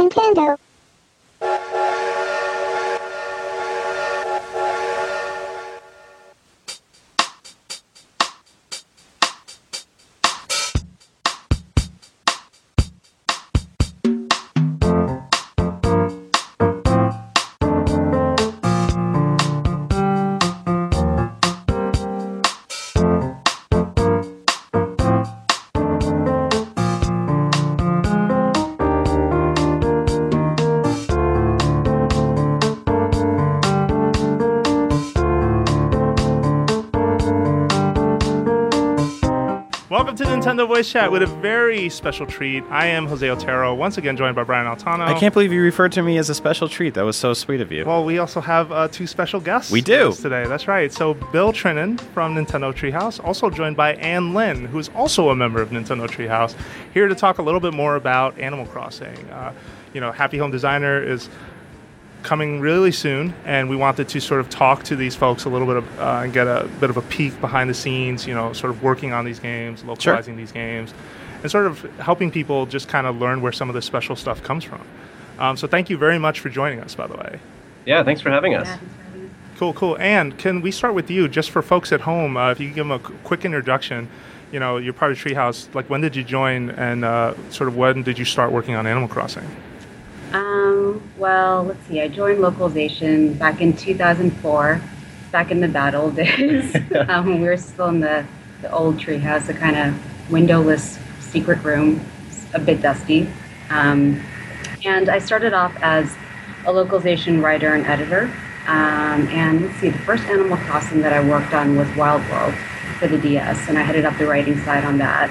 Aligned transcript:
Nintendo. 0.00 0.56
Nintendo 40.50 40.66
Voice 40.66 40.90
Chat 40.90 41.12
with 41.12 41.22
a 41.22 41.28
very 41.28 41.88
special 41.88 42.26
treat. 42.26 42.64
I 42.70 42.86
am 42.86 43.06
Jose 43.06 43.28
Otero, 43.28 43.72
once 43.72 43.98
again 43.98 44.16
joined 44.16 44.34
by 44.34 44.42
Brian 44.42 44.66
Altano. 44.66 45.06
I 45.06 45.16
can't 45.16 45.32
believe 45.32 45.52
you 45.52 45.62
referred 45.62 45.92
to 45.92 46.02
me 46.02 46.18
as 46.18 46.28
a 46.28 46.34
special 46.34 46.68
treat. 46.68 46.94
That 46.94 47.04
was 47.04 47.16
so 47.16 47.34
sweet 47.34 47.60
of 47.60 47.70
you. 47.70 47.84
Well, 47.84 48.04
we 48.04 48.18
also 48.18 48.40
have 48.40 48.72
uh, 48.72 48.88
two 48.88 49.06
special 49.06 49.38
guests. 49.38 49.70
We 49.70 49.80
do. 49.80 50.12
today. 50.12 50.44
That's 50.48 50.66
right. 50.66 50.92
So 50.92 51.14
Bill 51.14 51.52
Trinen 51.52 52.00
from 52.00 52.34
Nintendo 52.34 52.74
Treehouse, 52.74 53.22
also 53.24 53.48
joined 53.48 53.76
by 53.76 53.94
Ann 53.94 54.34
Lin, 54.34 54.64
who's 54.64 54.88
also 54.88 55.28
a 55.28 55.36
member 55.36 55.62
of 55.62 55.70
Nintendo 55.70 56.08
Treehouse, 56.08 56.56
here 56.92 57.06
to 57.06 57.14
talk 57.14 57.38
a 57.38 57.42
little 57.42 57.60
bit 57.60 57.72
more 57.72 57.94
about 57.94 58.36
Animal 58.40 58.66
Crossing. 58.66 59.16
Uh, 59.30 59.52
you 59.94 60.00
know, 60.00 60.10
Happy 60.10 60.38
Home 60.38 60.50
Designer 60.50 61.00
is 61.00 61.28
coming 62.22 62.60
really 62.60 62.92
soon, 62.92 63.34
and 63.44 63.68
we 63.68 63.76
wanted 63.76 64.08
to 64.08 64.20
sort 64.20 64.40
of 64.40 64.48
talk 64.50 64.84
to 64.84 64.96
these 64.96 65.16
folks 65.16 65.44
a 65.44 65.48
little 65.48 65.66
bit 65.66 65.76
of, 65.76 66.00
uh, 66.00 66.20
and 66.24 66.32
get 66.32 66.46
a 66.46 66.68
bit 66.80 66.90
of 66.90 66.96
a 66.96 67.02
peek 67.02 67.40
behind 67.40 67.70
the 67.70 67.74
scenes. 67.74 68.26
You 68.26 68.34
know, 68.34 68.52
sort 68.52 68.70
of 68.70 68.82
working 68.82 69.12
on 69.12 69.24
these 69.24 69.38
games, 69.38 69.84
localizing 69.84 70.36
these 70.36 70.52
games, 70.52 70.92
and 71.42 71.50
sort 71.50 71.66
of 71.66 71.80
helping 71.98 72.30
people 72.30 72.66
just 72.66 72.88
kind 72.88 73.06
of 73.06 73.20
learn 73.20 73.40
where 73.40 73.52
some 73.52 73.68
of 73.68 73.74
this 73.74 73.84
special 73.84 74.16
stuff 74.16 74.42
comes 74.42 74.64
from. 74.64 74.82
Um, 75.38 75.56
so 75.56 75.66
thank 75.66 75.88
you 75.88 75.96
very 75.96 76.18
much 76.18 76.40
for 76.40 76.50
joining 76.50 76.80
us, 76.80 76.94
by 76.94 77.06
the 77.06 77.16
way. 77.16 77.40
Yeah, 77.86 78.02
thanks 78.02 78.20
for 78.20 78.30
having 78.30 78.54
us. 78.54 78.68
Cool, 79.56 79.72
cool. 79.74 79.96
And 79.98 80.38
can 80.38 80.60
we 80.62 80.70
start 80.70 80.94
with 80.94 81.10
you, 81.10 81.28
just 81.28 81.50
for 81.50 81.62
folks 81.62 81.92
at 81.92 82.02
home? 82.02 82.36
Uh, 82.36 82.50
if 82.50 82.60
you 82.60 82.68
could 82.68 82.74
give 82.74 82.88
them 82.88 82.92
a 82.92 82.98
quick 82.98 83.44
introduction. 83.44 84.08
You 84.52 84.58
know, 84.58 84.78
you're 84.78 84.92
part 84.92 85.12
of 85.12 85.18
Treehouse. 85.18 85.72
Like, 85.74 85.88
when 85.88 86.00
did 86.00 86.16
you 86.16 86.24
join, 86.24 86.70
and 86.70 87.04
uh, 87.04 87.34
sort 87.50 87.68
of 87.68 87.76
when 87.76 88.02
did 88.02 88.18
you 88.18 88.24
start 88.24 88.52
working 88.52 88.74
on 88.74 88.86
Animal 88.86 89.08
Crossing? 89.08 89.44
Um, 90.32 91.02
well, 91.18 91.64
let's 91.64 91.84
see. 91.86 92.00
I 92.00 92.08
joined 92.08 92.40
localization 92.40 93.34
back 93.34 93.60
in 93.60 93.76
2004, 93.76 94.80
back 95.32 95.50
in 95.50 95.60
the 95.60 95.68
bad 95.68 95.94
old 95.94 96.16
days, 96.16 96.74
um, 97.08 97.26
when 97.26 97.40
we 97.40 97.48
were 97.48 97.56
still 97.56 97.88
in 97.88 98.00
the, 98.00 98.24
the 98.62 98.70
old 98.72 98.96
treehouse, 98.96 99.48
a 99.48 99.54
kind 99.54 99.76
of 99.76 100.30
windowless 100.30 100.98
secret 101.18 101.62
room, 101.64 102.04
a 102.54 102.60
bit 102.60 102.80
dusty. 102.80 103.28
Um, 103.70 104.22
and 104.84 105.08
I 105.08 105.18
started 105.18 105.52
off 105.52 105.74
as 105.82 106.14
a 106.64 106.72
localization 106.72 107.42
writer 107.42 107.74
and 107.74 107.84
editor. 107.86 108.32
Um, 108.66 109.26
and 109.28 109.62
let's 109.62 109.80
see, 109.80 109.90
the 109.90 109.98
first 109.98 110.24
Animal 110.24 110.56
Crossing 110.58 111.00
that 111.00 111.12
I 111.12 111.26
worked 111.28 111.54
on 111.54 111.76
was 111.76 111.88
Wild 111.96 112.22
World 112.30 112.54
for 112.98 113.08
the 113.08 113.18
DS, 113.18 113.68
and 113.68 113.76
I 113.78 113.82
headed 113.82 114.04
up 114.04 114.16
the 114.18 114.26
writing 114.26 114.58
side 114.60 114.84
on 114.84 114.98
that. 114.98 115.28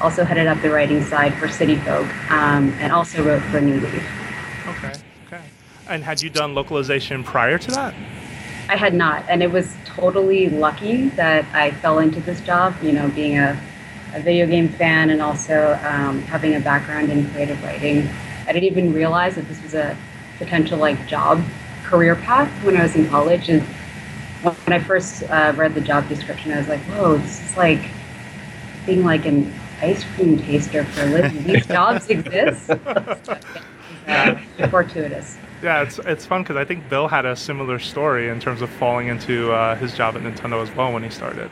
Also 0.00 0.24
headed 0.24 0.46
up 0.46 0.60
the 0.60 0.70
writing 0.70 1.02
side 1.02 1.32
for 1.34 1.48
City 1.48 1.76
Folk, 1.76 2.08
um, 2.30 2.70
and 2.80 2.92
also 2.92 3.24
wrote 3.24 3.42
for 3.44 3.60
New 3.60 3.80
Leaf. 3.80 4.21
Okay, 5.92 5.98
okay. 5.98 6.02
And 6.02 6.04
had 6.04 6.22
you 6.22 6.30
done 6.30 6.54
localization 6.54 7.24
prior 7.24 7.58
to 7.58 7.70
that? 7.72 7.94
I 8.68 8.76
had 8.76 8.94
not, 8.94 9.24
and 9.28 9.42
it 9.42 9.50
was 9.50 9.74
totally 9.84 10.48
lucky 10.48 11.08
that 11.10 11.44
I 11.52 11.72
fell 11.72 11.98
into 11.98 12.20
this 12.20 12.40
job. 12.40 12.74
You 12.82 12.92
know, 12.92 13.08
being 13.08 13.38
a, 13.38 13.58
a 14.14 14.20
video 14.20 14.46
game 14.46 14.68
fan 14.68 15.10
and 15.10 15.20
also 15.20 15.78
um, 15.84 16.22
having 16.22 16.54
a 16.54 16.60
background 16.60 17.10
in 17.10 17.28
creative 17.30 17.62
writing, 17.62 18.08
I 18.46 18.52
didn't 18.52 18.70
even 18.70 18.92
realize 18.94 19.34
that 19.34 19.48
this 19.48 19.62
was 19.62 19.74
a 19.74 19.96
potential 20.38 20.78
like 20.78 21.06
job 21.06 21.42
career 21.84 22.16
path 22.16 22.48
when 22.64 22.76
I 22.76 22.82
was 22.82 22.96
in 22.96 23.08
college. 23.08 23.50
And 23.50 23.62
when 24.42 24.72
I 24.72 24.78
first 24.78 25.24
uh, 25.24 25.52
read 25.56 25.74
the 25.74 25.80
job 25.80 26.08
description, 26.08 26.52
I 26.52 26.58
was 26.58 26.68
like, 26.68 26.80
"Whoa, 26.80 27.18
this 27.18 27.42
is 27.50 27.56
like 27.56 27.90
being 28.86 29.04
like 29.04 29.26
an 29.26 29.52
ice 29.80 30.04
cream 30.14 30.38
taster 30.38 30.84
for 30.84 31.02
a 31.02 31.06
living. 31.06 31.44
These 31.44 31.66
jobs 31.76 32.08
exist." 32.08 32.70
uh, 34.08 34.34
fortuitous. 34.70 35.36
Yeah, 35.62 35.82
it's 35.82 35.98
it's 36.00 36.26
fun 36.26 36.42
because 36.42 36.56
I 36.56 36.64
think 36.64 36.88
Bill 36.88 37.06
had 37.08 37.24
a 37.24 37.36
similar 37.36 37.78
story 37.78 38.28
in 38.28 38.40
terms 38.40 38.62
of 38.62 38.70
falling 38.70 39.08
into 39.08 39.52
uh, 39.52 39.76
his 39.76 39.94
job 39.94 40.16
at 40.16 40.22
Nintendo 40.22 40.60
as 40.62 40.74
well 40.74 40.92
when 40.92 41.02
he 41.02 41.10
started. 41.10 41.50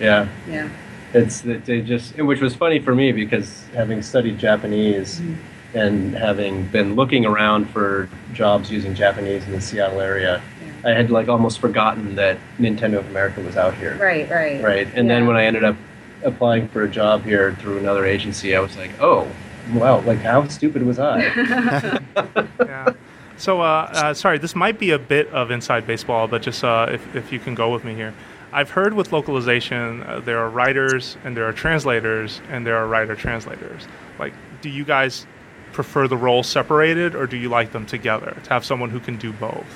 Yeah, 0.00 0.26
Yeah. 0.48 0.68
it's 1.14 1.44
it, 1.44 1.68
it 1.68 1.82
just 1.82 2.16
which 2.18 2.40
was 2.40 2.54
funny 2.56 2.80
for 2.80 2.94
me 2.94 3.12
because 3.12 3.66
having 3.74 4.02
studied 4.02 4.38
Japanese 4.38 5.20
Mm-hmm. 5.20 5.78
and 5.78 6.14
having 6.14 6.66
been 6.66 6.94
looking 6.96 7.24
around 7.24 7.66
for 7.70 8.08
jobs 8.34 8.70
using 8.70 8.94
Japanese 8.94 9.44
in 9.46 9.52
the 9.52 9.60
Seattle 9.60 10.00
area, 10.00 10.42
I 10.84 10.90
had 10.90 11.10
like 11.10 11.28
almost 11.28 11.60
forgotten 11.60 12.16
that 12.16 12.36
Nintendo 12.58 12.98
of 12.98 13.06
America 13.10 13.40
was 13.40 13.56
out 13.56 13.74
here. 13.76 13.96
Right, 14.00 14.28
right. 14.28 14.62
Right, 14.62 14.88
and 14.94 15.08
then 15.08 15.26
when 15.26 15.36
I 15.36 15.44
ended 15.44 15.62
up 15.64 15.76
applying 16.24 16.68
for 16.68 16.82
a 16.82 16.88
job 16.90 17.24
here 17.24 17.54
through 17.60 17.78
another 17.78 18.04
agency, 18.04 18.54
I 18.56 18.60
was 18.60 18.76
like, 18.76 18.90
oh, 19.00 19.26
wow, 19.72 20.00
like 20.00 20.18
how 20.18 20.46
stupid 20.48 20.82
was 20.82 20.98
I? 20.98 21.20
Yeah. 22.60 22.92
So, 23.42 23.60
uh, 23.60 23.90
uh, 23.92 24.14
sorry, 24.14 24.38
this 24.38 24.54
might 24.54 24.78
be 24.78 24.92
a 24.92 25.00
bit 25.00 25.26
of 25.30 25.50
inside 25.50 25.84
baseball, 25.84 26.28
but 26.28 26.42
just 26.42 26.62
uh, 26.62 26.86
if, 26.92 27.16
if 27.16 27.32
you 27.32 27.40
can 27.40 27.56
go 27.56 27.72
with 27.72 27.82
me 27.82 27.92
here. 27.92 28.14
I've 28.52 28.70
heard 28.70 28.94
with 28.94 29.10
localization, 29.10 30.04
uh, 30.04 30.20
there 30.20 30.38
are 30.38 30.48
writers 30.48 31.16
and 31.24 31.36
there 31.36 31.44
are 31.48 31.52
translators 31.52 32.40
and 32.50 32.64
there 32.64 32.76
are 32.76 32.86
writer 32.86 33.16
translators. 33.16 33.88
Like, 34.16 34.32
do 34.60 34.68
you 34.68 34.84
guys 34.84 35.26
prefer 35.72 36.06
the 36.06 36.16
roles 36.16 36.46
separated 36.46 37.16
or 37.16 37.26
do 37.26 37.36
you 37.36 37.48
like 37.48 37.72
them 37.72 37.84
together 37.84 38.36
to 38.44 38.50
have 38.50 38.64
someone 38.64 38.90
who 38.90 39.00
can 39.00 39.16
do 39.16 39.32
both? 39.32 39.66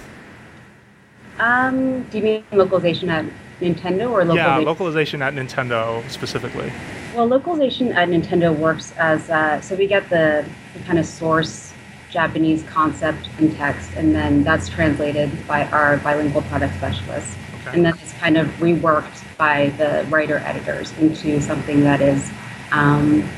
Um, 1.40 2.04
do 2.04 2.18
you 2.18 2.22
mean 2.22 2.44
localization 2.52 3.10
at 3.10 3.24
Nintendo 3.60 4.12
or 4.12 4.24
localization? 4.24 4.36
Yeah, 4.36 4.58
localization 4.58 5.22
at 5.22 5.34
Nintendo 5.34 6.08
specifically. 6.08 6.72
well, 7.16 7.26
localization 7.26 7.90
at 7.94 8.08
Nintendo 8.10 8.56
works 8.56 8.92
as 8.92 9.28
uh, 9.28 9.60
so 9.60 9.74
we 9.74 9.88
get 9.88 10.08
the, 10.08 10.48
the 10.72 10.78
kind 10.84 11.00
of 11.00 11.06
source 11.06 11.72
Japanese 12.10 12.62
concept 12.64 13.28
and 13.38 13.54
text, 13.56 13.90
and 13.96 14.14
then 14.14 14.42
that's 14.44 14.68
translated 14.68 15.30
by 15.46 15.64
our 15.66 15.96
bilingual 15.98 16.42
product 16.42 16.74
specialist. 16.76 17.36
Okay. 17.66 17.76
and 17.78 17.84
then 17.84 17.94
it's 18.00 18.12
kind 18.12 18.36
of 18.36 18.46
reworked 18.60 19.24
by 19.36 19.70
the 19.70 20.06
writer 20.08 20.38
editors 20.38 20.92
into 20.98 21.40
something 21.40 21.80
that 21.80 22.00
is 22.00 22.30
um, 22.70 23.28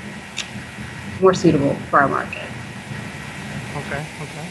more 1.22 1.32
suitable 1.32 1.74
for 1.88 2.00
our 2.00 2.08
market. 2.08 2.42
Okay, 3.76 4.04
okay. 4.22 4.48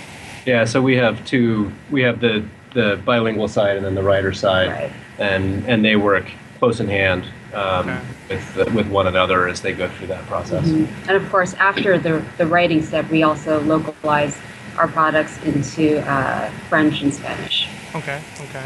yeah, 0.47 0.65
so 0.65 0.81
we 0.81 0.95
have 0.95 1.23
two. 1.25 1.71
We 1.91 2.01
have 2.01 2.19
the 2.19 2.43
the 2.73 2.99
bilingual 3.05 3.47
side 3.47 3.77
and 3.77 3.85
then 3.85 3.93
the 3.95 4.03
writer 4.03 4.33
side, 4.33 4.69
Right. 4.69 4.91
and 5.19 5.63
and 5.67 5.85
they 5.85 5.95
work 5.95 6.25
close 6.59 6.79
in 6.79 6.87
hand 6.87 7.25
um, 7.57 7.89
Okay. 7.89 7.99
with 8.29 8.73
with 8.73 8.87
one 8.87 9.07
another 9.07 9.47
as 9.47 9.61
they 9.61 9.73
go 9.73 9.87
through 9.89 10.07
that 10.07 10.25
process. 10.27 10.65
Mhm. 10.65 10.87
And 11.07 11.17
of 11.17 11.29
course, 11.31 11.53
after 11.55 11.97
the, 11.97 12.23
the 12.37 12.45
writing 12.45 12.81
step, 12.83 13.09
we 13.09 13.23
also 13.23 13.59
localize 13.61 14.37
our 14.77 14.87
products 14.87 15.39
into 15.43 15.99
uh, 16.07 16.49
French 16.69 17.01
and 17.01 17.13
Spanish. 17.13 17.67
Okay, 17.95 18.19
okay. 18.41 18.65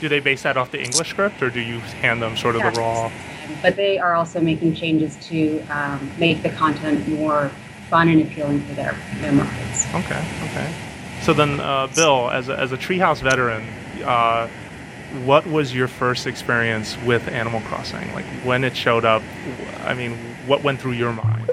Do 0.00 0.08
they 0.08 0.20
base 0.20 0.42
that 0.42 0.56
off 0.56 0.70
the 0.70 0.82
English 0.82 1.10
script 1.10 1.42
or 1.42 1.50
do 1.50 1.60
you 1.60 1.78
hand 2.02 2.22
them 2.22 2.36
sort 2.36 2.56
of 2.56 2.62
the 2.62 2.80
raw? 2.80 3.10
But 3.62 3.76
they 3.76 3.98
are 3.98 4.14
also 4.14 4.40
making 4.40 4.74
changes 4.74 5.16
to 5.28 5.60
um, 5.70 6.10
make 6.18 6.42
the 6.42 6.50
content 6.50 7.08
more 7.08 7.50
fun 7.88 8.08
and 8.08 8.22
appealing 8.22 8.60
for 8.62 8.74
their, 8.74 8.94
their 9.20 9.32
markets. 9.32 9.86
Okay, 9.94 10.22
okay. 10.44 10.72
So 11.22 11.32
then, 11.32 11.58
uh, 11.58 11.88
Bill, 11.94 12.30
as 12.30 12.48
a, 12.48 12.58
as 12.58 12.70
a 12.72 12.76
Treehouse 12.76 13.20
veteran, 13.22 13.66
uh, 14.04 14.48
what 15.24 15.46
was 15.46 15.74
your 15.74 15.88
first 15.88 16.26
experience 16.26 16.96
with 17.04 17.28
Animal 17.28 17.60
Crossing? 17.62 18.12
Like 18.14 18.26
when 18.44 18.64
it 18.64 18.76
showed 18.76 19.04
up, 19.04 19.22
I 19.84 19.94
mean, 19.94 20.12
what 20.46 20.62
went 20.62 20.80
through 20.80 20.92
your 20.92 21.12
mind? 21.12 21.50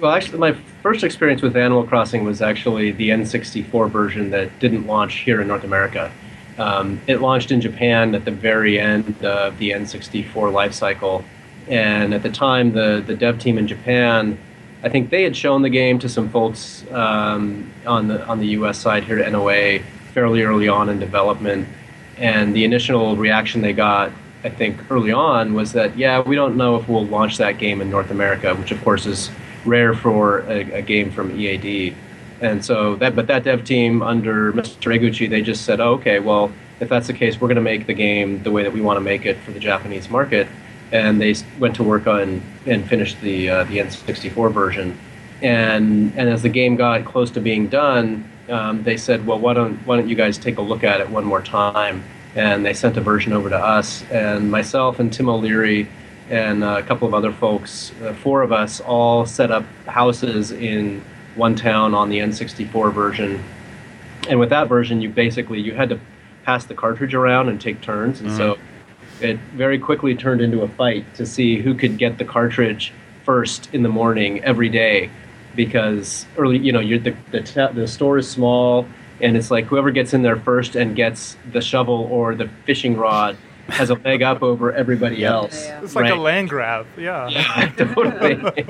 Well, 0.00 0.10
actually, 0.10 0.38
my 0.38 0.52
first 0.82 1.04
experience 1.04 1.42
with 1.42 1.56
Animal 1.56 1.84
Crossing 1.84 2.24
was 2.24 2.42
actually 2.42 2.90
the 2.90 3.10
N64 3.10 3.88
version 3.90 4.30
that 4.30 4.58
didn't 4.58 4.86
launch 4.86 5.20
here 5.20 5.40
in 5.40 5.46
North 5.46 5.62
America. 5.62 6.10
Um, 6.58 7.00
it 7.06 7.20
launched 7.20 7.52
in 7.52 7.60
Japan 7.60 8.14
at 8.14 8.24
the 8.24 8.32
very 8.32 8.80
end 8.80 9.24
of 9.24 9.58
the 9.58 9.70
N64 9.70 10.52
life 10.52 10.74
cycle, 10.74 11.24
and 11.68 12.12
at 12.12 12.22
the 12.22 12.30
time, 12.30 12.72
the 12.72 13.02
the 13.06 13.14
dev 13.14 13.38
team 13.38 13.56
in 13.58 13.66
Japan, 13.68 14.36
I 14.82 14.88
think 14.88 15.10
they 15.10 15.22
had 15.22 15.36
shown 15.36 15.62
the 15.62 15.70
game 15.70 15.98
to 16.00 16.08
some 16.08 16.28
folks 16.28 16.84
um, 16.90 17.70
on 17.86 18.08
the 18.08 18.26
on 18.26 18.40
the 18.40 18.48
U.S. 18.48 18.78
side 18.78 19.04
here 19.04 19.20
at 19.20 19.30
NOA 19.30 19.78
fairly 20.12 20.42
early 20.42 20.68
on 20.68 20.88
in 20.88 20.98
development, 20.98 21.68
and 22.16 22.54
the 22.54 22.64
initial 22.64 23.16
reaction 23.16 23.62
they 23.62 23.72
got, 23.72 24.12
I 24.44 24.50
think, 24.50 24.90
early 24.90 25.12
on 25.12 25.54
was 25.54 25.72
that 25.72 25.96
yeah, 25.96 26.20
we 26.20 26.36
don't 26.36 26.56
know 26.56 26.76
if 26.76 26.88
we'll 26.88 27.06
launch 27.06 27.38
that 27.38 27.58
game 27.58 27.80
in 27.80 27.90
North 27.90 28.10
America, 28.10 28.54
which 28.54 28.70
of 28.70 28.82
course 28.82 29.06
is 29.06 29.30
rare 29.64 29.94
for 29.94 30.40
a, 30.40 30.72
a 30.72 30.82
game 30.82 31.10
from 31.10 31.38
EAD. 31.38 31.94
And 32.40 32.64
so 32.64 32.96
that, 32.96 33.14
but 33.14 33.28
that 33.28 33.44
dev 33.44 33.64
team 33.64 34.02
under 34.02 34.52
Mr. 34.52 34.92
Eguchi, 34.98 35.30
they 35.30 35.42
just 35.42 35.64
said, 35.64 35.80
oh, 35.80 35.92
okay, 35.94 36.18
well, 36.18 36.52
if 36.80 36.88
that's 36.88 37.06
the 37.06 37.12
case, 37.12 37.40
we're 37.40 37.46
going 37.46 37.56
to 37.56 37.62
make 37.62 37.86
the 37.86 37.94
game 37.94 38.42
the 38.42 38.50
way 38.50 38.64
that 38.64 38.72
we 38.72 38.80
want 38.80 38.96
to 38.96 39.00
make 39.00 39.24
it 39.24 39.38
for 39.38 39.52
the 39.52 39.60
Japanese 39.60 40.10
market. 40.10 40.48
And 40.90 41.20
they 41.20 41.34
went 41.58 41.76
to 41.76 41.84
work 41.84 42.08
on 42.08 42.42
and 42.66 42.88
finished 42.88 43.20
the 43.20 43.48
uh, 43.48 43.64
the 43.64 43.78
N64 43.78 44.52
version. 44.52 44.98
And 45.40 46.12
and 46.16 46.28
as 46.28 46.42
the 46.42 46.48
game 46.48 46.76
got 46.76 47.04
close 47.04 47.30
to 47.30 47.40
being 47.40 47.68
done, 47.68 48.28
um, 48.48 48.82
they 48.82 48.96
said, 48.96 49.26
well, 49.26 49.38
why 49.38 49.54
don't 49.54 49.76
why 49.86 49.96
don't 49.96 50.08
you 50.08 50.16
guys 50.16 50.38
take 50.38 50.58
a 50.58 50.62
look 50.62 50.84
at 50.84 51.00
it 51.00 51.08
one 51.10 51.24
more 51.24 51.42
time? 51.42 52.04
And 52.34 52.64
they 52.64 52.72
sent 52.72 52.96
a 52.96 53.00
version 53.00 53.32
over 53.32 53.50
to 53.50 53.58
us, 53.58 54.02
and 54.10 54.50
myself 54.50 54.98
and 54.98 55.12
Tim 55.12 55.28
O'Leary 55.28 55.88
and 56.30 56.64
a 56.64 56.82
couple 56.82 57.06
of 57.06 57.12
other 57.12 57.30
folks, 57.32 57.92
uh, 58.02 58.14
four 58.14 58.42
of 58.42 58.52
us, 58.52 58.80
all 58.80 59.26
set 59.26 59.50
up 59.50 59.64
houses 59.86 60.50
in 60.50 61.04
one 61.34 61.54
town 61.54 61.94
on 61.94 62.08
the 62.08 62.18
N64 62.18 62.92
version. 62.92 63.42
And 64.28 64.38
with 64.38 64.48
that 64.50 64.68
version, 64.68 65.02
you 65.02 65.10
basically 65.10 65.60
you 65.60 65.74
had 65.74 65.90
to 65.90 66.00
pass 66.44 66.64
the 66.64 66.74
cartridge 66.74 67.14
around 67.14 67.48
and 67.48 67.60
take 67.60 67.80
turns, 67.80 68.20
and 68.20 68.30
mm-hmm. 68.30 68.38
so 68.38 68.58
it 69.20 69.38
very 69.54 69.78
quickly 69.78 70.14
turned 70.14 70.40
into 70.40 70.62
a 70.62 70.68
fight 70.68 71.04
to 71.14 71.26
see 71.26 71.60
who 71.60 71.74
could 71.74 71.98
get 71.98 72.18
the 72.18 72.24
cartridge 72.24 72.92
first 73.24 73.72
in 73.72 73.82
the 73.82 73.88
morning 73.88 74.42
every 74.42 74.68
day, 74.68 75.10
because 75.54 76.26
early, 76.36 76.58
you 76.58 76.72
know, 76.72 76.80
you're 76.80 76.98
the 76.98 77.14
the, 77.30 77.70
the 77.74 77.86
store 77.86 78.18
is 78.18 78.28
small, 78.28 78.86
and 79.20 79.36
it's 79.36 79.50
like 79.50 79.66
whoever 79.66 79.90
gets 79.90 80.14
in 80.14 80.22
there 80.22 80.36
first 80.36 80.76
and 80.76 80.96
gets 80.96 81.36
the 81.52 81.60
shovel 81.60 82.08
or 82.10 82.34
the 82.34 82.48
fishing 82.64 82.96
rod 82.96 83.36
has 83.68 83.90
a 83.90 83.94
leg 83.94 84.22
up 84.22 84.42
over 84.42 84.72
everybody 84.72 85.24
else. 85.24 85.66
Yeah. 85.66 85.82
It's 85.82 85.94
like 85.94 86.04
right? 86.04 86.12
a 86.12 86.20
land 86.20 86.48
grab. 86.48 86.86
Yeah. 86.96 87.28
Yeah, 87.30 87.68
totally. 87.76 88.66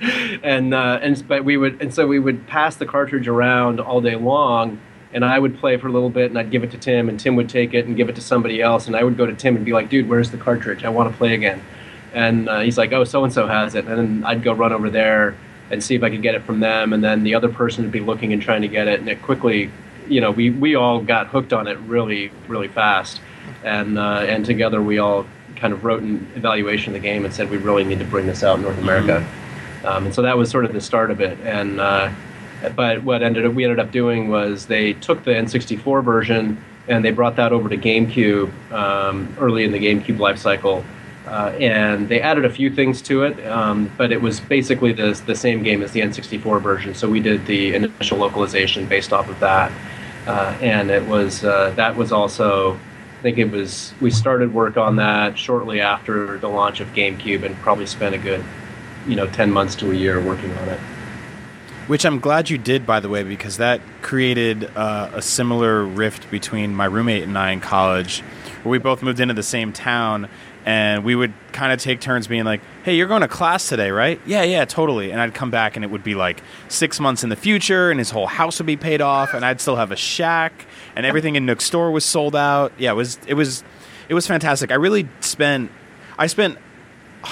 and 0.42 0.74
uh, 0.74 0.98
and 1.00 1.26
but 1.26 1.44
we 1.44 1.56
would 1.56 1.80
and 1.80 1.94
so 1.94 2.06
we 2.06 2.18
would 2.18 2.46
pass 2.46 2.76
the 2.76 2.86
cartridge 2.86 3.28
around 3.28 3.80
all 3.80 4.00
day 4.00 4.16
long, 4.16 4.80
and 5.12 5.24
I 5.24 5.38
would 5.38 5.58
play 5.58 5.76
for 5.76 5.88
a 5.88 5.92
little 5.92 6.10
bit, 6.10 6.30
and 6.30 6.38
I'd 6.38 6.50
give 6.50 6.64
it 6.64 6.70
to 6.72 6.78
Tim, 6.78 7.08
and 7.08 7.18
Tim 7.18 7.36
would 7.36 7.48
take 7.48 7.74
it 7.74 7.86
and 7.86 7.96
give 7.96 8.08
it 8.08 8.16
to 8.16 8.20
somebody 8.20 8.60
else, 8.60 8.86
and 8.86 8.96
I 8.96 9.04
would 9.04 9.16
go 9.16 9.26
to 9.26 9.34
Tim 9.34 9.56
and 9.56 9.64
be 9.64 9.72
like, 9.72 9.88
"Dude, 9.88 10.08
where's 10.08 10.30
the 10.30 10.38
cartridge? 10.38 10.84
I 10.84 10.88
want 10.88 11.10
to 11.10 11.16
play 11.16 11.34
again." 11.34 11.62
And 12.12 12.48
uh, 12.48 12.60
he's 12.60 12.76
like, 12.76 12.92
"Oh, 12.92 13.04
so 13.04 13.22
and 13.24 13.32
so 13.32 13.46
has 13.46 13.74
it," 13.74 13.86
and 13.86 13.98
then 13.98 14.24
I'd 14.24 14.42
go 14.42 14.52
run 14.52 14.72
over 14.72 14.90
there 14.90 15.36
and 15.72 15.82
see 15.82 15.96
if 15.96 16.04
I 16.04 16.10
could 16.10 16.22
get 16.22 16.36
it 16.36 16.42
from 16.42 16.60
them, 16.60 16.92
and 16.92 17.02
then 17.02 17.24
the 17.24 17.34
other 17.34 17.48
person 17.48 17.82
would 17.82 17.92
be 17.92 18.00
looking 18.00 18.32
and 18.32 18.40
trying 18.40 18.62
to 18.62 18.68
get 18.68 18.86
it, 18.86 19.00
and 19.00 19.08
it 19.08 19.20
quickly, 19.22 19.70
you 20.06 20.20
know, 20.20 20.30
we 20.30 20.50
we 20.50 20.76
all 20.76 21.00
got 21.00 21.26
hooked 21.26 21.52
on 21.52 21.66
it 21.66 21.78
really 21.80 22.30
really 22.46 22.68
fast, 22.68 23.20
and 23.64 23.98
uh, 23.98 24.24
and 24.28 24.46
together 24.46 24.80
we 24.80 24.98
all 24.98 25.26
kind 25.56 25.72
of 25.72 25.84
wrote 25.84 26.02
an 26.02 26.30
evaluation 26.36 26.94
of 26.94 27.02
the 27.02 27.08
game 27.08 27.24
and 27.24 27.34
said 27.34 27.50
we 27.50 27.56
really 27.56 27.84
need 27.84 27.98
to 27.98 28.04
bring 28.04 28.26
this 28.26 28.44
out 28.44 28.58
in 28.58 28.62
North 28.62 28.78
America. 28.78 29.20
Mm-hmm 29.20 29.42
um, 29.84 30.06
and 30.06 30.14
so 30.14 30.22
that 30.22 30.36
was 30.36 30.50
sort 30.50 30.64
of 30.64 30.72
the 30.72 30.80
start 30.80 31.10
of 31.10 31.20
it. 31.20 31.38
And 31.40 31.80
uh, 31.80 32.10
but 32.76 33.02
what 33.02 33.22
ended 33.22 33.44
up 33.44 33.54
we 33.54 33.64
ended 33.64 33.80
up 33.80 33.90
doing 33.90 34.28
was 34.28 34.66
they 34.66 34.92
took 34.94 35.24
the 35.24 35.32
N64 35.32 36.04
version 36.04 36.62
and 36.88 37.04
they 37.04 37.10
brought 37.10 37.36
that 37.36 37.52
over 37.52 37.68
to 37.68 37.76
GameCube 37.76 38.72
um, 38.72 39.34
early 39.38 39.64
in 39.64 39.72
the 39.72 39.78
GameCube 39.78 40.18
life 40.18 40.38
cycle. 40.38 40.84
Uh, 41.26 41.54
and 41.60 42.08
they 42.08 42.20
added 42.20 42.44
a 42.44 42.50
few 42.50 42.68
things 42.68 43.00
to 43.00 43.22
it, 43.22 43.46
um, 43.46 43.90
but 43.96 44.10
it 44.10 44.20
was 44.20 44.40
basically 44.40 44.92
the, 44.92 45.20
the 45.26 45.36
same 45.36 45.62
game 45.62 45.82
as 45.82 45.92
the 45.92 46.00
N64 46.00 46.60
version. 46.60 46.94
So 46.94 47.08
we 47.08 47.20
did 47.20 47.46
the 47.46 47.74
initial 47.74 48.18
localization 48.18 48.86
based 48.86 49.12
off 49.12 49.28
of 49.28 49.38
that, 49.38 49.70
uh, 50.26 50.56
and 50.60 50.90
it 50.90 51.06
was 51.06 51.44
uh, 51.44 51.70
that 51.76 51.96
was 51.96 52.10
also 52.10 52.74
I 52.74 53.22
think 53.22 53.38
it 53.38 53.52
was 53.52 53.94
we 54.00 54.10
started 54.10 54.52
work 54.52 54.76
on 54.76 54.96
that 54.96 55.38
shortly 55.38 55.80
after 55.80 56.38
the 56.38 56.48
launch 56.48 56.80
of 56.80 56.88
GameCube, 56.88 57.44
and 57.44 57.54
probably 57.58 57.86
spent 57.86 58.16
a 58.16 58.18
good 58.18 58.44
you 59.06 59.14
know 59.14 59.26
10 59.28 59.50
months 59.50 59.76
to 59.76 59.92
a 59.92 59.94
year 59.94 60.20
working 60.20 60.50
on 60.58 60.68
it 60.70 60.80
which 61.86 62.04
I'm 62.04 62.20
glad 62.20 62.48
you 62.48 62.58
did, 62.58 62.86
by 62.86 63.00
the 63.00 63.08
way, 63.08 63.22
because 63.22 63.56
that 63.56 63.80
created 64.02 64.70
uh, 64.76 65.10
a 65.12 65.22
similar 65.22 65.84
rift 65.84 66.30
between 66.30 66.74
my 66.74 66.84
roommate 66.84 67.24
and 67.24 67.36
I 67.36 67.50
in 67.50 67.60
college, 67.60 68.20
where 68.62 68.70
we 68.70 68.78
both 68.78 69.02
moved 69.02 69.20
into 69.20 69.34
the 69.34 69.42
same 69.42 69.72
town, 69.72 70.28
and 70.64 71.04
we 71.04 71.14
would 71.14 71.32
kind 71.52 71.72
of 71.72 71.80
take 71.80 72.00
turns 72.00 72.26
being 72.26 72.44
like, 72.44 72.60
"Hey, 72.84 72.96
you're 72.96 73.08
going 73.08 73.22
to 73.22 73.28
class 73.28 73.68
today, 73.68 73.90
right?" 73.90 74.20
"Yeah, 74.26 74.42
yeah, 74.42 74.64
totally." 74.64 75.10
And 75.10 75.20
I'd 75.20 75.34
come 75.34 75.50
back, 75.50 75.76
and 75.76 75.84
it 75.84 75.90
would 75.90 76.04
be 76.04 76.14
like 76.14 76.42
six 76.68 77.00
months 77.00 77.24
in 77.24 77.30
the 77.30 77.36
future, 77.36 77.90
and 77.90 77.98
his 77.98 78.10
whole 78.10 78.26
house 78.26 78.58
would 78.58 78.66
be 78.66 78.76
paid 78.76 79.00
off, 79.00 79.34
and 79.34 79.44
I'd 79.44 79.60
still 79.60 79.76
have 79.76 79.90
a 79.90 79.96
shack, 79.96 80.66
and 80.96 81.06
everything 81.06 81.36
in 81.36 81.46
Nook 81.46 81.60
Store 81.60 81.90
was 81.90 82.04
sold 82.04 82.36
out. 82.36 82.72
Yeah, 82.78 82.92
it 82.92 82.96
was 82.96 83.18
it 83.26 83.34
was 83.34 83.64
it 84.08 84.14
was 84.14 84.26
fantastic. 84.26 84.70
I 84.70 84.76
really 84.76 85.08
spent 85.20 85.70
I 86.18 86.26
spent 86.26 86.58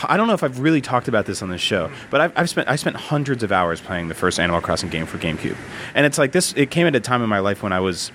I 0.04 0.16
don't 0.16 0.26
know 0.26 0.34
if 0.34 0.42
I've 0.42 0.60
really 0.60 0.80
talked 0.80 1.08
about 1.08 1.26
this 1.26 1.42
on 1.42 1.50
this 1.50 1.60
show, 1.60 1.90
but 2.10 2.20
I've, 2.20 2.32
I've, 2.36 2.50
spent 2.50 2.68
I 2.68 2.76
spent 2.76 2.96
hundreds 2.96 3.42
of 3.42 3.50
hours 3.50 3.80
playing 3.80 4.08
the 4.08 4.14
first 4.14 4.38
Animal 4.38 4.60
Crossing 4.60 4.88
game 4.88 5.06
for 5.06 5.18
GameCube, 5.18 5.56
and 5.94 6.06
it's 6.06 6.18
like 6.18 6.32
this. 6.32 6.52
It 6.56 6.70
came 6.70 6.86
at 6.86 6.94
a 6.94 7.00
time 7.00 7.22
in 7.22 7.28
my 7.28 7.40
life 7.40 7.62
when 7.62 7.72
I 7.72 7.80
was 7.80 8.12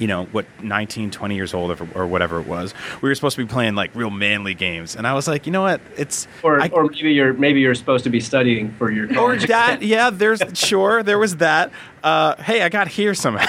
you 0.00 0.06
know 0.06 0.24
what 0.26 0.46
19 0.62 1.10
20 1.10 1.34
years 1.36 1.54
old 1.54 1.70
or, 1.70 1.88
or, 1.94 2.06
whatever 2.06 2.40
it 2.40 2.46
was 2.46 2.74
we 3.02 3.08
were 3.08 3.14
supposed 3.14 3.36
to 3.36 3.44
be 3.44 3.48
playing 3.48 3.74
like 3.74 3.94
real 3.94 4.10
manly 4.10 4.54
games. 4.54 4.96
And 4.96 5.06
i 5.06 5.12
was 5.12 5.28
like 5.28 5.46
you 5.46 5.52
know 5.52 5.62
what? 5.62 5.80
It's 5.96 6.26
or, 6.42 6.60
I, 6.60 6.68
or 6.68 6.84
maybe 6.86 7.12
you're 7.12 7.34
maybe 7.34 7.60
you're 7.60 7.74
supposed 7.74 8.04
to 8.04 8.10
be 8.10 8.18
studying 8.18 8.72
for 8.72 8.90
your 8.90 9.06
college. 9.06 9.44
or 9.44 9.46
that 9.48 9.82
yeah 9.94 10.10
there's 10.10 10.42
sure 10.54 11.02
there 11.02 11.18
was 11.18 11.36
that. 11.36 11.70
Uh, 12.02 12.34
hey 12.42 12.62
i 12.62 12.70
got 12.70 12.88
here 12.88 13.14
somehow. 13.14 13.46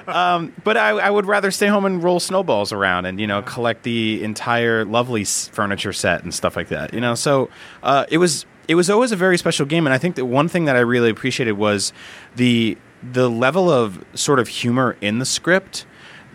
Um, 0.06 0.52
but 0.64 0.76
I, 0.76 0.90
I, 0.90 1.10
would 1.10 1.26
rather 1.26 1.50
stay 1.50 1.66
home 1.66 1.84
and 1.84 2.02
roll 2.02 2.20
snowballs 2.20 2.72
around 2.72 3.06
and 3.06 3.20
you 3.20 3.26
know 3.26 3.42
collect 3.42 3.82
the 3.82 4.22
entire 4.22 4.84
lovely 4.84 5.24
furniture 5.24 5.92
set 5.92 6.22
and 6.22 6.32
stuff 6.32 6.56
like 6.56 6.68
that 6.68 6.94
you 6.94 7.00
know? 7.00 7.14
So 7.14 7.50
uh, 7.82 8.06
it 8.08 8.18
was 8.18 8.46
it 8.68 8.76
was 8.76 8.88
always 8.88 9.10
a 9.10 9.16
very 9.16 9.36
special 9.36 9.66
game. 9.66 9.86
And 9.86 9.94
i 9.94 9.98
think 9.98 10.14
that 10.16 10.26
one 10.26 10.48
thing 10.48 10.66
that 10.66 10.76
i 10.76 10.80
really 10.80 11.10
appreciated 11.10 11.52
was 11.52 11.92
the 12.36 12.78
the 13.02 13.28
level 13.30 13.70
of 13.70 14.04
sort 14.14 14.38
of 14.38 14.48
humor 14.48 14.96
in 15.00 15.18
the 15.18 15.24
script 15.24 15.86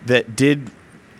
that 0.05 0.35
did 0.35 0.71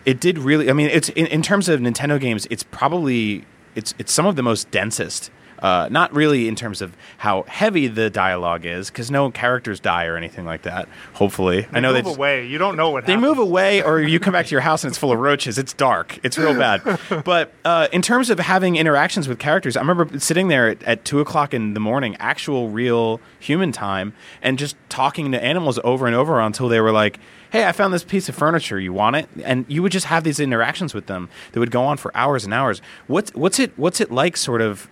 it 0.04 0.20
did 0.20 0.38
really. 0.38 0.70
I 0.70 0.72
mean, 0.72 0.88
it's 0.88 1.08
in, 1.10 1.26
in 1.26 1.42
terms 1.42 1.68
of 1.68 1.80
Nintendo 1.80 2.20
games, 2.20 2.46
it's 2.50 2.62
probably 2.62 3.44
it's 3.74 3.94
it's 3.98 4.12
some 4.12 4.26
of 4.26 4.36
the 4.36 4.42
most 4.42 4.70
densest 4.70 5.30
uh, 5.58 5.88
not 5.90 6.14
really 6.14 6.48
in 6.48 6.54
terms 6.54 6.82
of 6.82 6.96
how 7.18 7.42
heavy 7.44 7.86
the 7.88 8.10
dialogue 8.10 8.64
is, 8.64 8.90
because 8.90 9.10
no 9.10 9.30
characters 9.30 9.80
die 9.80 10.06
or 10.06 10.16
anything 10.16 10.44
like 10.44 10.62
that. 10.62 10.88
Hopefully, 11.14 11.62
they 11.62 11.78
I 11.78 11.80
know 11.80 11.92
they 11.92 12.02
move 12.02 12.16
away. 12.16 12.46
You 12.46 12.58
don't 12.58 12.76
know 12.76 12.90
what 12.90 13.06
they 13.06 13.12
happens. 13.12 13.28
move 13.28 13.38
away, 13.38 13.82
or 13.82 14.00
you 14.00 14.20
come 14.20 14.32
back 14.32 14.46
to 14.46 14.52
your 14.52 14.60
house 14.60 14.84
and 14.84 14.90
it's 14.90 14.98
full 14.98 15.12
of 15.12 15.18
roaches. 15.18 15.58
It's 15.58 15.72
dark. 15.72 16.18
It's 16.22 16.38
real 16.38 16.54
bad. 16.54 16.82
but 17.24 17.52
uh, 17.64 17.88
in 17.92 18.02
terms 18.02 18.30
of 18.30 18.38
having 18.38 18.76
interactions 18.76 19.28
with 19.28 19.38
characters, 19.38 19.76
I 19.76 19.80
remember 19.80 20.18
sitting 20.18 20.48
there 20.48 20.68
at, 20.68 20.82
at 20.82 21.04
two 21.04 21.20
o'clock 21.20 21.54
in 21.54 21.74
the 21.74 21.80
morning, 21.80 22.16
actual 22.18 22.68
real 22.68 23.20
human 23.38 23.72
time, 23.72 24.14
and 24.42 24.58
just 24.58 24.76
talking 24.88 25.32
to 25.32 25.42
animals 25.42 25.78
over 25.84 26.06
and 26.06 26.14
over 26.14 26.40
until 26.40 26.68
they 26.68 26.80
were 26.80 26.92
like 26.92 27.18
hey, 27.50 27.64
I 27.64 27.72
found 27.72 27.94
this 27.94 28.04
piece 28.04 28.28
of 28.28 28.34
furniture. 28.34 28.78
You 28.78 28.92
want 28.92 29.16
it? 29.16 29.28
And 29.42 29.64
you 29.68 29.82
would 29.82 29.92
just 29.92 30.06
have 30.06 30.24
these 30.24 30.40
interactions 30.40 30.94
with 30.94 31.06
them 31.06 31.28
that 31.52 31.60
would 31.60 31.70
go 31.70 31.84
on 31.84 31.96
for 31.96 32.14
hours 32.16 32.44
and 32.44 32.52
hours. 32.52 32.82
What's 33.06 33.32
what's 33.34 33.58
it 33.58 33.72
what's 33.76 34.00
it 34.00 34.10
like, 34.10 34.36
sort 34.36 34.60
of 34.60 34.88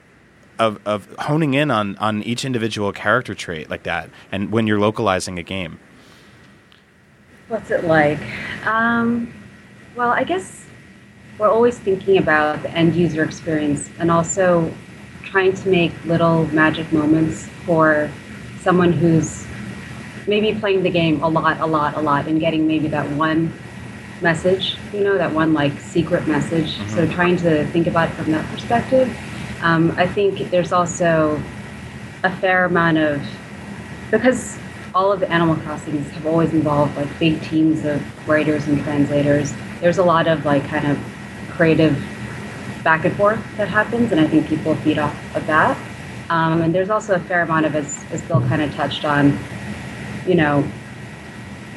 of, 0.58 0.78
of 0.86 1.06
honing 1.18 1.54
in 1.54 1.70
on, 1.70 1.96
on 1.98 2.22
each 2.22 2.44
individual 2.44 2.92
character 2.92 3.34
trait 3.34 3.70
like 3.70 3.82
that 3.84 4.10
and 4.32 4.50
when 4.50 4.66
you're 4.66 4.80
localizing 4.80 5.38
a 5.38 5.42
game? 5.42 5.78
What's 7.48 7.70
it 7.70 7.84
like? 7.84 8.20
Um, 8.66 9.32
well, 9.96 10.10
I 10.10 10.24
guess 10.24 10.64
we're 11.38 11.50
always 11.50 11.78
thinking 11.78 12.18
about 12.18 12.62
the 12.62 12.70
end 12.70 12.94
user 12.94 13.24
experience 13.24 13.90
and 13.98 14.10
also 14.10 14.72
trying 15.22 15.52
to 15.52 15.68
make 15.68 15.92
little 16.04 16.46
magic 16.48 16.90
moments 16.92 17.46
for 17.66 18.10
someone 18.60 18.92
who's 18.92 19.46
maybe 20.26 20.58
playing 20.58 20.82
the 20.82 20.90
game 20.90 21.22
a 21.22 21.28
lot, 21.28 21.60
a 21.60 21.66
lot, 21.66 21.96
a 21.96 22.00
lot, 22.00 22.26
and 22.26 22.40
getting 22.40 22.66
maybe 22.66 22.88
that 22.88 23.08
one 23.12 23.52
message, 24.22 24.76
you 24.92 25.00
know, 25.00 25.18
that 25.18 25.32
one 25.32 25.52
like 25.52 25.78
secret 25.80 26.26
message. 26.26 26.76
Mm-hmm. 26.76 26.94
So 26.94 27.06
trying 27.08 27.36
to 27.38 27.66
think 27.66 27.86
about 27.86 28.08
it 28.08 28.14
from 28.14 28.32
that 28.32 28.48
perspective 28.50 29.14
um, 29.64 29.92
I 29.96 30.06
think 30.06 30.50
there's 30.50 30.72
also 30.72 31.42
a 32.22 32.30
fair 32.36 32.66
amount 32.66 32.98
of 32.98 33.26
because 34.10 34.58
all 34.94 35.10
of 35.10 35.20
the 35.20 35.30
Animal 35.32 35.56
Crossings 35.56 36.08
have 36.10 36.26
always 36.26 36.52
involved 36.52 36.96
like 36.96 37.18
big 37.18 37.42
teams 37.42 37.84
of 37.86 38.28
writers 38.28 38.66
and 38.68 38.78
translators. 38.82 39.54
There's 39.80 39.98
a 39.98 40.04
lot 40.04 40.28
of 40.28 40.44
like 40.44 40.64
kind 40.68 40.86
of 40.86 40.98
creative 41.50 41.96
back 42.84 43.06
and 43.06 43.16
forth 43.16 43.40
that 43.56 43.68
happens, 43.68 44.12
and 44.12 44.20
I 44.20 44.26
think 44.28 44.46
people 44.46 44.74
feed 44.76 44.98
off 44.98 45.16
of 45.34 45.46
that. 45.46 45.76
Um, 46.28 46.60
and 46.60 46.74
there's 46.74 46.90
also 46.90 47.14
a 47.14 47.18
fair 47.20 47.42
amount 47.42 47.64
of, 47.64 47.74
as, 47.74 48.04
as 48.12 48.20
Bill 48.22 48.40
kind 48.42 48.60
of 48.60 48.72
touched 48.74 49.04
on, 49.06 49.38
you 50.26 50.34
know, 50.34 50.66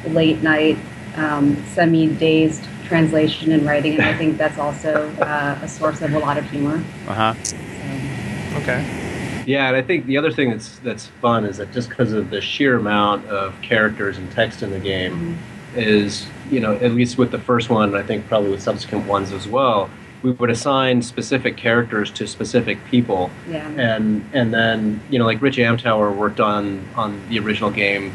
late 0.08 0.42
night, 0.42 0.78
um, 1.16 1.56
semi 1.68 2.06
dazed 2.06 2.64
translation 2.84 3.52
and 3.52 3.64
writing, 3.64 3.94
and 3.94 4.02
I 4.02 4.16
think 4.16 4.36
that's 4.38 4.58
also 4.58 5.10
uh, 5.20 5.58
a 5.62 5.68
source 5.68 6.02
of 6.02 6.12
a 6.14 6.18
lot 6.18 6.36
of 6.38 6.48
humor. 6.50 6.82
Uh 7.06 7.14
huh. 7.14 7.34
Okay. 8.56 8.84
Yeah, 9.46 9.68
and 9.68 9.76
I 9.76 9.82
think 9.82 10.04
the 10.06 10.18
other 10.18 10.30
thing 10.30 10.50
that's 10.50 10.78
that's 10.80 11.06
fun 11.06 11.44
is 11.46 11.56
that 11.56 11.72
just 11.72 11.88
because 11.88 12.12
of 12.12 12.30
the 12.30 12.40
sheer 12.40 12.76
amount 12.76 13.26
of 13.28 13.60
characters 13.62 14.18
and 14.18 14.30
text 14.32 14.62
in 14.62 14.70
the 14.70 14.78
game, 14.78 15.12
mm-hmm. 15.12 15.78
is 15.78 16.26
you 16.50 16.60
know 16.60 16.74
at 16.76 16.92
least 16.92 17.16
with 17.16 17.30
the 17.30 17.38
first 17.38 17.70
one, 17.70 17.94
I 17.94 18.02
think 18.02 18.26
probably 18.26 18.50
with 18.50 18.62
subsequent 18.62 19.06
ones 19.06 19.32
as 19.32 19.48
well, 19.48 19.88
we 20.22 20.32
would 20.32 20.50
assign 20.50 21.00
specific 21.00 21.56
characters 21.56 22.10
to 22.12 22.26
specific 22.26 22.84
people, 22.86 23.30
Yeah. 23.48 23.66
and 23.70 24.28
and 24.34 24.52
then 24.52 25.00
you 25.08 25.18
know 25.18 25.24
like 25.24 25.40
Rich 25.40 25.56
Amtower 25.56 26.14
worked 26.14 26.40
on 26.40 26.86
on 26.94 27.18
the 27.30 27.38
original 27.38 27.70
game, 27.70 28.14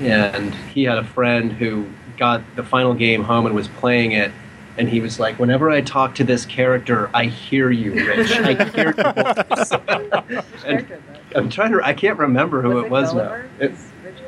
and 0.00 0.54
he 0.74 0.82
had 0.82 0.98
a 0.98 1.04
friend 1.04 1.52
who 1.52 1.86
got 2.16 2.42
the 2.56 2.62
final 2.64 2.94
game 2.94 3.22
home 3.22 3.46
and 3.46 3.54
was 3.54 3.68
playing 3.68 4.12
it. 4.12 4.32
And 4.78 4.88
he 4.88 5.00
was 5.00 5.20
like, 5.20 5.38
"Whenever 5.38 5.70
I 5.70 5.80
talk 5.82 6.14
to 6.16 6.24
this 6.24 6.46
character, 6.46 7.10
I 7.12 7.26
hear 7.26 7.70
you, 7.70 7.92
Rich. 7.92 8.32
I 8.32 8.64
hear 8.70 8.94
your 8.96 9.12
voice." 9.12 9.70
Which 9.70 9.84
character 9.84 10.34
is 10.64 10.94
that? 10.94 11.00
I'm 11.36 11.48
trying 11.50 11.72
to. 11.72 11.80
I 11.84 11.94
can't 11.94 12.18
remember 12.18 12.62
who 12.62 12.68
Was 12.70 12.84
it 12.84 12.90
was 12.90 13.12
Gulliver? 13.12 13.48
now. 13.60 13.64
It- 13.66 13.74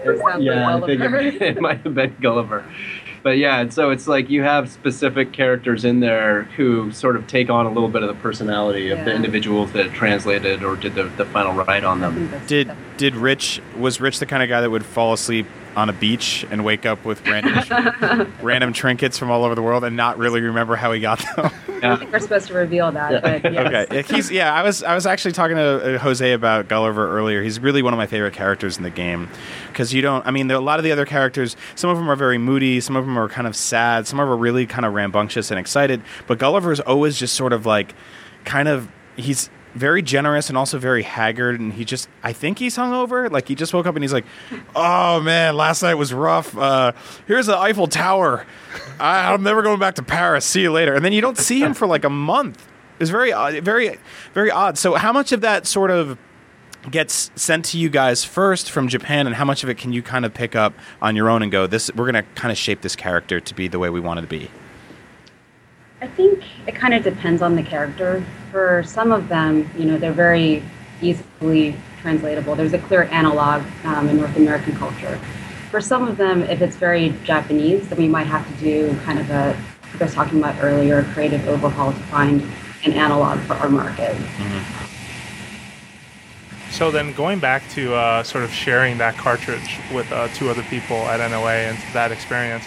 It 0.07 0.19
sounds 0.19 0.45
yeah, 0.45 0.75
like 0.75 0.83
I 0.83 0.87
think 0.87 1.01
Gulliver. 1.01 1.17
it, 1.19 1.43
it 1.57 1.61
might 1.61 1.81
have 1.81 1.95
been 1.95 2.15
Gulliver. 2.21 2.65
But 3.23 3.39
yeah, 3.39 3.61
and 3.61 3.73
so 3.73 3.89
it's 3.89 4.07
like 4.07 4.29
you 4.29 4.43
have 4.43 4.71
specific 4.71 5.33
characters 5.33 5.87
in 5.87 6.01
there 6.01 6.43
who 6.59 6.93
sort 6.93 7.17
of 7.17 7.27
take 7.27 7.49
on 7.49 7.65
a 7.65 7.71
little 7.71 7.89
bit 7.89 8.03
of 8.03 8.09
the 8.09 8.15
personality 8.23 8.91
of 8.91 9.03
the 9.07 9.15
individuals 9.15 9.73
that 9.73 9.93
translated 9.95 10.63
or 10.63 10.77
did 10.77 10.95
the, 10.95 11.05
the 11.05 11.25
final 11.25 11.55
write 11.55 11.85
on 11.85 12.01
them. 12.01 12.31
Did 12.47 12.71
did 12.99 13.17
Rich 13.17 13.63
was 13.79 13.99
Rich 13.99 14.19
the 14.19 14.27
kind 14.27 14.43
of 14.43 14.51
guy 14.51 14.61
that 14.61 14.69
would 14.69 14.85
fall 14.85 15.15
asleep 15.15 15.47
on 15.77 15.89
a 15.89 15.93
beach 15.93 16.47
and 16.51 16.65
wake 16.65 16.87
up 16.87 17.05
with 17.05 17.27
random 17.27 18.33
random 18.43 18.73
trinkets 18.73 19.19
from 19.19 19.31
all 19.31 19.45
over 19.45 19.55
the 19.55 19.63
world 19.63 19.85
and 19.85 19.97
not 19.97 20.19
really 20.19 20.41
remember 20.41 20.77
how 20.77 20.93
he 20.93 21.01
got 21.01 21.19
them? 21.37 21.51
I 21.83 21.97
think 21.97 22.13
we're 22.13 22.21
supposed 22.21 22.47
to 22.49 22.55
reveal 22.55 22.93
that, 22.93 23.13
Yeah. 23.13 23.41
but 23.43 23.53
yes. 23.53 23.87
okay, 24.07 24.15
he's 24.15 24.31
yeah. 24.31 24.53
I 24.55 24.63
was 24.63 24.83
I 24.83 24.95
was 24.95 25.07
actually 25.07 25.33
talking 25.33 25.57
to 25.57 25.97
uh, 25.97 25.99
Jose 25.99 26.33
about 26.33 26.69
Gulliver 26.69 27.11
earlier. 27.19 27.43
He's 27.43 27.59
really 27.61 27.83
one 27.83 27.93
of 27.93 27.99
my 27.99 28.07
favorite 28.07 28.35
characters 28.35 28.77
in 28.77 28.83
the 28.83 28.91
game 28.91 29.29
because 29.69 29.93
you 29.93 30.01
don't. 30.03 30.27
I 30.27 30.31
mean, 30.31 30.47
there, 30.49 30.57
a 30.57 30.61
lot 30.61 30.79
of 30.79 30.85
the 30.85 30.93
other 30.93 31.07
characters, 31.07 31.57
some 31.75 31.91
of 31.91 31.97
them 31.97 32.11
are 32.11 32.17
very 32.17 32.39
moody, 32.39 32.81
some 32.81 32.97
of 32.97 33.05
them 33.05 33.19
are 33.19 33.29
kind 33.29 33.47
of 33.47 33.57
sad, 33.57 34.07
some 34.07 34.21
of 34.21 34.27
them 34.29 34.33
are 34.35 34.41
really 34.41 34.67
kind 34.67 34.85
of 34.87 34.95
rambunctious 34.95 35.51
and 35.51 35.59
excited. 35.61 36.03
But 36.27 36.39
Gulliver 36.39 36.73
is 36.73 36.81
always 36.81 37.19
just 37.19 37.35
sort 37.35 37.53
of 37.53 37.67
like, 37.67 37.95
kind 38.45 38.69
of 38.69 38.89
he's 39.17 39.49
very 39.75 40.03
generous 40.03 40.49
and 40.49 40.57
also 40.57 40.79
very 40.79 41.03
haggard 41.03 41.59
and 41.61 41.73
he 41.73 41.85
just 41.85 42.09
i 42.23 42.33
think 42.33 42.59
he's 42.59 42.77
hungover. 42.77 43.31
Like 43.31 43.49
he 43.49 43.55
just 43.55 43.75
woke 43.75 43.87
up 43.87 43.95
and 43.95 44.05
he's 44.05 44.13
like 44.13 44.25
oh 44.75 45.21
man 45.21 45.57
last 45.57 45.83
night 45.83 45.95
was 45.95 46.13
rough. 46.13 46.57
Uh, 46.57 46.93
here's 47.27 47.47
the 47.47 47.59
eiffel 47.59 47.87
tower. 47.87 48.47
I, 49.01 49.33
i'm 49.33 49.43
never 49.43 49.63
going 49.63 49.79
back 49.79 49.97
to 49.97 50.03
paris. 50.03 50.45
See 50.45 50.63
you 50.63 50.73
later. 50.73 50.95
And 50.95 51.05
then 51.05 51.13
you 51.13 51.21
don't 51.21 51.39
see 51.39 51.61
him 51.61 51.75
for 51.75 51.87
like 51.87 52.05
a 52.05 52.11
month. 52.11 52.67
It's 53.01 53.11
very 53.11 53.33
very 53.61 53.99
very 54.33 54.51
odd. 54.51 54.79
So 54.79 54.95
how 54.95 55.13
much 55.13 55.33
of 55.33 55.41
that 55.41 55.67
sort 55.67 55.91
of 55.91 56.19
gets 56.91 57.31
sent 57.35 57.65
to 57.65 57.79
you 57.79 57.89
guys 57.89 58.25
first 58.25 58.71
from 58.71 58.89
japan 58.89 59.27
and 59.27 59.35
how 59.37 59.45
much 59.47 59.63
of 59.65 59.71
it 59.71 59.79
can 59.79 59.95
you 59.95 60.03
kind 60.03 60.27
of 60.27 60.35
pick 60.35 60.55
up 60.55 60.75
on 61.01 61.17
your 61.17 61.31
own 61.31 61.43
and 61.43 61.51
go 61.51 61.67
this 61.67 61.91
we're 61.95 62.11
going 62.11 62.23
to 62.23 62.31
kind 62.35 62.53
of 62.53 62.59
shape 62.59 62.83
this 62.83 62.95
character 62.95 63.41
to 63.41 63.55
be 63.55 63.69
the 63.69 63.79
way 63.79 63.89
we 63.89 64.01
want 64.01 64.19
it 64.19 64.23
to 64.23 64.29
be 64.29 64.51
I 66.01 66.07
think 66.09 66.45
it 66.67 66.75
kind 66.75 66.93
of 66.95 67.03
depends 67.03 67.41
on 67.43 67.57
the 67.57 67.63
character. 67.63 68.25
For 68.51 68.83
some 68.83 69.13
of 69.13 69.29
them, 69.29 69.71
you 69.79 69.85
know, 69.85 69.97
they're 69.97 70.13
very 70.13 70.63
easily 71.01 71.77
translatable. 72.01 72.55
There's 72.55 72.73
a 72.73 72.79
clear 72.79 73.05
analog 73.05 73.63
um, 73.85 74.09
in 74.09 74.17
North 74.17 74.37
American 74.37 74.77
culture. 74.77 75.19
For 75.71 75.81
some 75.81 76.07
of 76.07 76.17
them, 76.17 76.43
if 76.43 76.61
it's 76.63 76.77
very 76.77 77.11
Japanese, 77.25 77.89
then 77.89 77.99
we 77.99 78.09
might 78.09 78.27
have 78.27 78.47
to 78.47 78.65
do 78.65 78.97
kind 79.01 79.19
of 79.19 79.31
a, 79.31 79.57
like 79.93 80.03
I 80.03 80.05
was 80.05 80.15
talking 80.15 80.39
about 80.39 80.63
earlier, 80.63 80.99
a 80.99 81.05
creative 81.13 81.47
overhaul 81.49 81.93
to 81.93 81.99
find 81.99 82.43
an 82.85 82.93
analog 82.93 83.41
for 83.41 83.55
our 83.55 83.69
market. 83.69 84.17
So 86.71 86.91
then, 86.91 87.13
going 87.13 87.39
back 87.39 87.63
to 87.71 87.95
uh, 87.95 88.23
sort 88.25 88.45
of 88.45 88.53
sharing 88.53 88.99
that 88.99 89.17
cartridge 89.17 89.79
with 89.93 90.11
uh, 90.13 90.29
two 90.29 90.51
other 90.51 90.63
people 90.65 90.97
at 90.97 91.19
NOA 91.31 91.53
and 91.53 91.79
that 91.93 92.11
experience, 92.11 92.65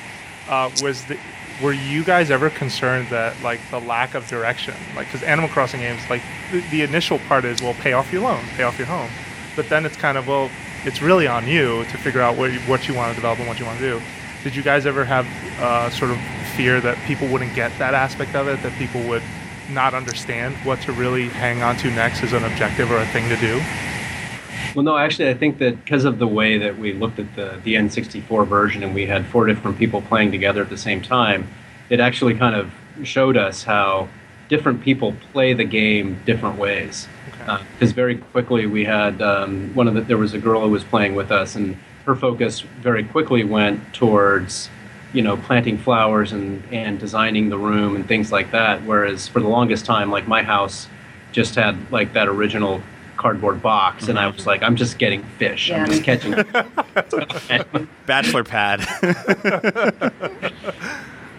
uh, 0.50 0.72
was 0.82 1.06
the, 1.06 1.20
were 1.62 1.74
you 1.74 2.04
guys 2.04 2.30
ever 2.30 2.50
concerned 2.50 3.08
that 3.10 3.40
like 3.42 3.60
the 3.72 3.80
lack 3.80 4.14
of 4.14 4.28
direction, 4.28 4.76
like 4.96 5.08
because 5.08 5.24
Animal 5.24 5.50
Crossing 5.50 5.80
games, 5.82 6.02
like 6.10 6.22
the, 6.52 6.60
the 6.70 6.82
initial 6.82 7.20
part 7.20 7.46
is 7.46 7.62
well, 7.62 7.74
pay 7.76 7.94
off 7.94 8.12
your 8.12 8.22
loan, 8.22 8.44
pay 8.56 8.64
off 8.64 8.78
your 8.78 8.88
home, 8.88 9.10
but 9.56 9.68
then 9.70 9.86
it's 9.86 9.98
kind 9.98 10.18
of 10.18 10.28
well, 10.28 10.52
it's 10.86 11.02
really 11.02 11.28
on 11.28 11.48
you 11.48 11.84
to 11.86 11.98
figure 11.98 12.22
out 12.22 12.38
what 12.38 12.52
you, 12.52 12.60
what 12.62 12.88
you 12.88 12.94
want 12.94 13.10
to 13.10 13.16
develop 13.16 13.40
and 13.40 13.48
what 13.48 13.60
you 13.60 13.66
want 13.66 13.80
to 13.80 14.00
do. 14.00 14.02
Did 14.44 14.56
you 14.56 14.64
guys 14.64 14.86
ever 14.86 15.04
have 15.04 15.28
uh, 15.60 15.90
sort 15.90 16.12
of 16.12 16.20
fear 16.56 16.80
that 16.82 16.98
people 17.06 17.28
wouldn't 17.28 17.56
get 17.56 17.78
that 17.80 17.94
aspect 17.94 18.36
of 18.36 18.48
it, 18.48 18.62
that 18.62 18.74
people 18.78 19.02
would 19.04 19.24
not 19.70 19.94
understand 19.94 20.56
what 20.58 20.80
to 20.82 20.92
really 20.92 21.28
hang 21.28 21.64
on 21.64 21.76
to 21.78 21.92
next 21.92 22.24
as 22.24 22.34
an 22.34 22.44
objective 22.46 22.92
or 22.92 22.98
a 22.98 23.06
thing 23.08 23.28
to 23.30 23.36
do? 23.38 23.60
Well, 24.76 24.84
no, 24.84 24.98
actually, 24.98 25.30
I 25.30 25.34
think 25.34 25.58
that 25.60 25.84
because 25.84 26.06
of 26.06 26.20
the 26.20 26.28
way 26.28 26.58
that 26.58 26.78
we 26.78 26.94
looked 26.94 27.20
at 27.20 27.36
the, 27.36 27.60
the 27.64 27.76
N64 27.76 28.48
version 28.48 28.84
and 28.84 28.94
we 28.94 29.06
had 29.06 29.26
four 29.26 29.46
different 29.46 29.78
people 29.78 30.02
playing 30.02 30.32
together 30.32 30.62
at 30.62 30.70
the 30.70 30.78
same 30.78 31.02
time, 31.02 31.48
it 31.90 32.00
actually 32.00 32.36
kind 32.36 32.56
of 32.56 32.72
showed 33.04 33.38
us 33.38 33.64
how 33.64 34.08
different 34.50 34.82
people 34.82 35.16
play 35.32 35.54
the 35.54 35.64
game 35.64 36.20
different 36.26 36.58
ways. 36.58 37.08
Okay. 37.42 37.64
Because 37.74 37.92
very 37.92 38.18
quickly 38.18 38.66
we 38.66 38.86
had 38.86 39.22
um, 39.22 39.74
one 39.74 39.88
of 39.88 39.94
the, 39.94 40.02
there 40.02 40.18
was 40.18 40.34
a 40.34 40.40
girl 40.40 40.62
who 40.62 40.70
was 40.70 40.84
playing 40.84 41.16
with 41.16 41.32
us, 41.32 41.56
and 41.56 41.78
her 42.06 42.16
focus 42.16 42.62
very 42.62 43.04
quickly 43.04 43.44
went 43.44 43.94
towards, 43.94 44.70
you 45.14 45.22
know, 45.22 45.38
planting 45.38 45.78
flowers 45.78 46.32
and, 46.32 46.64
and 46.72 47.00
designing 47.00 47.50
the 47.50 47.58
room 47.58 47.96
and 47.96 48.08
things 48.08 48.32
like 48.32 48.52
that. 48.52 48.84
Whereas 48.84 49.28
for 49.28 49.40
the 49.40 49.48
longest 49.48 49.86
time, 49.86 50.10
like 50.10 50.28
my 50.28 50.44
house 50.44 50.88
just 51.32 51.56
had 51.56 51.92
like 51.92 52.14
that 52.14 52.28
original 52.28 52.82
cardboard 53.18 53.62
box, 53.62 54.08
and 54.08 54.18
I 54.18 54.28
was 54.28 54.46
like, 54.48 54.64
I'm 54.64 54.76
just 54.76 54.98
getting 54.98 55.24
fish. 55.38 55.70
Yeah, 55.70 55.84
I'm 55.84 55.88
just 55.88 56.00
me 56.00 56.06
catching. 56.06 57.88
bachelor 58.06 58.44
pad 58.44 58.88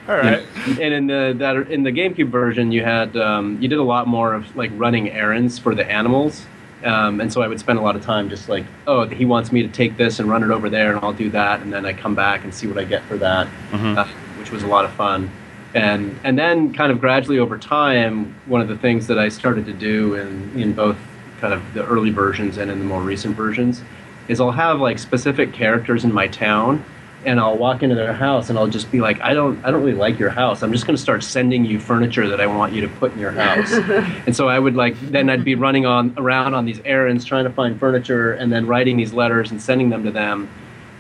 All 0.08 0.16
right. 0.16 0.42
and 0.80 0.94
in 0.94 1.06
the 1.06 1.35
that 1.38 1.70
in 1.70 1.82
the 1.82 1.92
GameCube 1.92 2.30
version, 2.30 2.73
you 2.73 2.82
had 2.82 3.14
um, 3.16 3.61
you 3.61 3.68
did 3.68 3.78
a 3.78 3.82
lot 3.82 4.06
more 4.06 4.32
of 4.35 4.56
like 4.56 4.70
running 4.75 5.11
errands 5.11 5.58
for 5.58 5.75
the 5.75 5.85
animals, 5.85 6.47
um, 6.82 7.20
and 7.20 7.30
so 7.30 7.42
I 7.42 7.49
would 7.49 7.61
spend 7.61 7.78
a 7.78 7.82
lot 7.82 7.94
of 7.94 8.02
time 8.02 8.30
just 8.30 8.49
like, 8.49 8.64
oh, 8.87 9.06
he 9.06 9.26
wants 9.26 9.52
me 9.52 9.62
to 9.62 9.68
take 9.68 9.99
this 9.99 10.18
and 10.18 10.28
run 10.30 10.42
it 10.42 10.50
over 10.50 10.70
there, 10.70 10.94
and 10.97 11.04
I'll 11.04 11.12
do 11.12 11.28
that, 11.30 11.61
and 11.61 11.70
then 11.70 11.85
I 11.85 11.92
come 11.92 12.14
back 12.14 12.44
and 12.44 12.54
see 12.54 12.66
what 12.66 12.78
I 12.78 12.85
get 12.85 13.02
for 13.04 13.18
that, 13.18 13.49
uh, 13.73 14.06
which 14.38 14.50
was 14.50 14.62
a 14.62 14.66
lot 14.66 14.87
of 14.87 14.92
fun. 14.92 15.30
And 15.75 16.18
and 16.25 16.38
then 16.38 16.73
kind 16.73 16.90
of 16.90 17.00
gradually 17.00 17.38
over 17.38 17.58
time, 17.58 18.35
one 18.47 18.62
of 18.62 18.68
the 18.68 18.78
things 18.78 19.08
that 19.08 19.18
I 19.18 19.28
started 19.28 19.66
to 19.66 19.75
do 19.75 20.14
in 20.14 20.58
in 20.58 20.73
both 20.73 20.97
kind 21.40 21.54
of 21.54 21.75
the 21.75 21.85
early 21.87 22.11
versions 22.11 22.59
and 22.59 22.71
in 22.71 22.78
the 22.78 22.85
more 22.85 23.02
recent 23.02 23.37
versions 23.37 23.83
is 24.28 24.40
I'll 24.40 24.50
have 24.50 24.80
like 24.80 24.99
specific 24.99 25.52
characters 25.52 26.04
in 26.04 26.12
my 26.12 26.28
town 26.28 26.85
and 27.25 27.40
I'll 27.40 27.57
walk 27.57 27.83
into 27.83 27.97
their 27.97 28.12
house 28.12 28.49
and 28.49 28.59
I'll 28.59 28.68
just 28.68 28.90
be 28.92 29.00
like, 29.00 29.21
I 29.21 29.35
don't, 29.35 29.62
I 29.64 29.71
don't 29.71 29.83
really 29.83 29.99
like 29.99 30.18
your 30.18 30.30
house. 30.30 30.62
I'm 30.62 30.73
just 30.73 30.87
going 30.87 30.97
to 30.97 31.02
start 31.02 31.25
sending 31.25 31.64
you 31.64 31.80
furniture 31.80 32.28
that 32.28 32.40
I 32.40 32.47
want 32.47 32.73
you 32.73 32.80
to 32.83 32.88
put 32.88 33.12
in 33.12 33.18
your 33.18 33.33
house. 33.33 33.73
and 34.26 34.37
so 34.37 34.49
I 34.49 34.59
would 34.59 34.76
like, 34.76 34.99
then 35.00 35.28
I'd 35.28 35.45
be 35.45 35.54
running 35.54 35.85
on 35.85 36.14
around 36.16 36.54
on 36.54 36.64
these 36.64 36.80
errands 36.85 37.25
trying 37.25 37.45
to 37.45 37.50
find 37.50 37.78
furniture 37.78 38.33
and 38.35 38.52
then 38.52 38.66
writing 38.66 38.97
these 38.97 39.12
letters 39.12 39.50
and 39.50 39.61
sending 39.61 39.90
them 39.90 40.04
to 40.04 40.11
them. 40.11 40.49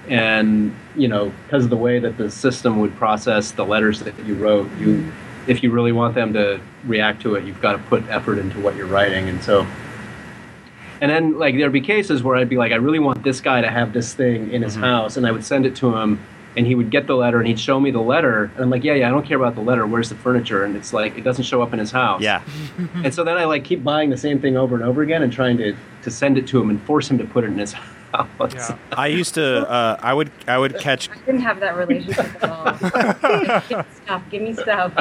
And 0.08 0.74
you 0.96 1.06
know, 1.06 1.32
because 1.44 1.64
of 1.64 1.70
the 1.70 1.76
way 1.76 1.98
that 1.98 2.16
the 2.16 2.30
system 2.30 2.80
would 2.80 2.96
process 2.96 3.52
the 3.52 3.64
letters 3.64 4.00
that 4.00 4.18
you 4.24 4.34
wrote, 4.34 4.70
you, 4.78 5.12
if 5.46 5.62
you 5.62 5.70
really 5.70 5.92
want 5.92 6.14
them 6.14 6.32
to 6.32 6.60
react 6.84 7.22
to 7.22 7.34
it, 7.36 7.44
you've 7.44 7.60
got 7.60 7.72
to 7.72 7.78
put 7.78 8.06
effort 8.08 8.38
into 8.38 8.58
what 8.58 8.74
you're 8.74 8.86
writing. 8.86 9.28
And 9.28 9.42
so 9.42 9.66
and 11.00 11.10
then 11.10 11.38
like 11.38 11.56
there'd 11.56 11.72
be 11.72 11.80
cases 11.80 12.22
where 12.22 12.36
I'd 12.36 12.48
be 12.48 12.56
like, 12.56 12.72
I 12.72 12.76
really 12.76 12.98
want 12.98 13.22
this 13.22 13.40
guy 13.40 13.60
to 13.60 13.70
have 13.70 13.92
this 13.92 14.14
thing 14.14 14.52
in 14.52 14.62
his 14.62 14.74
mm-hmm. 14.74 14.84
house, 14.84 15.16
and 15.16 15.26
I 15.26 15.32
would 15.32 15.44
send 15.44 15.66
it 15.66 15.76
to 15.76 15.96
him, 15.96 16.20
and 16.56 16.66
he 16.66 16.74
would 16.74 16.90
get 16.90 17.06
the 17.06 17.14
letter, 17.14 17.38
and 17.38 17.46
he'd 17.46 17.60
show 17.60 17.78
me 17.78 17.90
the 17.90 18.00
letter, 18.00 18.50
and 18.54 18.60
I'm 18.64 18.70
like, 18.70 18.84
yeah, 18.84 18.94
yeah, 18.94 19.08
I 19.08 19.10
don't 19.10 19.26
care 19.26 19.36
about 19.36 19.54
the 19.54 19.60
letter. 19.60 19.86
Where's 19.86 20.08
the 20.08 20.14
furniture? 20.16 20.64
And 20.64 20.76
it's 20.76 20.92
like 20.92 21.16
it 21.16 21.22
doesn't 21.22 21.44
show 21.44 21.62
up 21.62 21.72
in 21.72 21.78
his 21.78 21.90
house. 21.90 22.20
yeah 22.20 22.42
And 23.04 23.14
so 23.14 23.24
then 23.24 23.36
I 23.36 23.44
like 23.44 23.64
keep 23.64 23.84
buying 23.84 24.10
the 24.10 24.16
same 24.16 24.40
thing 24.40 24.56
over 24.56 24.74
and 24.74 24.84
over 24.84 25.02
again, 25.02 25.22
and 25.22 25.32
trying 25.32 25.56
to 25.58 25.76
to 26.02 26.10
send 26.10 26.38
it 26.38 26.46
to 26.48 26.60
him 26.60 26.70
and 26.70 26.80
force 26.82 27.10
him 27.10 27.18
to 27.18 27.24
put 27.24 27.44
it 27.44 27.48
in 27.48 27.58
his 27.58 27.72
house. 27.72 27.97
Yeah. 28.14 28.78
I 28.92 29.08
used 29.08 29.34
to. 29.34 29.68
Uh, 29.68 29.98
I 30.00 30.14
would. 30.14 30.30
I 30.46 30.58
would 30.58 30.78
catch. 30.78 31.10
I 31.10 31.16
didn't 31.26 31.40
have 31.40 31.60
that 31.60 31.76
relationship 31.76 32.42
at 32.42 32.50
all. 32.50 32.72
give 33.68 33.78
me 33.78 33.84
stuff. 34.04 34.22
Give 34.30 34.42
me 34.42 34.54
stuff. 34.54 34.92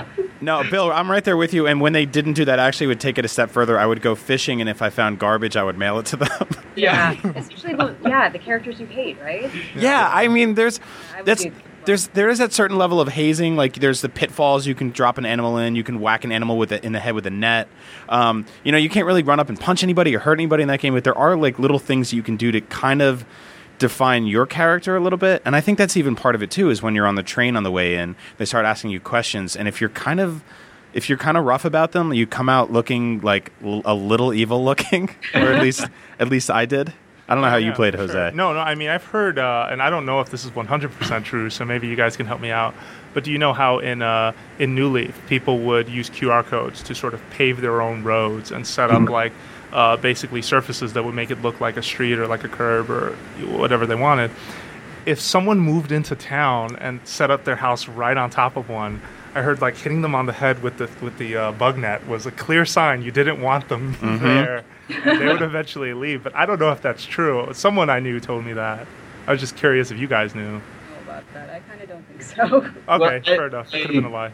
No, 0.41 0.63
Bill, 0.69 0.91
I'm 0.91 1.09
right 1.09 1.23
there 1.23 1.37
with 1.37 1.53
you. 1.53 1.67
And 1.67 1.81
when 1.81 1.93
they 1.93 2.05
didn't 2.05 2.33
do 2.33 2.45
that, 2.45 2.59
I 2.59 2.67
actually 2.67 2.87
would 2.87 2.99
take 2.99 3.17
it 3.17 3.25
a 3.25 3.27
step 3.27 3.49
further. 3.49 3.79
I 3.79 3.85
would 3.85 4.01
go 4.01 4.15
fishing, 4.15 4.61
and 4.61 4.69
if 4.69 4.81
I 4.81 4.89
found 4.89 5.19
garbage, 5.19 5.55
I 5.55 5.63
would 5.63 5.77
mail 5.77 5.99
it 5.99 6.05
to 6.07 6.17
them. 6.17 6.29
Yeah. 6.77 7.15
Especially 7.35 7.73
the 7.73 7.95
yeah 8.05 8.29
the 8.29 8.37
characters 8.37 8.79
you 8.79 8.85
hate, 8.85 9.19
right? 9.19 9.49
yeah, 9.75 10.11
I 10.13 10.27
mean, 10.27 10.53
there's 10.53 10.79
I 11.11 11.17
would 11.17 11.25
that's 11.25 11.43
do 11.43 11.49
that. 11.49 11.66
There's 11.87 12.07
there 12.09 12.29
is 12.29 12.37
that 12.39 12.51
certain 12.51 12.77
level 12.77 12.99
of 12.99 13.07
hazing. 13.07 13.55
Like 13.55 13.75
there's 13.75 14.01
the 14.01 14.09
pitfalls 14.09 14.67
you 14.67 14.75
can 14.75 14.91
drop 14.91 15.17
an 15.17 15.25
animal 15.25 15.57
in. 15.57 15.75
You 15.75 15.85
can 15.85 16.01
whack 16.01 16.25
an 16.25 16.33
animal 16.33 16.57
with 16.57 16.73
it 16.73 16.83
in 16.83 16.91
the 16.91 16.99
head 16.99 17.15
with 17.15 17.25
a 17.25 17.29
net. 17.29 17.69
Um, 18.09 18.45
you 18.65 18.73
know, 18.73 18.77
you 18.77 18.89
can't 18.89 19.07
really 19.07 19.23
run 19.23 19.39
up 19.39 19.47
and 19.47 19.57
punch 19.57 19.83
anybody 19.83 20.13
or 20.13 20.19
hurt 20.19 20.33
anybody 20.33 20.63
in 20.63 20.67
that 20.67 20.81
game. 20.81 20.93
But 20.93 21.05
there 21.05 21.17
are 21.17 21.37
like 21.37 21.57
little 21.57 21.79
things 21.79 22.11
you 22.13 22.21
can 22.21 22.35
do 22.35 22.51
to 22.51 22.59
kind 22.59 23.01
of 23.01 23.25
define 23.79 24.27
your 24.27 24.45
character 24.45 24.97
a 24.97 24.99
little 24.99 25.17
bit. 25.17 25.41
And 25.45 25.55
I 25.55 25.61
think 25.61 25.77
that's 25.77 25.95
even 25.95 26.13
part 26.13 26.35
of 26.35 26.43
it 26.43 26.51
too. 26.51 26.69
Is 26.69 26.83
when 26.83 26.93
you're 26.93 27.07
on 27.07 27.15
the 27.15 27.23
train 27.23 27.55
on 27.55 27.63
the 27.63 27.71
way 27.71 27.95
in, 27.95 28.17
they 28.37 28.43
start 28.43 28.65
asking 28.65 28.91
you 28.91 28.99
questions, 28.99 29.55
and 29.55 29.67
if 29.67 29.79
you're 29.79 29.89
kind 29.89 30.19
of 30.19 30.43
if 30.93 31.07
you're 31.07 31.17
kind 31.17 31.37
of 31.37 31.45
rough 31.45 31.63
about 31.63 31.93
them, 31.93 32.13
you 32.13 32.27
come 32.27 32.49
out 32.49 32.71
looking 32.71 33.21
like 33.21 33.53
l- 33.63 33.81
a 33.85 33.93
little 33.93 34.33
evil 34.33 34.63
looking, 34.63 35.09
or 35.33 35.53
at 35.53 35.61
least 35.61 35.85
at 36.19 36.27
least 36.27 36.51
I 36.51 36.65
did. 36.65 36.93
I 37.27 37.35
don't 37.35 37.43
know 37.43 37.49
how 37.49 37.57
you 37.57 37.73
played 37.73 37.93
Jose. 37.95 38.13
sure. 38.13 38.31
No, 38.31 38.53
no. 38.53 38.59
I 38.59 38.75
mean, 38.75 38.89
I've 38.89 39.03
heard, 39.03 39.37
uh, 39.37 39.67
and 39.69 39.81
I 39.81 39.89
don't 39.89 40.05
know 40.05 40.21
if 40.21 40.29
this 40.29 40.45
is 40.45 40.51
100% 40.51 41.23
true. 41.25 41.49
So 41.49 41.65
maybe 41.65 41.87
you 41.87 41.95
guys 41.95 42.15
can 42.15 42.25
help 42.25 42.39
me 42.39 42.51
out. 42.51 42.73
But 43.13 43.23
do 43.23 43.31
you 43.31 43.37
know 43.37 43.51
how 43.51 43.79
in 43.79 44.01
uh, 44.01 44.33
in 44.59 44.75
New 44.75 44.89
Leaf 44.89 45.19
people 45.27 45.59
would 45.59 45.89
use 45.89 46.09
QR 46.09 46.45
codes 46.45 46.83
to 46.83 46.95
sort 46.95 47.13
of 47.13 47.29
pave 47.31 47.61
their 47.61 47.81
own 47.81 48.03
roads 48.03 48.51
and 48.51 48.65
set 48.65 48.91
up 48.91 49.09
like 49.09 49.33
uh, 49.73 49.97
basically 49.97 50.41
surfaces 50.41 50.93
that 50.93 51.03
would 51.03 51.15
make 51.15 51.31
it 51.31 51.41
look 51.41 51.59
like 51.59 51.77
a 51.77 51.83
street 51.83 52.19
or 52.19 52.27
like 52.27 52.43
a 52.43 52.49
curb 52.49 52.89
or 52.89 53.11
whatever 53.57 53.85
they 53.85 53.95
wanted. 53.95 54.31
If 55.05 55.19
someone 55.19 55.59
moved 55.59 55.91
into 55.91 56.15
town 56.15 56.75
and 56.75 56.99
set 57.05 57.31
up 57.31 57.43
their 57.43 57.55
house 57.55 57.87
right 57.87 58.15
on 58.15 58.29
top 58.29 58.55
of 58.55 58.69
one, 58.69 59.01
I 59.33 59.41
heard 59.41 59.61
like 59.61 59.77
hitting 59.77 60.01
them 60.01 60.15
on 60.15 60.25
the 60.25 60.33
head 60.33 60.61
with 60.61 60.77
the 60.77 60.89
with 61.01 61.17
the 61.17 61.35
uh, 61.37 61.51
bug 61.53 61.77
net 61.77 62.05
was 62.07 62.25
a 62.25 62.31
clear 62.31 62.65
sign 62.65 63.01
you 63.01 63.11
didn't 63.11 63.41
want 63.41 63.67
them 63.69 63.95
there. 64.21 64.63
They 64.87 65.27
would 65.27 65.41
eventually 65.41 65.93
leave, 65.93 66.23
but 66.23 66.35
I 66.35 66.45
don't 66.45 66.59
know 66.59 66.71
if 66.71 66.81
that's 66.81 67.05
true. 67.05 67.47
Someone 67.53 67.89
I 67.89 67.99
knew 67.99 68.19
told 68.19 68.45
me 68.45 68.53
that. 68.53 68.87
I 69.27 69.31
was 69.31 69.39
just 69.41 69.57
curious 69.57 69.91
if 69.91 69.97
you 69.99 70.07
guys 70.07 70.33
knew. 70.35 70.61
about 71.03 71.23
that. 71.33 71.49
I 71.49 71.59
kind 71.59 71.81
of 71.81 71.89
don't 71.89 72.05
think 72.07 72.21
so. 72.21 72.43
Okay, 72.63 72.71
Well, 72.87 73.03
I- 73.03 73.19
fair 73.21 73.47
enough. 73.47 73.71
Could 73.71 73.81
have 73.81 73.91
been 73.91 74.05
a 74.05 74.09
lie. 74.09 74.31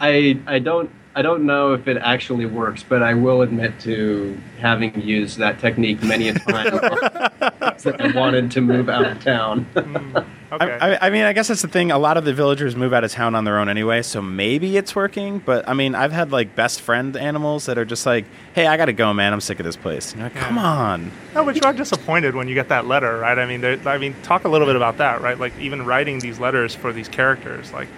I 0.00 0.38
I 0.46 0.58
don't 0.58 0.90
I 1.14 1.20
don't 1.22 1.44
know 1.44 1.74
if 1.74 1.86
it 1.86 1.98
actually 1.98 2.46
works, 2.46 2.82
but 2.82 3.02
I 3.02 3.12
will 3.14 3.42
admit 3.42 3.78
to 3.80 4.38
having 4.58 4.98
used 5.00 5.36
that 5.38 5.58
technique 5.60 6.02
many 6.02 6.28
a 6.30 6.34
time 6.34 6.70
that 6.80 7.96
I 8.00 8.10
wanted 8.18 8.50
to 8.52 8.60
move 8.62 8.88
out 8.88 9.04
of 9.06 9.22
town. 9.22 9.66
Mm, 9.74 10.24
okay. 10.52 10.78
I, 10.80 10.92
I, 10.94 10.98
I 11.06 11.10
mean, 11.10 11.24
I 11.24 11.32
guess 11.32 11.48
that's 11.48 11.62
the 11.62 11.68
thing. 11.68 11.90
A 11.90 11.98
lot 11.98 12.16
of 12.16 12.24
the 12.24 12.34
villagers 12.34 12.76
move 12.76 12.92
out 12.92 13.04
of 13.04 13.10
town 13.10 13.34
on 13.34 13.44
their 13.44 13.58
own 13.58 13.68
anyway, 13.68 14.02
so 14.02 14.20
maybe 14.20 14.76
it's 14.76 14.94
working. 14.94 15.38
But 15.38 15.68
I 15.68 15.74
mean, 15.74 15.94
I've 15.94 16.12
had 16.12 16.32
like 16.32 16.54
best 16.54 16.80
friend 16.80 17.16
animals 17.16 17.66
that 17.66 17.78
are 17.78 17.84
just 17.84 18.06
like, 18.06 18.24
"Hey, 18.54 18.66
I 18.66 18.76
gotta 18.76 18.92
go, 18.92 19.12
man. 19.12 19.32
I'm 19.32 19.40
sick 19.40 19.58
of 19.60 19.64
this 19.64 19.76
place." 19.76 20.12
And 20.12 20.20
you're 20.20 20.30
like, 20.30 20.38
"Come 20.38 20.58
on." 20.58 21.10
no, 21.34 21.44
but 21.44 21.56
you 21.56 21.62
are 21.64 21.72
disappointed 21.72 22.34
when 22.34 22.48
you 22.48 22.54
get 22.54 22.68
that 22.68 22.86
letter, 22.86 23.18
right? 23.18 23.38
I 23.38 23.46
mean, 23.46 23.60
there, 23.60 23.78
I 23.86 23.98
mean, 23.98 24.14
talk 24.22 24.44
a 24.44 24.48
little 24.48 24.66
bit 24.66 24.76
about 24.76 24.98
that, 24.98 25.20
right? 25.20 25.38
Like 25.38 25.58
even 25.58 25.84
writing 25.84 26.18
these 26.18 26.38
letters 26.38 26.74
for 26.74 26.92
these 26.92 27.08
characters, 27.08 27.72
like 27.72 27.88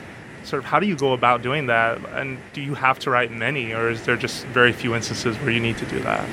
sort 0.44 0.62
of 0.62 0.66
how 0.66 0.78
do 0.78 0.86
you 0.86 0.96
go 0.96 1.12
about 1.12 1.42
doing 1.42 1.66
that? 1.66 1.98
And 2.12 2.38
do 2.52 2.60
you 2.60 2.74
have 2.74 2.98
to 3.00 3.10
write 3.10 3.30
many, 3.30 3.72
or 3.72 3.90
is 3.90 4.02
there 4.02 4.16
just 4.16 4.44
very 4.46 4.72
few 4.72 4.94
instances 4.94 5.36
where 5.38 5.50
you 5.50 5.60
need 5.60 5.78
to 5.78 5.86
do 5.86 6.00
that? 6.00 6.28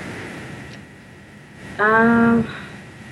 Um, 1.80 2.48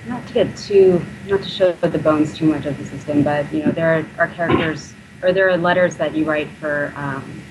not 0.09 0.25
to 0.27 0.33
get 0.33 0.57
too, 0.57 1.05
not 1.27 1.41
to 1.43 1.49
show 1.49 1.71
the 1.73 1.99
bones 1.99 2.35
too 2.35 2.45
much 2.45 2.65
of 2.65 2.77
the 2.77 2.85
system, 2.85 3.23
but 3.23 3.51
you 3.53 3.63
know, 3.63 3.71
there 3.71 3.99
are, 3.99 4.05
are 4.17 4.27
characters, 4.33 4.93
or 5.21 5.31
there 5.31 5.49
are 5.49 5.57
letters 5.57 5.95
that 5.97 6.15
you 6.15 6.25
write 6.25 6.49
for 6.59 6.91
um, 6.95 7.41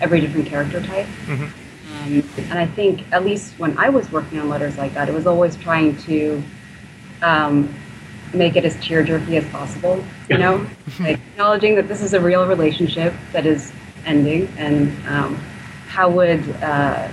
every 0.00 0.20
different 0.20 0.46
character 0.46 0.82
type. 0.82 1.06
Mhm. 1.26 1.50
Um, 1.90 2.30
and 2.50 2.58
I 2.58 2.66
think, 2.66 3.04
at 3.12 3.24
least 3.24 3.54
when 3.58 3.76
I 3.78 3.88
was 3.88 4.10
working 4.12 4.38
on 4.38 4.48
letters 4.48 4.76
like 4.76 4.92
that, 4.94 5.08
it 5.08 5.14
was 5.14 5.26
always 5.26 5.56
trying 5.56 5.96
to 5.98 6.42
um, 7.22 7.72
make 8.34 8.56
it 8.56 8.64
as 8.64 8.76
tearjerky 8.76 9.36
as 9.38 9.46
possible. 9.50 10.04
You 10.28 10.38
know, 10.38 10.66
like 11.00 11.18
acknowledging 11.32 11.76
that 11.76 11.88
this 11.88 12.02
is 12.02 12.14
a 12.14 12.20
real 12.20 12.46
relationship 12.46 13.14
that 13.32 13.46
is 13.46 13.72
ending, 14.04 14.52
and 14.58 14.90
um, 15.06 15.36
how 15.86 16.10
would 16.10 16.48
uh, 16.62 17.08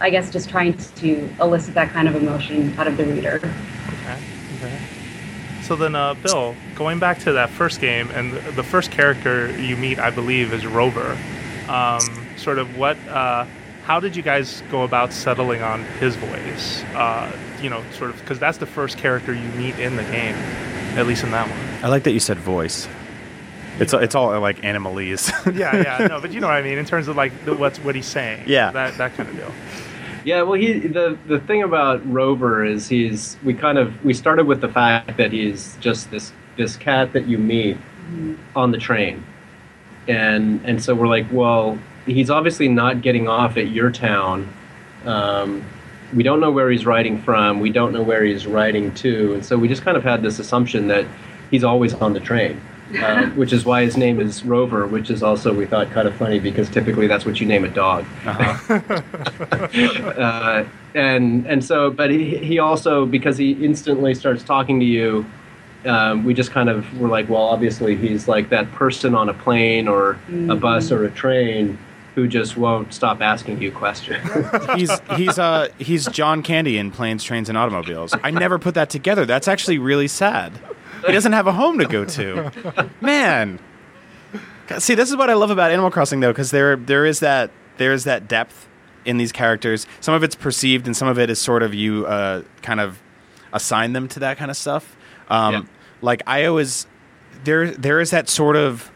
I 0.00 0.10
guess 0.10 0.30
just 0.30 0.48
trying 0.48 0.76
to 0.76 1.28
elicit 1.40 1.74
that 1.74 1.90
kind 1.90 2.08
of 2.08 2.16
emotion 2.16 2.78
out 2.78 2.86
of 2.86 2.96
the 2.96 3.04
reader. 3.04 3.36
Okay. 3.36 4.18
Okay. 4.56 4.78
So 5.62 5.74
then, 5.74 5.94
uh, 5.94 6.14
Bill, 6.14 6.54
going 6.74 6.98
back 6.98 7.18
to 7.20 7.32
that 7.32 7.50
first 7.50 7.80
game, 7.80 8.08
and 8.10 8.32
the, 8.32 8.40
the 8.52 8.62
first 8.62 8.90
character 8.90 9.50
you 9.60 9.76
meet, 9.76 9.98
I 9.98 10.10
believe, 10.10 10.52
is 10.52 10.64
Rover. 10.64 11.18
Um, 11.68 12.00
sort 12.36 12.58
of 12.58 12.76
what? 12.76 12.96
Uh, 13.08 13.46
how 13.84 13.98
did 14.00 14.14
you 14.16 14.22
guys 14.22 14.62
go 14.70 14.82
about 14.82 15.12
settling 15.12 15.62
on 15.62 15.84
his 15.98 16.14
voice? 16.16 16.84
Uh, 16.94 17.36
you 17.60 17.70
know, 17.70 17.82
sort 17.92 18.10
of 18.10 18.20
because 18.20 18.38
that's 18.38 18.58
the 18.58 18.66
first 18.66 18.98
character 18.98 19.32
you 19.32 19.48
meet 19.50 19.78
in 19.78 19.96
the 19.96 20.04
game, 20.04 20.34
at 20.96 21.06
least 21.06 21.24
in 21.24 21.30
that 21.32 21.48
one. 21.48 21.84
I 21.84 21.88
like 21.88 22.04
that 22.04 22.12
you 22.12 22.20
said 22.20 22.38
voice. 22.38 22.86
It's 23.78 23.92
it's 23.92 24.14
all 24.14 24.38
like 24.40 24.62
animalese. 24.62 25.30
yeah, 25.58 25.76
yeah, 26.00 26.06
no, 26.06 26.20
but 26.20 26.32
you 26.32 26.40
know 26.40 26.46
what 26.46 26.56
I 26.56 26.62
mean 26.62 26.78
in 26.78 26.86
terms 26.86 27.08
of 27.08 27.16
like 27.16 27.44
the, 27.44 27.54
what's 27.54 27.78
what 27.78 27.94
he's 27.94 28.06
saying. 28.06 28.44
Yeah. 28.46 28.70
that 28.72 28.96
that 28.98 29.14
kind 29.14 29.28
of 29.28 29.36
deal. 29.36 29.52
Yeah, 30.24 30.42
well, 30.42 30.54
he 30.54 30.80
the 30.80 31.16
the 31.26 31.38
thing 31.40 31.62
about 31.62 32.04
Rover 32.10 32.64
is 32.64 32.88
he's 32.88 33.36
we 33.44 33.54
kind 33.54 33.78
of 33.78 34.04
we 34.04 34.12
started 34.12 34.46
with 34.46 34.60
the 34.60 34.68
fact 34.68 35.16
that 35.18 35.30
he's 35.30 35.76
just 35.76 36.10
this 36.10 36.32
this 36.56 36.76
cat 36.76 37.12
that 37.12 37.26
you 37.26 37.38
meet 37.38 37.76
on 38.56 38.72
the 38.72 38.78
train, 38.78 39.24
and 40.08 40.60
and 40.64 40.82
so 40.82 40.94
we're 40.94 41.06
like, 41.06 41.26
well, 41.30 41.78
he's 42.06 42.28
obviously 42.28 42.68
not 42.68 43.02
getting 43.02 43.28
off 43.28 43.56
at 43.56 43.68
your 43.68 43.90
town. 43.92 44.52
Um, 45.04 45.64
we 46.12 46.22
don't 46.22 46.40
know 46.40 46.50
where 46.50 46.70
he's 46.70 46.86
riding 46.86 47.22
from. 47.22 47.60
We 47.60 47.70
don't 47.70 47.92
know 47.92 48.02
where 48.02 48.24
he's 48.24 48.46
riding 48.46 48.92
to, 48.94 49.34
and 49.34 49.44
so 49.44 49.56
we 49.56 49.68
just 49.68 49.82
kind 49.82 49.96
of 49.96 50.02
had 50.02 50.22
this 50.22 50.40
assumption 50.40 50.88
that 50.88 51.06
he's 51.52 51.62
always 51.62 51.94
on 51.94 52.14
the 52.14 52.20
train. 52.20 52.60
Uh, 52.94 53.26
which 53.30 53.52
is 53.52 53.64
why 53.64 53.82
his 53.82 53.96
name 53.96 54.20
is 54.20 54.44
Rover, 54.44 54.86
which 54.86 55.10
is 55.10 55.22
also 55.22 55.52
we 55.52 55.66
thought 55.66 55.90
kind 55.90 56.06
of 56.06 56.14
funny 56.14 56.38
because 56.38 56.70
typically 56.70 57.08
that's 57.08 57.26
what 57.26 57.40
you 57.40 57.46
name 57.46 57.64
a 57.64 57.68
dog 57.68 58.04
uh-huh. 58.24 58.74
uh, 60.20 60.64
and 60.94 61.46
and 61.46 61.64
so, 61.64 61.90
but 61.90 62.10
he, 62.10 62.36
he 62.38 62.58
also 62.58 63.04
because 63.04 63.36
he 63.36 63.52
instantly 63.52 64.14
starts 64.14 64.42
talking 64.42 64.80
to 64.80 64.86
you. 64.86 65.26
Um, 65.84 66.24
we 66.24 66.34
just 66.34 66.50
kind 66.50 66.68
of 66.68 66.98
were 66.98 67.08
like, 67.08 67.28
well, 67.28 67.42
obviously 67.42 67.94
he's 67.94 68.26
like 68.26 68.48
that 68.48 68.70
person 68.72 69.14
on 69.14 69.28
a 69.28 69.34
plane 69.34 69.86
or 69.86 70.18
a 70.48 70.56
bus 70.56 70.90
or 70.90 71.04
a 71.04 71.10
train 71.10 71.78
who 72.16 72.26
just 72.26 72.56
won't 72.56 72.92
stop 72.94 73.20
asking 73.20 73.60
you 73.60 73.70
questions. 73.70 74.26
he's 74.74 74.90
he's 75.16 75.38
uh 75.38 75.68
he's 75.78 76.06
John 76.06 76.42
Candy 76.42 76.78
in 76.78 76.90
Planes, 76.90 77.22
Trains, 77.22 77.48
and 77.48 77.58
Automobiles. 77.58 78.14
I 78.24 78.30
never 78.30 78.58
put 78.58 78.74
that 78.74 78.90
together. 78.90 79.26
That's 79.26 79.48
actually 79.48 79.78
really 79.78 80.08
sad. 80.08 80.52
He 81.06 81.12
doesn't 81.12 81.32
have 81.32 81.46
a 81.46 81.52
home 81.52 81.78
to 81.78 81.86
go 81.86 82.04
to. 82.04 82.90
Man, 83.00 83.58
see, 84.78 84.94
this 84.94 85.10
is 85.10 85.16
what 85.16 85.30
I 85.30 85.34
love 85.34 85.50
about 85.50 85.70
Animal 85.70 85.90
Crossing, 85.90 86.20
though, 86.20 86.32
because 86.32 86.50
there 86.50 86.76
there 86.76 87.06
is 87.06 87.20
that 87.20 87.50
there 87.76 87.92
is 87.92 88.04
that 88.04 88.28
depth 88.28 88.68
in 89.04 89.16
these 89.18 89.32
characters. 89.32 89.86
Some 90.00 90.14
of 90.14 90.22
it's 90.22 90.34
perceived, 90.34 90.86
and 90.86 90.96
some 90.96 91.08
of 91.08 91.18
it 91.18 91.30
is 91.30 91.38
sort 91.40 91.62
of 91.62 91.74
you 91.74 92.06
uh, 92.06 92.42
kind 92.62 92.80
of 92.80 93.00
assign 93.52 93.92
them 93.92 94.08
to 94.08 94.20
that 94.20 94.36
kind 94.38 94.50
of 94.50 94.56
stuff. 94.56 94.96
Um, 95.28 95.52
Yeah. 95.54 95.62
Like 96.02 96.22
I 96.26 96.44
always 96.44 96.86
there 97.44 97.70
there 97.70 98.00
is 98.00 98.10
that 98.10 98.28
sort 98.28 98.56
of 98.56 98.90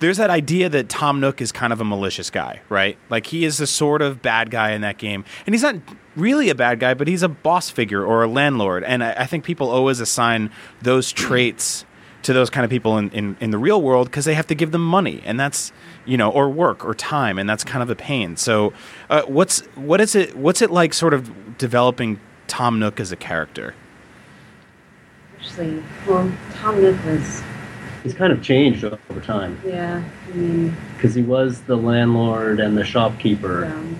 there's 0.00 0.16
that 0.16 0.28
idea 0.28 0.68
that 0.68 0.88
Tom 0.88 1.20
Nook 1.20 1.40
is 1.40 1.52
kind 1.52 1.72
of 1.72 1.80
a 1.80 1.84
malicious 1.84 2.30
guy, 2.30 2.60
right? 2.68 2.98
Like 3.10 3.26
he 3.26 3.44
is 3.44 3.58
the 3.58 3.66
sort 3.66 4.02
of 4.02 4.20
bad 4.22 4.50
guy 4.50 4.72
in 4.72 4.80
that 4.80 4.98
game, 4.98 5.24
and 5.46 5.54
he's 5.54 5.62
not 5.62 5.76
really 6.16 6.48
a 6.48 6.54
bad 6.54 6.80
guy, 6.80 6.94
but 6.94 7.08
he's 7.08 7.22
a 7.22 7.28
boss 7.28 7.70
figure 7.70 8.04
or 8.04 8.22
a 8.22 8.28
landlord, 8.28 8.84
and 8.84 9.04
I, 9.04 9.12
I 9.12 9.26
think 9.26 9.44
people 9.44 9.70
always 9.70 10.00
assign 10.00 10.50
those 10.82 11.12
traits 11.12 11.84
to 12.22 12.32
those 12.32 12.50
kind 12.50 12.64
of 12.64 12.70
people 12.70 12.98
in, 12.98 13.10
in, 13.10 13.36
in 13.40 13.50
the 13.50 13.58
real 13.58 13.80
world 13.80 14.08
because 14.08 14.24
they 14.24 14.34
have 14.34 14.48
to 14.48 14.54
give 14.54 14.72
them 14.72 14.84
money, 14.84 15.22
and 15.24 15.38
that's 15.38 15.72
you 16.06 16.16
know, 16.16 16.30
or 16.30 16.48
work 16.48 16.84
or 16.84 16.94
time, 16.94 17.38
and 17.38 17.48
that's 17.48 17.64
kind 17.64 17.82
of 17.82 17.90
a 17.90 17.96
pain. 17.96 18.36
So, 18.36 18.72
uh, 19.10 19.22
what's 19.22 19.60
what 19.74 20.00
is 20.00 20.14
it? 20.14 20.36
What's 20.36 20.62
it 20.62 20.70
like, 20.70 20.94
sort 20.94 21.12
of 21.12 21.58
developing 21.58 22.20
Tom 22.46 22.78
Nook 22.78 23.00
as 23.00 23.12
a 23.12 23.16
character? 23.16 23.74
Actually, 25.36 25.82
well, 26.06 26.32
Tom 26.54 26.80
Nook 26.80 27.04
was, 27.04 27.42
he's 28.02 28.14
kind 28.14 28.32
of 28.32 28.42
changed 28.42 28.84
over 28.84 29.20
time 29.20 29.60
yeah, 29.64 30.02
I 30.28 30.36
mean, 30.36 30.76
because 30.94 31.14
he 31.14 31.22
was 31.22 31.60
the 31.62 31.76
landlord 31.76 32.58
and 32.58 32.76
the 32.76 32.84
shopkeeper, 32.84 33.66
um, 33.66 33.98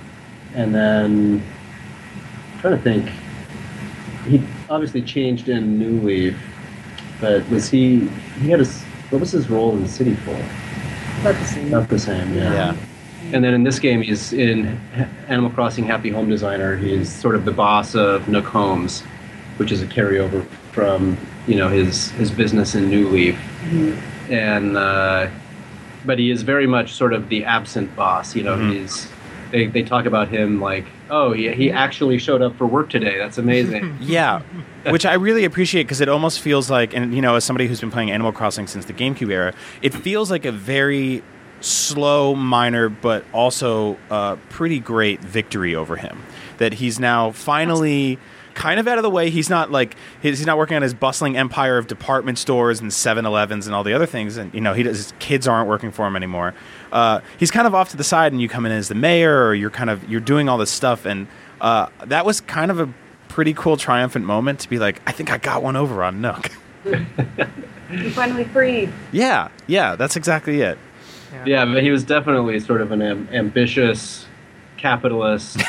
and 0.54 0.74
then 0.74 1.42
I'm 1.44 1.65
trying 2.66 2.78
to 2.78 2.82
think. 2.82 3.08
He 4.26 4.42
obviously 4.68 5.02
changed 5.02 5.48
in 5.48 5.78
New 5.78 6.00
Leaf, 6.00 6.36
but 7.20 7.48
was 7.48 7.68
he? 7.68 8.08
He 8.40 8.50
had 8.50 8.60
a. 8.60 8.64
s- 8.64 8.82
What 9.10 9.20
was 9.20 9.30
his 9.30 9.48
role 9.48 9.76
in 9.76 9.86
City 9.86 10.14
Folk? 10.14 10.36
about 11.20 11.34
the 11.36 11.44
same. 11.44 11.70
Not 11.70 11.88
the 11.88 11.98
same. 11.98 12.34
Yeah. 12.34 12.52
Yeah. 12.52 12.76
And 13.32 13.42
then 13.44 13.54
in 13.54 13.62
this 13.64 13.78
game, 13.78 14.02
he's 14.02 14.32
in 14.32 14.78
Animal 15.28 15.50
Crossing 15.50 15.84
Happy 15.84 16.10
Home 16.10 16.28
Designer. 16.28 16.76
He's 16.76 17.10
sort 17.12 17.34
of 17.36 17.44
the 17.44 17.52
boss 17.52 17.94
of 17.94 18.28
Nook 18.28 18.44
Homes, 18.46 19.02
which 19.58 19.70
is 19.72 19.80
a 19.82 19.86
carryover 19.86 20.44
from 20.72 21.16
you 21.46 21.54
know 21.56 21.68
his 21.68 22.10
his 22.12 22.30
business 22.32 22.74
in 22.74 22.90
New 22.90 23.08
Leaf. 23.08 23.36
Mhm. 23.64 23.96
And 24.30 24.76
uh, 24.76 25.28
but 26.04 26.18
he 26.18 26.30
is 26.32 26.42
very 26.42 26.66
much 26.66 26.92
sort 26.94 27.12
of 27.12 27.28
the 27.28 27.44
absent 27.44 27.94
boss. 27.94 28.34
You 28.34 28.42
know, 28.42 28.56
Mhm. 28.56 28.72
he's 28.72 29.06
they, 29.50 29.66
they 29.66 29.82
talk 29.82 30.06
about 30.06 30.28
him 30.28 30.60
like, 30.60 30.86
oh 31.10 31.32
yeah, 31.32 31.52
he 31.52 31.70
actually 31.70 32.18
showed 32.18 32.42
up 32.42 32.56
for 32.56 32.66
work 32.66 32.90
today. 32.90 33.18
That's 33.18 33.38
amazing. 33.38 33.98
Yeah, 34.06 34.42
which 34.86 35.04
I 35.04 35.14
really 35.14 35.44
appreciate 35.44 35.84
because 35.84 36.00
it 36.00 36.08
almost 36.08 36.40
feels 36.40 36.70
like, 36.70 36.94
and 36.94 37.14
you 37.14 37.20
know, 37.20 37.34
as 37.34 37.44
somebody 37.44 37.66
who's 37.66 37.80
been 37.80 37.90
playing 37.90 38.10
Animal 38.10 38.32
Crossing 38.32 38.66
since 38.66 38.84
the 38.84 38.92
GameCube 38.92 39.30
era, 39.30 39.52
it 39.82 39.92
feels 39.92 40.30
like 40.30 40.44
a 40.44 40.52
very 40.52 41.22
slow, 41.60 42.34
minor, 42.34 42.88
but 42.88 43.24
also 43.32 43.96
uh, 44.10 44.36
pretty 44.48 44.78
great 44.78 45.20
victory 45.20 45.74
over 45.74 45.96
him. 45.96 46.22
That 46.58 46.74
he's 46.74 47.00
now 47.00 47.32
finally 47.32 48.18
kind 48.54 48.80
of 48.80 48.88
out 48.88 48.98
of 48.98 49.02
the 49.02 49.10
way. 49.10 49.30
He's 49.30 49.50
not 49.50 49.70
like 49.70 49.96
he's 50.22 50.38
he's 50.38 50.46
not 50.46 50.58
working 50.58 50.76
on 50.76 50.82
his 50.82 50.94
bustling 50.94 51.36
empire 51.36 51.78
of 51.78 51.86
department 51.86 52.38
stores 52.38 52.80
and 52.80 52.90
7-Elevens 52.90 53.66
and 53.66 53.74
all 53.74 53.84
the 53.84 53.92
other 53.92 54.06
things, 54.06 54.36
and 54.36 54.52
you 54.54 54.60
know, 54.60 54.72
he 54.72 54.82
does, 54.82 54.96
his 54.96 55.12
kids 55.18 55.46
aren't 55.46 55.68
working 55.68 55.90
for 55.92 56.06
him 56.06 56.16
anymore. 56.16 56.54
Uh, 56.96 57.20
he's 57.38 57.50
kind 57.50 57.66
of 57.66 57.74
off 57.74 57.90
to 57.90 57.96
the 57.98 58.02
side, 58.04 58.32
and 58.32 58.40
you 58.40 58.48
come 58.48 58.64
in 58.64 58.72
as 58.72 58.88
the 58.88 58.94
mayor, 58.94 59.44
or 59.46 59.54
you're 59.54 59.68
kind 59.68 59.90
of 59.90 60.08
you're 60.08 60.18
doing 60.18 60.48
all 60.48 60.56
this 60.56 60.70
stuff, 60.70 61.04
and 61.04 61.26
uh, 61.60 61.88
that 62.06 62.24
was 62.24 62.40
kind 62.40 62.70
of 62.70 62.80
a 62.80 62.88
pretty 63.28 63.52
cool 63.52 63.76
triumphant 63.76 64.24
moment 64.24 64.60
to 64.60 64.68
be 64.70 64.78
like, 64.78 65.02
I 65.06 65.12
think 65.12 65.30
I 65.30 65.36
got 65.36 65.62
one 65.62 65.76
over 65.76 66.02
on 66.02 66.20
Nook. 66.22 66.50
You 67.88 68.10
finally 68.10 68.42
freed. 68.44 68.92
yeah, 69.12 69.48
yeah, 69.68 69.94
that's 69.94 70.16
exactly 70.16 70.60
it. 70.60 70.76
Yeah, 71.44 71.64
but 71.66 71.84
he 71.84 71.90
was 71.92 72.02
definitely 72.02 72.58
sort 72.58 72.80
of 72.80 72.90
an 72.90 73.00
am- 73.00 73.28
ambitious 73.30 74.26
capitalist. 74.76 75.62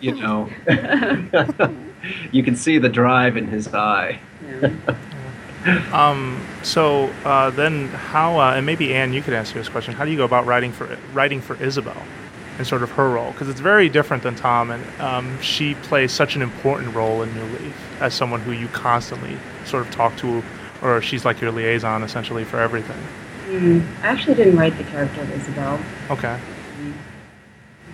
you 0.00 0.14
know, 0.14 0.50
you 2.32 2.42
can 2.42 2.54
see 2.54 2.76
the 2.76 2.90
drive 2.90 3.38
in 3.38 3.46
his 3.46 3.68
eye. 3.68 4.20
Yeah. 4.44 4.70
Um, 5.92 6.40
so 6.62 7.06
uh, 7.24 7.50
then, 7.50 7.88
how 7.88 8.38
uh, 8.40 8.52
and 8.54 8.64
maybe 8.64 8.94
Anne, 8.94 9.12
you 9.12 9.22
could 9.22 9.34
answer 9.34 9.54
this 9.54 9.68
question. 9.68 9.94
How 9.94 10.04
do 10.04 10.10
you 10.10 10.16
go 10.16 10.24
about 10.24 10.46
writing 10.46 10.72
for 10.72 10.96
writing 11.12 11.40
for 11.40 11.60
Isabelle, 11.62 12.02
and 12.58 12.66
sort 12.66 12.82
of 12.82 12.90
her 12.92 13.08
role? 13.10 13.32
Because 13.32 13.48
it's 13.48 13.60
very 13.60 13.88
different 13.88 14.22
than 14.22 14.34
Tom, 14.36 14.70
and 14.70 15.00
um, 15.00 15.40
she 15.40 15.74
plays 15.74 16.12
such 16.12 16.36
an 16.36 16.42
important 16.42 16.94
role 16.94 17.22
in 17.22 17.34
New 17.34 17.44
Leaf 17.58 17.74
as 18.00 18.14
someone 18.14 18.40
who 18.40 18.52
you 18.52 18.68
constantly 18.68 19.36
sort 19.64 19.84
of 19.86 19.92
talk 19.92 20.16
to, 20.18 20.42
or 20.80 21.02
she's 21.02 21.24
like 21.24 21.40
your 21.40 21.50
liaison 21.50 22.02
essentially 22.02 22.44
for 22.44 22.60
everything. 22.60 22.96
Mm, 23.48 23.84
I 24.02 24.06
actually 24.08 24.34
didn't 24.36 24.56
write 24.56 24.76
the 24.78 24.84
character 24.84 25.22
of 25.22 25.32
Isabelle, 25.32 25.80
Okay. 26.10 26.38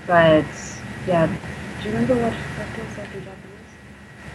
but 0.06 0.44
yeah. 1.06 1.26
Do 1.26 1.88
you 1.90 1.94
remember 1.94 2.14
what 2.14 2.32
what 2.32 2.66
feels 2.68 2.98
like 2.98 3.14
in 3.14 3.24
Japanese? 3.24 3.43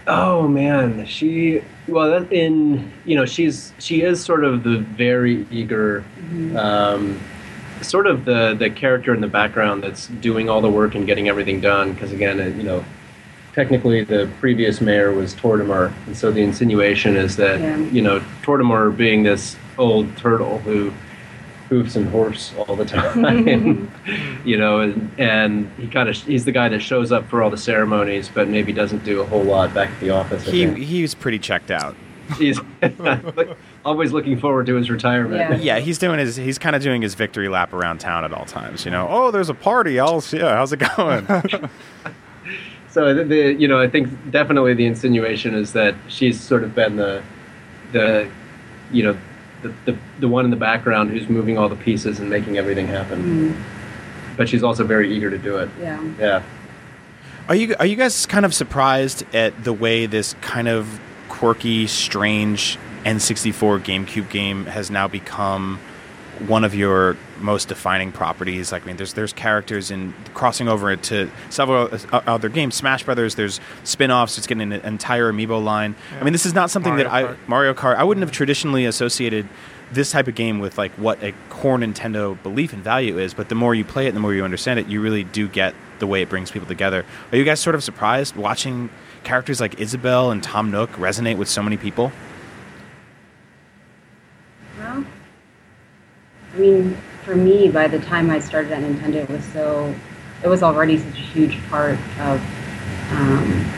Oh 0.06 0.48
man, 0.48 1.06
she 1.06 1.62
well 1.86 2.10
that 2.10 2.32
in 2.32 2.90
you 3.04 3.16
know 3.16 3.26
she's 3.26 3.72
she 3.78 4.02
is 4.02 4.22
sort 4.24 4.44
of 4.44 4.62
the 4.62 4.78
very 4.78 5.46
eager, 5.50 6.04
um, 6.56 7.20
sort 7.82 8.06
of 8.06 8.24
the 8.24 8.54
the 8.58 8.70
character 8.70 9.14
in 9.14 9.20
the 9.20 9.28
background 9.28 9.82
that's 9.82 10.06
doing 10.08 10.48
all 10.48 10.60
the 10.60 10.70
work 10.70 10.94
and 10.94 11.06
getting 11.06 11.28
everything 11.28 11.60
done. 11.60 11.92
Because 11.92 12.12
again, 12.12 12.38
you 12.56 12.62
know, 12.62 12.84
technically 13.54 14.02
the 14.02 14.28
previous 14.40 14.80
mayor 14.80 15.12
was 15.12 15.34
Tortimer, 15.34 15.92
and 16.06 16.16
so 16.16 16.30
the 16.30 16.40
insinuation 16.42 17.16
is 17.16 17.36
that 17.36 17.60
Yeah. 17.60 17.76
you 17.78 18.02
know 18.02 18.20
Tortimer 18.42 18.96
being 18.96 19.22
this 19.22 19.56
old 19.78 20.16
turtle 20.16 20.58
who 20.60 20.92
hoofs 21.70 21.96
and 21.96 22.06
horse 22.10 22.52
all 22.58 22.76
the 22.76 22.84
time, 22.84 23.90
you 24.44 24.58
know, 24.58 24.80
and, 24.80 25.10
and 25.18 25.70
he 25.78 25.86
kind 25.86 26.08
of 26.08 26.16
he's 26.16 26.44
the 26.44 26.52
guy 26.52 26.68
that 26.68 26.80
shows 26.80 27.10
up 27.12 27.26
for 27.28 27.42
all 27.42 27.48
the 27.48 27.56
ceremonies, 27.56 28.28
but 28.32 28.48
maybe 28.48 28.72
doesn't 28.72 29.04
do 29.04 29.20
a 29.20 29.24
whole 29.24 29.44
lot 29.44 29.72
back 29.72 29.88
at 29.88 30.00
the 30.00 30.10
office. 30.10 30.46
I 30.46 30.50
He 30.50 30.66
think. 30.66 30.78
he 30.78 31.00
was 31.02 31.14
pretty 31.14 31.38
checked 31.38 31.70
out. 31.70 31.94
he's 32.38 32.60
always 33.84 34.12
looking 34.12 34.38
forward 34.38 34.66
to 34.66 34.74
his 34.74 34.90
retirement. 34.90 35.62
Yeah. 35.62 35.76
Yeah, 35.76 35.78
he's 35.80 35.96
doing 35.98 36.18
his 36.18 36.36
he's 36.36 36.58
kind 36.58 36.74
of 36.76 36.82
doing 36.82 37.00
his 37.02 37.14
victory 37.14 37.48
lap 37.48 37.72
around 37.72 37.98
town 37.98 38.24
at 38.24 38.32
all 38.32 38.44
times. 38.44 38.84
You 38.84 38.90
know, 38.90 39.06
oh, 39.08 39.30
there's 39.30 39.48
a 39.48 39.54
party. 39.54 39.98
I'll 40.00 40.22
yeah, 40.32 40.56
how's 40.56 40.72
it 40.72 40.78
going? 40.96 41.26
So 42.90 43.14
the, 43.14 43.22
the 43.24 43.54
you 43.54 43.68
know 43.68 43.80
I 43.80 43.88
think 43.88 44.08
definitely 44.32 44.74
the 44.74 44.86
insinuation 44.86 45.54
is 45.54 45.72
that 45.74 45.94
she's 46.08 46.40
sort 46.40 46.64
of 46.64 46.74
been 46.74 46.96
the 46.96 47.22
the 47.92 48.28
you 48.90 49.04
know 49.04 49.16
the, 49.62 49.74
the 49.84 49.98
the 50.20 50.28
one 50.28 50.44
in 50.44 50.50
the 50.50 50.56
background 50.56 51.10
who's 51.10 51.28
moving 51.28 51.58
all 51.58 51.68
the 51.68 51.76
pieces 51.76 52.18
and 52.20 52.28
making 52.30 52.56
everything 52.58 52.86
happen. 52.86 53.54
Mm, 53.54 54.36
But 54.36 54.48
she's 54.48 54.62
also 54.62 54.84
very 54.84 55.14
eager 55.14 55.30
to 55.30 55.38
do 55.38 55.58
it. 55.58 55.68
yeah. 55.80 56.02
Yeah. 56.18 56.42
Are 57.48 57.54
you 57.54 57.74
are 57.78 57.86
you 57.86 57.96
guys 57.96 58.26
kind 58.26 58.44
of 58.44 58.54
surprised 58.54 59.24
at 59.34 59.64
the 59.64 59.72
way 59.72 60.06
this 60.06 60.34
kind 60.40 60.68
of 60.68 61.00
quirky, 61.28 61.86
strange 61.86 62.78
N64 63.04 63.80
GameCube 63.82 64.28
game 64.30 64.66
has 64.66 64.90
now 64.90 65.08
become 65.08 65.80
one 66.46 66.64
of 66.64 66.74
your 66.74 67.16
most 67.38 67.68
defining 67.68 68.12
properties? 68.12 68.72
Like, 68.72 68.82
I 68.82 68.86
mean, 68.86 68.96
there's 68.96 69.14
there's 69.14 69.32
characters 69.32 69.90
in 69.90 70.14
crossing 70.34 70.68
over 70.68 70.94
to 70.96 71.30
several 71.50 71.88
other 72.12 72.48
games, 72.48 72.74
Smash 72.74 73.04
Brothers. 73.04 73.34
There's 73.34 73.60
spin-offs. 73.84 74.38
It's 74.38 74.46
getting 74.46 74.72
an 74.72 74.80
entire 74.80 75.32
amiibo 75.32 75.62
line. 75.62 75.94
I 76.18 76.24
mean, 76.24 76.32
this 76.32 76.46
is 76.46 76.54
not 76.54 76.70
something 76.70 76.92
Mario 76.92 77.04
that 77.04 77.12
I 77.12 77.36
Mario 77.46 77.74
Kart. 77.74 77.96
I 77.96 78.04
wouldn't 78.04 78.22
have 78.22 78.32
traditionally 78.32 78.86
associated 78.86 79.48
this 79.92 80.12
type 80.12 80.28
of 80.28 80.34
game 80.34 80.60
with 80.60 80.78
like 80.78 80.92
what 80.92 81.22
a 81.22 81.34
core 81.48 81.76
Nintendo 81.76 82.40
belief 82.42 82.72
and 82.72 82.82
value 82.82 83.18
is. 83.18 83.34
But 83.34 83.48
the 83.48 83.54
more 83.54 83.74
you 83.74 83.84
play 83.84 84.06
it, 84.06 84.14
the 84.14 84.20
more 84.20 84.32
you 84.34 84.44
understand 84.44 84.78
it, 84.78 84.86
you 84.86 85.00
really 85.00 85.24
do 85.24 85.48
get 85.48 85.74
the 85.98 86.06
way 86.06 86.22
it 86.22 86.28
brings 86.28 86.50
people 86.50 86.68
together. 86.68 87.04
Are 87.32 87.36
you 87.36 87.44
guys 87.44 87.60
sort 87.60 87.74
of 87.74 87.84
surprised 87.84 88.36
watching 88.36 88.90
characters 89.24 89.60
like 89.60 89.80
Isabelle 89.80 90.30
and 90.30 90.42
Tom 90.42 90.70
Nook 90.70 90.90
resonate 90.92 91.36
with 91.36 91.48
so 91.48 91.62
many 91.62 91.76
people? 91.76 92.12
Well, 94.78 95.04
I 96.52 96.58
mean, 96.58 96.96
for 97.24 97.36
me, 97.36 97.68
by 97.68 97.86
the 97.86 98.00
time 98.00 98.28
I 98.28 98.40
started 98.40 98.72
at 98.72 98.82
Nintendo, 98.82 99.16
it 99.16 99.28
was 99.30 99.44
so, 99.46 99.94
it 100.42 100.48
was 100.48 100.62
already 100.62 100.98
such 100.98 101.14
a 101.14 101.22
huge 101.22 101.62
part 101.68 101.98
of, 102.18 102.40
um, 103.12 103.72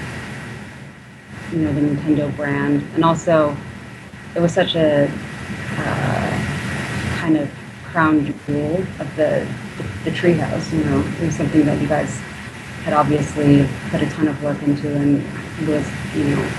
you 1.52 1.58
know, 1.58 1.72
the 1.74 1.80
Nintendo 1.82 2.34
brand, 2.34 2.82
and 2.94 3.04
also, 3.04 3.54
it 4.34 4.40
was 4.40 4.54
such 4.54 4.74
a 4.74 5.10
uh, 5.76 7.16
kind 7.18 7.36
of 7.36 7.50
crown 7.84 8.24
jewel 8.24 8.76
of 8.98 9.16
the 9.16 9.46
the, 10.04 10.10
treehouse. 10.10 10.72
You 10.72 10.84
know, 10.84 11.00
it 11.20 11.26
was 11.26 11.36
something 11.36 11.66
that 11.66 11.80
you 11.80 11.86
guys 11.86 12.18
had 12.84 12.94
obviously 12.94 13.68
put 13.90 14.02
a 14.02 14.08
ton 14.10 14.28
of 14.28 14.42
work 14.42 14.62
into, 14.62 14.88
and 14.96 15.22
was, 15.68 15.86
you 16.16 16.24
know, 16.24 16.50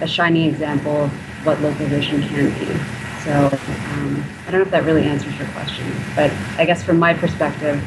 a 0.00 0.06
shining 0.06 0.48
example 0.48 1.04
of 1.04 1.10
what 1.44 1.60
localization 1.60 2.22
can 2.22 2.50
be. 2.58 2.99
So 3.24 3.32
um, 3.32 4.24
I 4.46 4.50
don't 4.50 4.60
know 4.60 4.66
if 4.66 4.70
that 4.70 4.84
really 4.84 5.04
answers 5.04 5.36
your 5.38 5.48
question, 5.48 5.86
but 6.16 6.30
I 6.56 6.64
guess 6.64 6.82
from 6.82 6.98
my 6.98 7.12
perspective, 7.12 7.82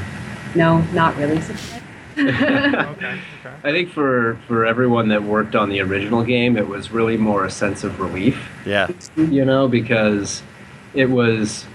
no, 0.56 0.82
not 0.94 1.16
really. 1.18 1.42
Okay. 2.16 3.20
Okay. 3.40 3.56
I 3.64 3.72
think 3.72 3.90
for 3.90 4.38
for 4.48 4.68
everyone 4.68 5.08
that 5.08 5.24
worked 5.24 5.56
on 5.56 5.70
the 5.70 5.80
original 5.80 6.24
game, 6.24 6.58
it 6.58 6.68
was 6.68 6.92
really 6.92 7.18
more 7.18 7.44
a 7.44 7.50
sense 7.50 7.84
of 7.84 8.00
relief. 8.00 8.52
Yeah. 8.68 8.88
you 9.18 9.44
know, 9.44 9.68
because 9.68 10.44
it 10.94 11.08
was 11.08 11.66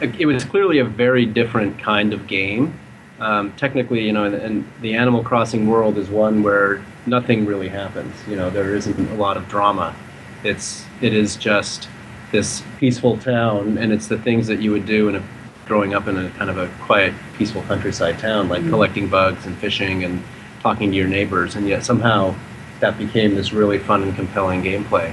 it 0.00 0.26
was 0.26 0.44
clearly 0.44 0.78
a 0.78 0.84
very 0.84 1.24
different 1.24 1.78
kind 1.78 2.12
of 2.12 2.26
game. 2.26 2.78
Um, 3.18 3.52
technically, 3.56 4.04
you 4.04 4.12
know, 4.12 4.24
and, 4.24 4.34
and 4.34 4.72
the 4.80 4.94
Animal 4.94 5.24
Crossing 5.24 5.66
world 5.66 5.96
is 5.96 6.08
one 6.08 6.42
where 6.42 6.84
nothing 7.06 7.46
really 7.46 7.68
happens. 7.68 8.14
You 8.28 8.36
know, 8.36 8.50
there 8.50 8.74
isn't 8.76 9.10
a 9.10 9.14
lot 9.14 9.36
of 9.36 9.48
drama. 9.48 9.96
It's 10.44 10.84
it 11.00 11.14
is 11.14 11.34
just 11.36 11.88
this 12.32 12.62
peaceful 12.78 13.16
town, 13.18 13.78
and 13.78 13.92
it's 13.92 14.06
the 14.08 14.18
things 14.18 14.46
that 14.46 14.60
you 14.60 14.70
would 14.72 14.86
do 14.86 15.08
in 15.08 15.16
a 15.16 15.22
growing 15.66 15.94
up 15.94 16.08
in 16.08 16.16
a 16.16 16.30
kind 16.30 16.48
of 16.48 16.56
a 16.56 16.66
quiet, 16.80 17.12
peaceful 17.36 17.62
countryside 17.62 18.18
town, 18.18 18.48
like 18.48 18.62
Mhm. 18.62 18.70
collecting 18.70 19.06
bugs 19.06 19.44
and 19.44 19.54
fishing 19.58 20.02
and 20.02 20.22
talking 20.62 20.90
to 20.90 20.96
your 20.96 21.06
neighbors, 21.08 21.56
and 21.56 21.68
yet 21.68 21.84
somehow 21.84 22.34
that 22.80 22.96
became 22.96 23.34
this 23.34 23.52
really 23.52 23.78
fun 23.78 24.02
and 24.02 24.16
compelling 24.16 24.62
gameplay. 24.62 25.12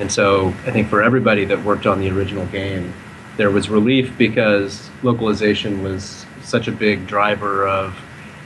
And 0.00 0.10
so 0.10 0.52
I 0.66 0.70
think 0.72 0.88
for 0.88 1.02
everybody 1.02 1.44
that 1.46 1.64
worked 1.64 1.86
on 1.86 2.00
the 2.00 2.10
original 2.10 2.44
game, 2.46 2.92
there 3.36 3.50
was 3.50 3.70
relief 3.70 4.12
because 4.18 4.90
localization 5.02 5.82
was 5.82 6.26
such 6.42 6.68
a 6.68 6.72
big 6.72 7.06
driver 7.06 7.66
of, 7.66 7.94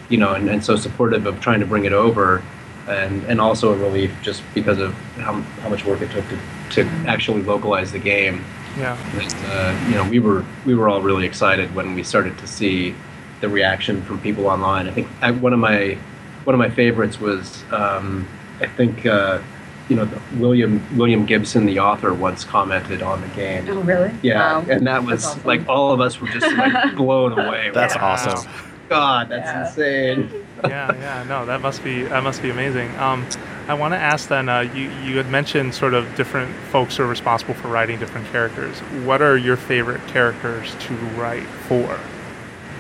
you 0.09 0.17
know, 0.19 0.35
and, 0.35 0.49
and 0.49 0.63
so 0.65 0.77
supportive 0.77 1.27
of 1.27 1.41
trying 1.41 1.61
to 1.61 1.67
bring 1.67 1.85
it 1.87 1.93
over, 1.93 2.43
and, 2.87 3.23
and 3.25 3.41
also 3.41 3.73
a 3.73 3.77
relief 3.77 4.13
just 4.23 4.43
because 4.55 4.79
of 4.79 4.95
how, 5.19 5.33
how 5.63 5.69
much 5.69 5.85
work 5.85 6.01
it 6.03 6.11
took 6.11 6.27
to, 6.29 6.39
to 6.71 6.85
actually 7.07 7.43
localize 7.43 7.93
the 7.93 7.99
game. 7.99 8.45
Yeah. 8.79 8.97
And, 9.19 9.35
uh, 9.47 9.87
you 9.89 9.95
know, 9.97 10.09
we 10.09 10.19
were 10.19 10.45
we 10.65 10.75
were 10.75 10.89
all 10.89 11.01
really 11.03 11.27
excited 11.27 11.75
when 11.75 11.95
we 11.95 12.03
started 12.03 12.39
to 12.39 12.47
see 12.47 12.95
the 13.41 13.49
reaction 13.49 14.03
from 14.03 14.21
people 14.21 14.47
online. 14.47 14.89
I 14.89 14.93
think 14.93 15.09
I, 15.21 15.31
one 15.31 15.53
of 15.53 15.59
my 15.59 15.99
one 16.45 16.55
of 16.55 16.59
my 16.59 16.71
favorites 16.71 17.21
was 17.21 17.63
um, 17.73 18.27
I 18.61 18.67
think 18.67 19.05
uh, 19.07 19.41
you 19.89 19.97
know 19.97 20.09
William 20.37 20.85
William 20.97 21.27
Gibson, 21.27 21.67
the 21.67 21.79
author, 21.81 22.13
once 22.15 22.45
commented 22.45 23.03
on 23.03 23.21
the 23.21 23.29
game. 23.29 23.67
Oh, 23.69 23.81
really? 23.83 24.13
Yeah, 24.23 24.59
Wow. 24.59 24.67
and 24.71 24.87
that 24.87 25.05
was 25.05 25.25
awesome. 25.25 25.43
like 25.45 25.69
all 25.69 25.93
of 25.93 26.01
us 26.01 26.21
were 26.21 26.29
just 26.29 26.57
like 26.57 26.95
blown 26.97 27.33
away. 27.39 27.71
That's 27.75 27.95
Like, 27.95 28.03
awesome. 28.03 28.51
God, 28.89 29.29
that's 29.29 29.47
Yeah. 29.47 29.67
insane. 29.67 30.45
yeah, 30.65 30.95
yeah, 30.95 31.25
no, 31.29 31.45
that 31.47 31.61
must 31.61 31.83
be 31.85 32.05
that 32.05 32.23
must 32.23 32.43
be 32.43 32.51
amazing. 32.51 32.95
Um, 32.99 33.27
I 33.69 33.75
want 33.75 33.93
to 33.93 33.99
ask 33.99 34.31
then. 34.31 34.49
Uh, 34.49 34.61
you 34.61 34.91
you 35.05 35.19
had 35.19 35.29
mentioned 35.29 35.75
sort 35.75 35.93
of 35.93 36.15
different 36.17 36.55
folks 36.73 36.99
are 36.99 37.07
responsible 37.07 37.53
for 37.53 37.69
writing 37.69 37.99
different 37.99 38.27
characters. 38.29 38.79
What 39.05 39.21
are 39.21 39.37
your 39.37 39.57
favorite 39.57 40.05
characters 40.09 40.75
to 40.81 40.95
write 41.21 41.47
for, 41.47 42.01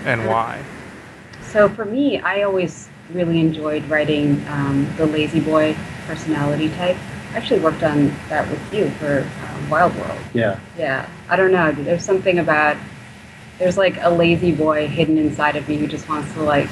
and 0.07 0.27
why? 0.27 0.64
So 1.42 1.68
for 1.68 1.85
me, 1.85 2.20
I 2.20 2.42
always 2.42 2.88
really 3.12 3.38
enjoyed 3.38 3.85
writing 3.90 4.42
um, 4.48 4.90
the 4.96 5.05
lazy 5.05 5.40
boy 5.40 5.77
personality 6.07 6.70
type. 6.70 6.96
I 7.33 7.37
actually 7.37 7.61
worked 7.61 7.83
on 7.83 8.09
that 8.31 8.48
with 8.51 8.72
you 8.72 8.88
for 8.92 9.29
um, 9.46 9.70
Wild 9.70 9.94
World. 9.96 10.18
Yeah, 10.33 10.59
Yeah, 10.79 11.07
I 11.29 11.37
don't 11.37 11.53
know. 11.53 11.70
There's 11.70 12.05
something 12.05 12.38
about 12.38 12.79
there's 13.59 13.77
like 13.77 13.98
a 14.01 14.09
lazy 14.09 14.53
boy 14.53 14.88
hidden 14.88 15.18
inside 15.18 15.57
of 15.57 15.68
me 15.68 15.77
who 15.77 15.87
just 15.87 16.09
wants 16.09 16.33
to 16.33 16.42
like 16.42 16.70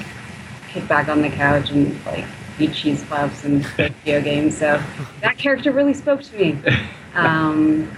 kick 0.68 0.88
back 0.88 1.08
on 1.08 1.20
the 1.20 1.28
couch 1.28 1.70
and 1.70 2.02
like 2.06 2.24
eat 2.58 2.72
cheese 2.74 3.04
puffs 3.04 3.44
and 3.44 3.62
play 3.64 3.88
video 3.88 4.20
games. 4.20 4.56
So 4.56 4.82
that 5.20 5.38
character 5.38 5.72
really 5.72 5.94
spoke 5.94 6.22
to 6.22 6.36
me. 6.38 6.58
Um, 7.14 7.90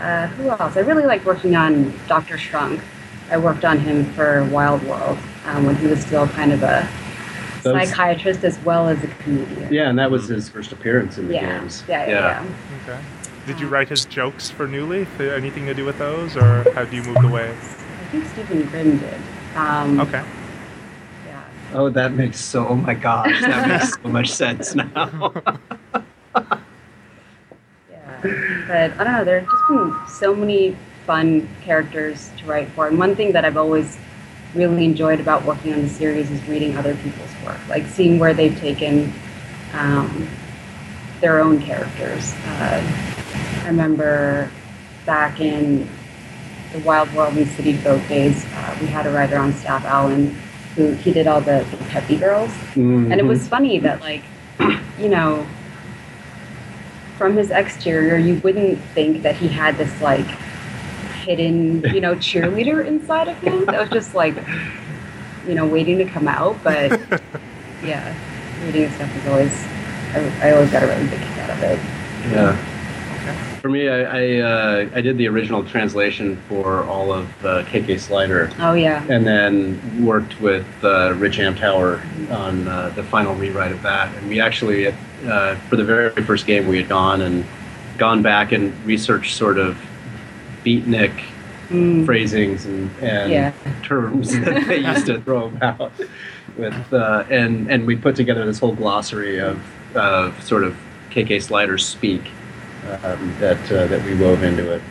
uh, 0.00 0.26
who 0.28 0.48
else? 0.50 0.76
I 0.76 0.80
really 0.80 1.04
like 1.06 1.24
working 1.24 1.54
on 1.56 1.92
Doctor 2.08 2.36
Shrunk. 2.36 2.80
I 3.30 3.36
worked 3.38 3.64
on 3.64 3.78
him 3.78 4.04
for 4.14 4.44
Wild 4.50 4.82
World 4.82 5.16
um, 5.46 5.64
when 5.64 5.76
he 5.76 5.86
was 5.86 6.00
still 6.04 6.26
kind 6.28 6.52
of 6.52 6.62
a 6.62 6.88
Those- 7.62 7.88
psychiatrist 7.88 8.44
as 8.44 8.58
well 8.60 8.88
as 8.88 9.02
a 9.04 9.06
comedian. 9.06 9.72
Yeah, 9.72 9.88
and 9.88 9.98
that 9.98 10.10
was 10.10 10.28
his 10.28 10.48
first 10.48 10.72
appearance 10.72 11.18
in 11.18 11.28
the 11.28 11.34
yeah, 11.34 11.58
games. 11.60 11.84
yeah, 11.88 12.06
yeah, 12.06 12.42
yeah. 12.42 12.82
Okay. 12.82 13.00
Did 13.46 13.60
you 13.60 13.68
write 13.68 13.88
his 13.88 14.04
jokes 14.06 14.50
for 14.50 14.66
New 14.66 14.86
Leaf? 14.86 15.20
Anything 15.20 15.66
to 15.66 15.74
do 15.74 15.84
with 15.84 15.98
those, 15.98 16.36
or 16.36 16.64
have 16.72 16.92
you 16.92 17.02
moved 17.02 17.24
away? 17.24 17.50
I 17.50 18.04
think 18.10 18.24
Stephen 18.26 18.62
Grimm 18.66 18.98
did. 18.98 19.20
Um, 19.54 20.00
Okay. 20.00 20.22
Oh, 21.74 21.90
that 21.90 22.12
makes 22.12 22.40
so. 22.40 22.68
Oh 22.68 22.76
my 22.76 22.94
gosh, 22.94 23.40
that 23.40 23.68
makes 23.68 23.94
so 24.00 24.08
much 24.08 24.30
sense 24.30 24.74
now. 24.74 25.32
Yeah, 27.90 28.20
but 28.66 29.00
I 29.00 29.04
don't 29.04 29.12
know. 29.12 29.24
There 29.24 29.40
have 29.40 29.48
just 29.50 29.68
been 29.68 29.94
so 30.08 30.34
many 30.34 30.76
fun 31.06 31.48
characters 31.62 32.30
to 32.38 32.46
write 32.46 32.68
for, 32.70 32.86
and 32.88 32.98
one 32.98 33.14
thing 33.14 33.32
that 33.32 33.44
I've 33.44 33.56
always 33.56 33.98
really 34.54 34.84
enjoyed 34.84 35.20
about 35.20 35.44
working 35.44 35.72
on 35.74 35.82
the 35.82 35.88
series 35.88 36.30
is 36.30 36.42
reading 36.48 36.76
other 36.76 36.94
people's 36.96 37.30
work, 37.44 37.58
like 37.68 37.86
seeing 37.86 38.18
where 38.18 38.32
they've 38.34 38.58
taken 38.58 39.12
um, 39.74 40.28
their 41.20 41.40
own 41.40 41.60
characters. 41.60 42.32
Uh, 42.46 42.82
I 43.62 43.66
remember 43.66 44.50
back 45.06 45.40
in 45.40 45.88
the 46.72 46.78
Wild 46.80 47.12
World 47.14 47.36
and 47.36 47.46
City 47.48 47.74
Folk 47.74 48.06
days, 48.08 48.44
uh, 48.54 48.78
we 48.80 48.86
had 48.86 49.06
a 49.06 49.10
writer 49.10 49.36
on 49.36 49.52
staff, 49.52 49.84
Alan, 49.84 50.36
who 50.76 50.92
he 50.94 51.12
did 51.12 51.26
all 51.26 51.40
the, 51.40 51.64
the 51.70 51.76
Peppy 51.88 52.16
Girls. 52.16 52.50
And 52.74 53.12
it 53.12 53.18
Mm-hmm. 53.18 53.28
was 53.28 53.46
funny 53.48 53.78
that, 53.80 54.00
like, 54.00 54.22
you 54.98 55.08
know, 55.08 55.46
from 57.16 57.36
his 57.36 57.50
exterior, 57.50 58.16
you 58.16 58.40
wouldn't 58.42 58.78
think 58.94 59.22
that 59.22 59.36
he 59.36 59.48
had 59.48 59.76
this, 59.76 60.00
like, 60.02 60.26
hidden, 61.24 61.82
you 61.94 62.00
know, 62.00 62.14
cheerleader 62.16 62.84
inside 62.92 63.28
of 63.28 63.36
him 63.38 63.64
that 63.66 63.80
was 63.80 63.90
just, 63.90 64.14
like, 64.14 64.34
you 65.46 65.54
know, 65.54 65.66
waiting 65.66 65.98
to 65.98 66.04
come 66.06 66.26
out. 66.28 66.56
But 66.64 66.90
yeah, 67.84 68.14
reading 68.64 68.82
his 68.88 68.94
stuff 68.94 69.16
is 69.16 69.26
always, 69.28 69.64
I, 70.14 70.48
I 70.48 70.52
always 70.54 70.70
got 70.70 70.82
a 70.82 70.86
really 70.86 71.06
big 71.08 71.20
kick 71.20 71.38
out 71.38 71.50
of 71.50 71.62
it. 71.62 71.78
Yeah. 72.30 72.56
For 73.64 73.70
me, 73.70 73.88
I 73.88 74.02
I, 74.02 74.40
uh, 74.40 74.88
I 74.94 75.00
did 75.00 75.16
the 75.16 75.26
original 75.26 75.64
translation 75.64 76.36
for 76.50 76.84
all 76.84 77.10
of 77.14 77.24
uh, 77.46 77.64
KK 77.64 77.98
Slider, 77.98 78.50
Oh, 78.58 78.74
yeah. 78.74 79.02
and 79.08 79.26
then 79.26 80.04
worked 80.04 80.38
with 80.38 80.66
uh, 80.84 81.14
Rich 81.14 81.38
Amtower 81.38 81.98
on 82.30 82.68
uh, 82.68 82.90
the 82.90 83.02
final 83.04 83.34
rewrite 83.34 83.72
of 83.72 83.80
that. 83.80 84.14
And 84.16 84.28
we 84.28 84.38
actually, 84.38 84.88
uh, 84.88 85.54
for 85.70 85.76
the 85.76 85.84
very 85.84 86.10
first 86.26 86.46
game, 86.46 86.68
we 86.68 86.76
had 86.76 86.90
gone 86.90 87.22
and 87.22 87.42
gone 87.96 88.20
back 88.22 88.52
and 88.52 88.70
researched 88.84 89.34
sort 89.34 89.56
of 89.56 89.78
beatnik 90.62 91.12
Mm. 91.70 92.04
phrasings 92.04 92.66
and, 92.66 92.90
and 93.00 93.32
Yeah. 93.32 93.52
terms 93.82 94.38
that 94.40 94.64
they 94.68 94.80
used 94.80 95.06
to 95.06 95.18
throw 95.22 95.46
about 95.46 95.92
with 96.58 96.92
uh, 96.92 97.24
and 97.30 97.70
and 97.70 97.86
we 97.86 97.96
put 97.96 98.14
together 98.16 98.44
this 98.44 98.58
whole 98.58 98.74
glossary 98.74 99.38
of 99.40 99.58
of 99.96 100.40
sort 100.42 100.62
of 100.64 100.76
KK 101.10 101.40
Slider 101.42 101.78
speak 101.78 102.20
um, 103.02 103.34
that 103.40 103.72
uh, 103.72 103.86
that 103.86 104.04
we 104.04 104.14
wove 104.14 104.42
into 104.42 104.70
it. 104.72 104.82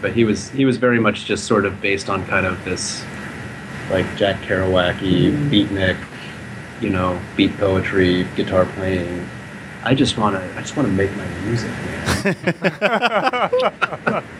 But 0.00 0.12
he 0.12 0.24
was 0.24 0.48
he 0.50 0.64
was 0.64 0.76
very 0.78 0.98
much 0.98 1.26
just 1.26 1.44
sort 1.44 1.64
of 1.64 1.80
based 1.80 2.08
on 2.10 2.26
kind 2.26 2.46
of 2.46 2.62
this 2.64 3.04
like 3.90 4.06
Jack 4.16 4.40
Kerouac-y 4.42 5.30
Mhm. 5.30 5.50
beatnik, 5.50 5.96
you 6.80 6.90
know, 6.90 7.20
beat 7.36 7.56
poetry, 7.58 8.26
guitar 8.36 8.64
playing. 8.66 9.26
I 9.84 9.94
just 9.94 10.16
want 10.18 10.36
to 10.36 10.42
I 10.58 10.62
just 10.62 10.76
want 10.76 10.88
to 10.88 10.94
make 10.94 11.14
my 11.16 11.26
music, 11.44 11.70
man. 11.70 12.32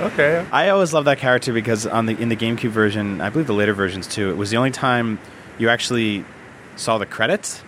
Okay. 0.00 0.46
I 0.50 0.70
always 0.70 0.94
love 0.94 1.04
that 1.04 1.18
character 1.18 1.52
because 1.52 1.86
on 1.86 2.06
the 2.06 2.18
in 2.18 2.30
the 2.30 2.36
GameCube 2.36 2.70
version, 2.70 3.20
I 3.20 3.28
believe 3.28 3.46
the 3.46 3.52
later 3.52 3.74
versions 3.74 4.06
too, 4.06 4.30
it 4.30 4.36
was 4.38 4.48
the 4.48 4.56
only 4.56 4.70
time 4.70 5.18
you 5.58 5.68
actually 5.68 6.24
saw 6.76 6.96
the 6.96 7.04
credits. 7.04 7.62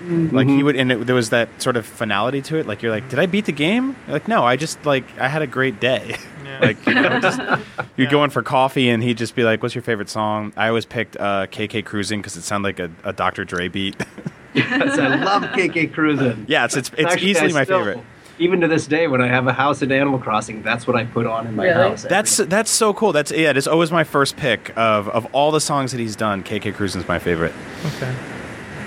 Like 0.00 0.46
he 0.46 0.58
Mhm. 0.60 0.64
would, 0.64 0.76
and 0.76 0.92
it, 0.92 1.06
there 1.06 1.14
was 1.14 1.30
that 1.30 1.48
sort 1.60 1.76
of 1.76 1.86
finality 1.86 2.42
to 2.42 2.56
it. 2.58 2.66
Like 2.66 2.82
you're 2.82 2.92
like, 2.92 3.08
did 3.08 3.18
I 3.18 3.26
beat 3.26 3.46
the 3.46 3.52
game? 3.52 3.96
You're 4.06 4.12
like, 4.14 4.28
no, 4.28 4.44
I 4.44 4.56
just 4.56 4.84
like 4.84 5.04
I 5.18 5.28
had 5.28 5.40
a 5.42 5.46
great 5.46 5.80
day. 5.80 6.16
Yeah. 6.44 6.58
like 6.62 6.86
you 6.86 6.94
know, 6.94 7.18
just, 7.20 7.38
you'd 7.96 8.04
Yeah. 8.04 8.10
go 8.10 8.22
in 8.24 8.30
for 8.30 8.42
coffee, 8.42 8.88
and 8.90 9.02
he'd 9.02 9.16
just 9.18 9.34
be 9.34 9.42
like, 9.44 9.62
"What's 9.62 9.74
your 9.74 9.82
favorite 9.82 10.08
song?" 10.10 10.52
I 10.56 10.68
always 10.68 10.84
picked 10.84 11.16
uh, 11.16 11.46
"KK 11.46 11.84
Cruising" 11.84 12.20
because 12.20 12.36
it 12.36 12.42
sounded 12.42 12.68
like 12.68 12.78
a, 12.78 12.90
a 13.08 13.12
Dr. 13.12 13.44
Dre 13.44 13.68
beat. 13.68 13.96
yes, 14.54 14.98
I 14.98 15.16
love 15.16 15.42
KK 15.44 15.92
Cruising. 15.92 16.44
yeah, 16.48 16.66
it's 16.66 16.76
it's, 16.76 16.90
it's 16.96 17.12
Actually, 17.12 17.30
easily 17.30 17.50
I 17.50 17.54
my 17.54 17.64
still- 17.64 17.78
favorite. 17.78 17.98
Even 18.38 18.60
to 18.60 18.68
this 18.68 18.86
day, 18.86 19.06
when 19.08 19.22
I 19.22 19.28
have 19.28 19.46
a 19.46 19.52
house 19.54 19.80
in 19.80 19.90
Animal 19.90 20.18
Crossing, 20.18 20.62
that's 20.62 20.86
what 20.86 20.94
I 20.94 21.04
put 21.04 21.26
on 21.26 21.46
in 21.46 21.56
my 21.56 21.64
Really? 21.64 21.88
house. 21.88 22.04
every- 22.04 22.10
That's 22.16 22.36
that's 22.36 22.70
so 22.70 22.92
cool. 22.92 23.12
That's 23.12 23.30
yeah. 23.32 23.52
It's 23.56 23.66
always 23.66 23.90
my 23.90 24.04
first 24.04 24.36
pick 24.36 24.74
of 24.76 25.08
of 25.08 25.24
all 25.32 25.50
the 25.52 25.60
songs 25.60 25.90
that 25.92 25.98
he's 26.00 26.16
done. 26.16 26.42
KK 26.44 26.74
Cruising's 26.74 27.08
my 27.08 27.18
favorite. 27.18 27.54
Okay. 27.96 28.14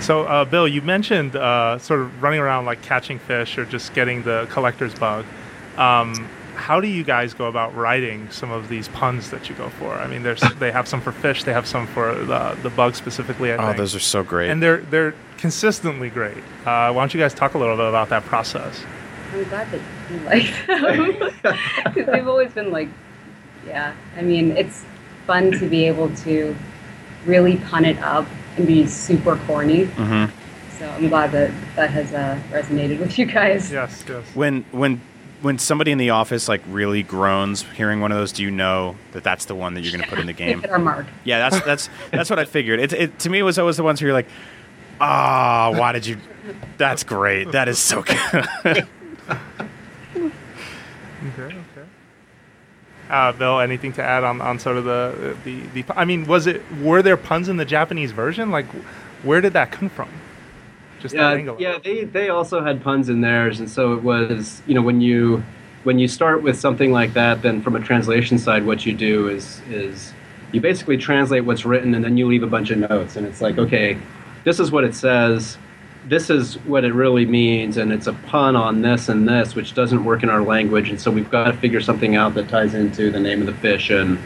So, 0.00 0.22
uh, 0.24 0.44
Bill, 0.44 0.66
you 0.66 0.82
mentioned 0.82 1.36
uh, 1.36 1.78
sort 1.78 2.00
of 2.00 2.22
running 2.22 2.40
around 2.40 2.64
like 2.64 2.82
catching 2.82 3.18
fish 3.18 3.58
or 3.58 3.64
just 3.66 3.92
getting 3.94 4.22
the 4.22 4.46
collector's 4.50 4.94
bug. 4.94 5.24
Um, 5.76 6.14
how 6.54 6.80
do 6.80 6.88
you 6.88 7.04
guys 7.04 7.32
go 7.34 7.46
about 7.46 7.74
writing 7.76 8.28
some 8.30 8.50
of 8.50 8.68
these 8.68 8.88
puns 8.88 9.30
that 9.30 9.48
you 9.48 9.54
go 9.54 9.68
for? 9.68 9.92
I 9.94 10.06
mean, 10.06 10.22
there's 10.22 10.40
they 10.58 10.72
have 10.72 10.88
some 10.88 11.00
for 11.00 11.12
fish, 11.12 11.44
they 11.44 11.52
have 11.52 11.66
some 11.66 11.86
for 11.86 12.14
the 12.14 12.56
the 12.62 12.70
bug 12.70 12.94
specifically. 12.94 13.52
I 13.52 13.56
Oh, 13.56 13.66
think. 13.66 13.76
those 13.76 13.94
are 13.94 14.00
so 14.00 14.22
great. 14.22 14.50
and 14.50 14.62
they're 14.62 14.78
they're 14.78 15.14
consistently 15.38 16.10
great. 16.10 16.36
Uh, 16.66 16.92
why 16.92 17.02
don't 17.02 17.14
you 17.14 17.20
guys 17.20 17.32
talk 17.34 17.54
a 17.54 17.58
little 17.58 17.76
bit 17.76 17.88
about 17.88 18.08
that 18.08 18.24
process? 18.24 18.82
I'm 19.32 19.44
glad 19.44 19.70
that 19.70 19.80
you 20.10 20.18
like 20.20 20.66
them 20.66 21.56
because 21.84 22.06
they've 22.06 22.26
always 22.28 22.52
been 22.52 22.70
like, 22.72 22.88
yeah. 23.66 23.94
I 24.16 24.22
mean, 24.22 24.50
it's 24.56 24.84
fun 25.26 25.52
to 25.52 25.68
be 25.68 25.86
able 25.86 26.14
to 26.16 26.56
really 27.26 27.56
pun 27.58 27.84
it 27.84 27.98
up 27.98 28.26
and 28.56 28.66
be 28.66 28.86
super 28.86 29.36
corny. 29.46 29.84
hmm 29.84 30.24
So 30.78 30.88
I'm 30.88 31.08
glad 31.08 31.32
that 31.32 31.50
that 31.76 31.90
has 31.90 32.12
uh, 32.12 32.38
resonated 32.50 32.98
with 33.00 33.18
you 33.18 33.26
guys. 33.26 33.70
Yes, 33.70 34.04
yes. 34.08 34.24
When 34.34 34.64
when 34.72 35.00
when 35.42 35.58
somebody 35.58 35.90
in 35.90 35.96
the 35.98 36.10
office 36.10 36.48
like 36.48 36.60
really 36.68 37.02
groans 37.02 37.62
hearing 37.62 38.00
one 38.00 38.12
of 38.12 38.18
those, 38.18 38.32
do 38.32 38.42
you 38.42 38.50
know 38.50 38.96
that 39.12 39.22
that's 39.24 39.46
the 39.46 39.54
one 39.54 39.72
that 39.74 39.80
you're 39.82 39.92
going 39.92 40.04
to 40.04 40.08
put 40.10 40.18
in 40.18 40.26
the 40.26 40.32
game? 40.44 40.60
hit 40.60 40.70
our 40.70 40.78
mark. 40.78 41.06
Yeah, 41.24 41.48
that's 41.48 41.64
that's 41.64 41.88
that's 42.10 42.30
what 42.30 42.38
I 42.38 42.44
figured. 42.44 42.80
It, 42.80 42.92
it 42.92 43.18
to 43.20 43.30
me 43.30 43.38
it 43.38 43.42
was 43.42 43.58
always 43.58 43.76
the 43.76 43.82
ones 43.82 44.00
where 44.00 44.08
you're 44.08 44.14
like, 44.14 44.28
ah, 45.00 45.72
why 45.74 45.92
did 45.92 46.06
you? 46.06 46.18
That's 46.78 47.04
great. 47.04 47.52
That 47.52 47.68
is 47.68 47.78
so 47.78 48.02
good. 48.02 48.86
Okay, 51.22 51.42
okay. 51.42 51.56
Uh, 53.10 53.32
Bill, 53.32 53.58
anything 53.58 53.92
to 53.94 54.02
add 54.02 54.22
on, 54.22 54.40
on 54.40 54.60
sort 54.60 54.76
of 54.76 54.84
the, 54.84 55.36
the 55.44 55.82
the? 55.82 55.98
I 55.98 56.04
mean, 56.04 56.26
was 56.26 56.46
it 56.46 56.62
were 56.80 57.02
there 57.02 57.16
puns 57.16 57.48
in 57.48 57.56
the 57.56 57.64
Japanese 57.64 58.12
version? 58.12 58.50
Like, 58.50 58.66
where 59.24 59.40
did 59.40 59.52
that 59.54 59.72
come 59.72 59.88
from? 59.88 60.08
Just 61.00 61.14
that 61.14 61.32
yeah, 61.32 61.38
angle. 61.38 61.56
yeah. 61.58 61.78
They 61.82 62.04
they 62.04 62.28
also 62.28 62.62
had 62.62 62.82
puns 62.82 63.08
in 63.08 63.20
theirs, 63.20 63.58
and 63.58 63.68
so 63.68 63.94
it 63.94 64.02
was 64.02 64.62
you 64.66 64.74
know 64.74 64.82
when 64.82 65.00
you 65.00 65.42
when 65.82 65.98
you 65.98 66.06
start 66.06 66.42
with 66.42 66.58
something 66.58 66.92
like 66.92 67.14
that, 67.14 67.42
then 67.42 67.62
from 67.62 67.74
a 67.74 67.80
translation 67.80 68.38
side, 68.38 68.64
what 68.64 68.86
you 68.86 68.92
do 68.92 69.28
is 69.28 69.60
is 69.68 70.12
you 70.52 70.60
basically 70.60 70.96
translate 70.96 71.44
what's 71.44 71.64
written, 71.64 71.94
and 71.94 72.04
then 72.04 72.16
you 72.16 72.26
leave 72.26 72.42
a 72.42 72.46
bunch 72.46 72.70
of 72.70 72.78
notes, 72.78 73.16
and 73.16 73.26
it's 73.26 73.40
like 73.40 73.58
okay, 73.58 73.98
this 74.44 74.60
is 74.60 74.70
what 74.70 74.84
it 74.84 74.94
says. 74.94 75.58
This 76.06 76.30
is 76.30 76.54
what 76.64 76.84
it 76.84 76.94
really 76.94 77.26
means, 77.26 77.76
and 77.76 77.92
it's 77.92 78.06
a 78.06 78.12
pun 78.12 78.56
on 78.56 78.82
this 78.82 79.08
and 79.08 79.28
this, 79.28 79.54
which 79.54 79.74
doesn't 79.74 80.04
work 80.04 80.22
in 80.22 80.30
our 80.30 80.42
language, 80.42 80.88
and 80.88 81.00
so 81.00 81.10
we've 81.10 81.30
got 81.30 81.44
to 81.44 81.52
figure 81.52 81.80
something 81.80 82.16
out 82.16 82.34
that 82.34 82.48
ties 82.48 82.74
into 82.74 83.10
the 83.10 83.20
name 83.20 83.40
of 83.40 83.46
the 83.46 83.54
fish 83.54 83.90
and 83.90 84.18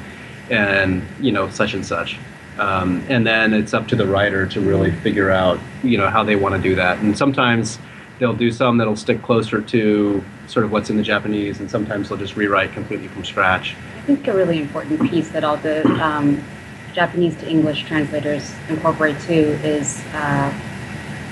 and 0.50 1.02
you 1.20 1.32
know 1.32 1.48
such 1.50 1.74
and 1.74 1.84
such. 1.84 2.18
Um, 2.58 3.04
and 3.08 3.26
then 3.26 3.52
it's 3.52 3.74
up 3.74 3.88
to 3.88 3.96
the 3.96 4.06
writer 4.06 4.46
to 4.46 4.60
really 4.60 4.92
figure 4.92 5.30
out 5.30 5.58
you 5.82 5.98
know 5.98 6.08
how 6.08 6.22
they 6.22 6.36
want 6.36 6.54
to 6.54 6.60
do 6.60 6.76
that. 6.76 6.98
And 6.98 7.18
sometimes 7.18 7.78
they'll 8.18 8.34
do 8.34 8.52
some 8.52 8.78
that'll 8.78 8.96
stick 8.96 9.22
closer 9.22 9.60
to 9.60 10.24
sort 10.46 10.64
of 10.64 10.70
what's 10.70 10.90
in 10.90 10.96
the 10.96 11.02
Japanese, 11.02 11.58
and 11.60 11.70
sometimes 11.70 12.08
they'll 12.08 12.18
just 12.18 12.36
rewrite 12.36 12.72
completely 12.72 13.08
from 13.08 13.24
scratch. 13.24 13.74
I 13.96 14.02
think 14.02 14.28
a 14.28 14.34
really 14.34 14.60
important 14.60 15.10
piece 15.10 15.30
that 15.30 15.42
all 15.42 15.56
the 15.56 15.84
um, 16.02 16.42
Japanese 16.92 17.36
to 17.38 17.48
English 17.48 17.84
translators 17.84 18.54
incorporate 18.68 19.18
too 19.20 19.58
is 19.64 20.02
uh, 20.12 20.56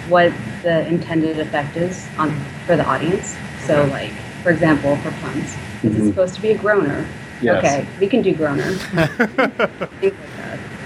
what 0.09 0.33
the 0.63 0.87
intended 0.87 1.39
effect 1.39 1.77
is 1.77 2.09
on 2.19 2.35
for 2.67 2.77
the 2.77 2.85
audience. 2.85 3.37
So, 3.67 3.85
like 3.87 4.13
for 4.43 4.51
example, 4.51 4.97
for 4.97 5.11
puns, 5.13 5.55
is 5.83 5.97
it 5.97 6.09
supposed 6.09 6.35
to 6.35 6.43
be 6.43 6.51
a 6.51 6.59
groaner? 6.59 7.07
Yes. 7.41 7.65
Okay, 7.65 7.87
we 7.99 8.07
can 8.07 8.23
do 8.23 8.35
groaner. 8.35 8.77
Like. 10.03 10.15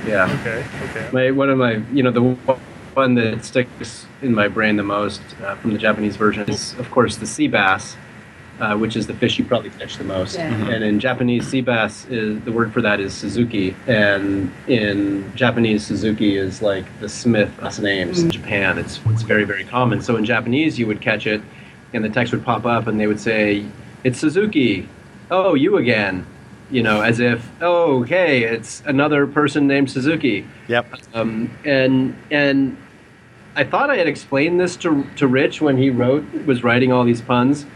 Yeah. 0.07 0.38
Okay. 0.40 0.64
Okay. 0.90 1.09
My, 1.12 1.31
one 1.33 1.50
of 1.50 1.59
my, 1.59 1.83
you 1.92 2.02
know, 2.02 2.11
the 2.11 2.22
one 2.94 3.14
that 3.16 3.44
sticks 3.44 4.07
in 4.22 4.35
my 4.35 4.48
brain 4.48 4.76
the 4.76 4.83
most 4.83 5.20
uh, 5.42 5.57
from 5.57 5.72
the 5.72 5.79
Japanese 5.79 6.16
version 6.16 6.48
is, 6.48 6.74
of 6.79 6.90
course, 6.90 7.16
the 7.16 7.26
sea 7.26 7.48
bass, 7.48 7.96
uh, 8.61 8.77
which 8.77 8.97
is 8.97 9.07
the 9.07 9.14
fish 9.14 9.38
you 9.38 9.45
probably 9.45 9.71
catch 9.71 9.97
the 9.99 10.05
most. 10.05 10.37
Yeah. 10.37 10.51
Mhm. 10.51 10.75
And 10.75 10.85
in 10.85 11.01
Japanese, 11.01 11.47
sea 11.47 11.61
bass 11.61 12.07
is 12.09 12.40
the 12.40 12.53
word 12.53 12.73
for 12.73 12.81
that 12.83 13.01
is 13.01 13.12
Suzuki, 13.12 13.75
and 13.87 14.51
in 14.66 15.31
Japanese, 15.35 15.85
Suzuki 15.87 16.37
is 16.37 16.62
like 16.62 16.85
the 17.01 17.09
Smith 17.09 17.51
last 17.62 17.81
names. 17.81 18.23
In 18.23 18.29
Mm. 18.29 18.33
Japan, 18.33 18.79
it's 18.79 19.01
it's 19.11 19.23
very 19.23 19.45
very 19.45 19.64
common. 19.64 20.01
So 20.01 20.16
in 20.16 20.25
Japanese, 20.25 20.79
you 20.79 20.87
would 20.87 21.01
catch 21.01 21.27
it, 21.27 21.40
and 21.92 22.03
the 22.05 22.09
text 22.09 22.33
would 22.33 22.45
pop 22.45 22.64
up, 22.66 22.87
and 22.87 22.99
they 22.99 23.07
would 23.07 23.21
say, 23.21 23.64
"It's 24.05 24.19
Suzuki." 24.19 24.88
Oh, 25.31 25.55
you 25.55 25.77
again. 25.77 26.25
You 26.69 26.83
know, 26.83 27.01
as 27.01 27.21
if, 27.21 27.49
oh, 27.62 28.03
hey, 28.03 28.42
it's 28.42 28.83
another 28.87 29.25
person 29.29 29.69
named 29.69 29.88
Suzuki 29.88 30.45
yep. 30.66 30.85
um, 31.14 31.49
and 31.64 32.16
and 32.33 32.77
I 33.55 33.62
thought 33.62 33.88
I 33.88 33.97
had 33.97 34.09
explained 34.09 34.59
this 34.61 34.75
to 34.79 35.07
to 35.16 35.29
Rich 35.29 35.61
when 35.61 35.77
he 35.77 35.90
wrote 35.90 36.25
was 36.45 36.64
writing 36.64 36.90
all 36.92 37.05
these 37.05 37.21
puns, 37.21 37.66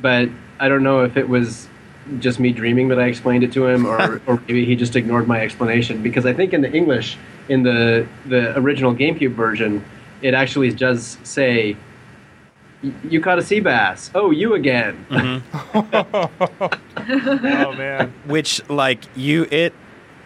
but 0.00 0.28
I 0.60 0.68
don't 0.68 0.82
know 0.82 1.04
if 1.04 1.16
it 1.16 1.28
was 1.28 1.68
just 2.18 2.40
me 2.40 2.52
dreaming 2.52 2.88
that 2.88 2.98
I 2.98 3.06
explained 3.06 3.44
it 3.44 3.52
to 3.52 3.66
him, 3.66 3.86
or 3.86 4.20
or 4.26 4.42
maybe 4.48 4.64
he 4.64 4.76
just 4.76 4.96
ignored 4.96 5.28
my 5.28 5.40
explanation 5.40 6.02
because 6.02 6.26
I 6.26 6.32
think 6.32 6.52
in 6.52 6.60
the 6.60 6.72
English 6.72 7.16
in 7.48 7.62
the 7.62 8.06
the 8.26 8.56
original 8.58 8.94
GameCube 8.94 9.34
version, 9.34 9.84
it 10.22 10.34
actually 10.34 10.72
does 10.72 11.18
say. 11.22 11.76
You 13.08 13.20
caught 13.20 13.40
a 13.40 13.42
sea 13.42 13.58
bass. 13.58 14.08
Oh, 14.14 14.30
you 14.30 14.54
again. 14.54 15.04
Mm-hmm. 15.10 15.86
oh 17.46 17.72
man. 17.72 18.14
which 18.24 18.62
like 18.70 19.02
you 19.16 19.48
it 19.50 19.74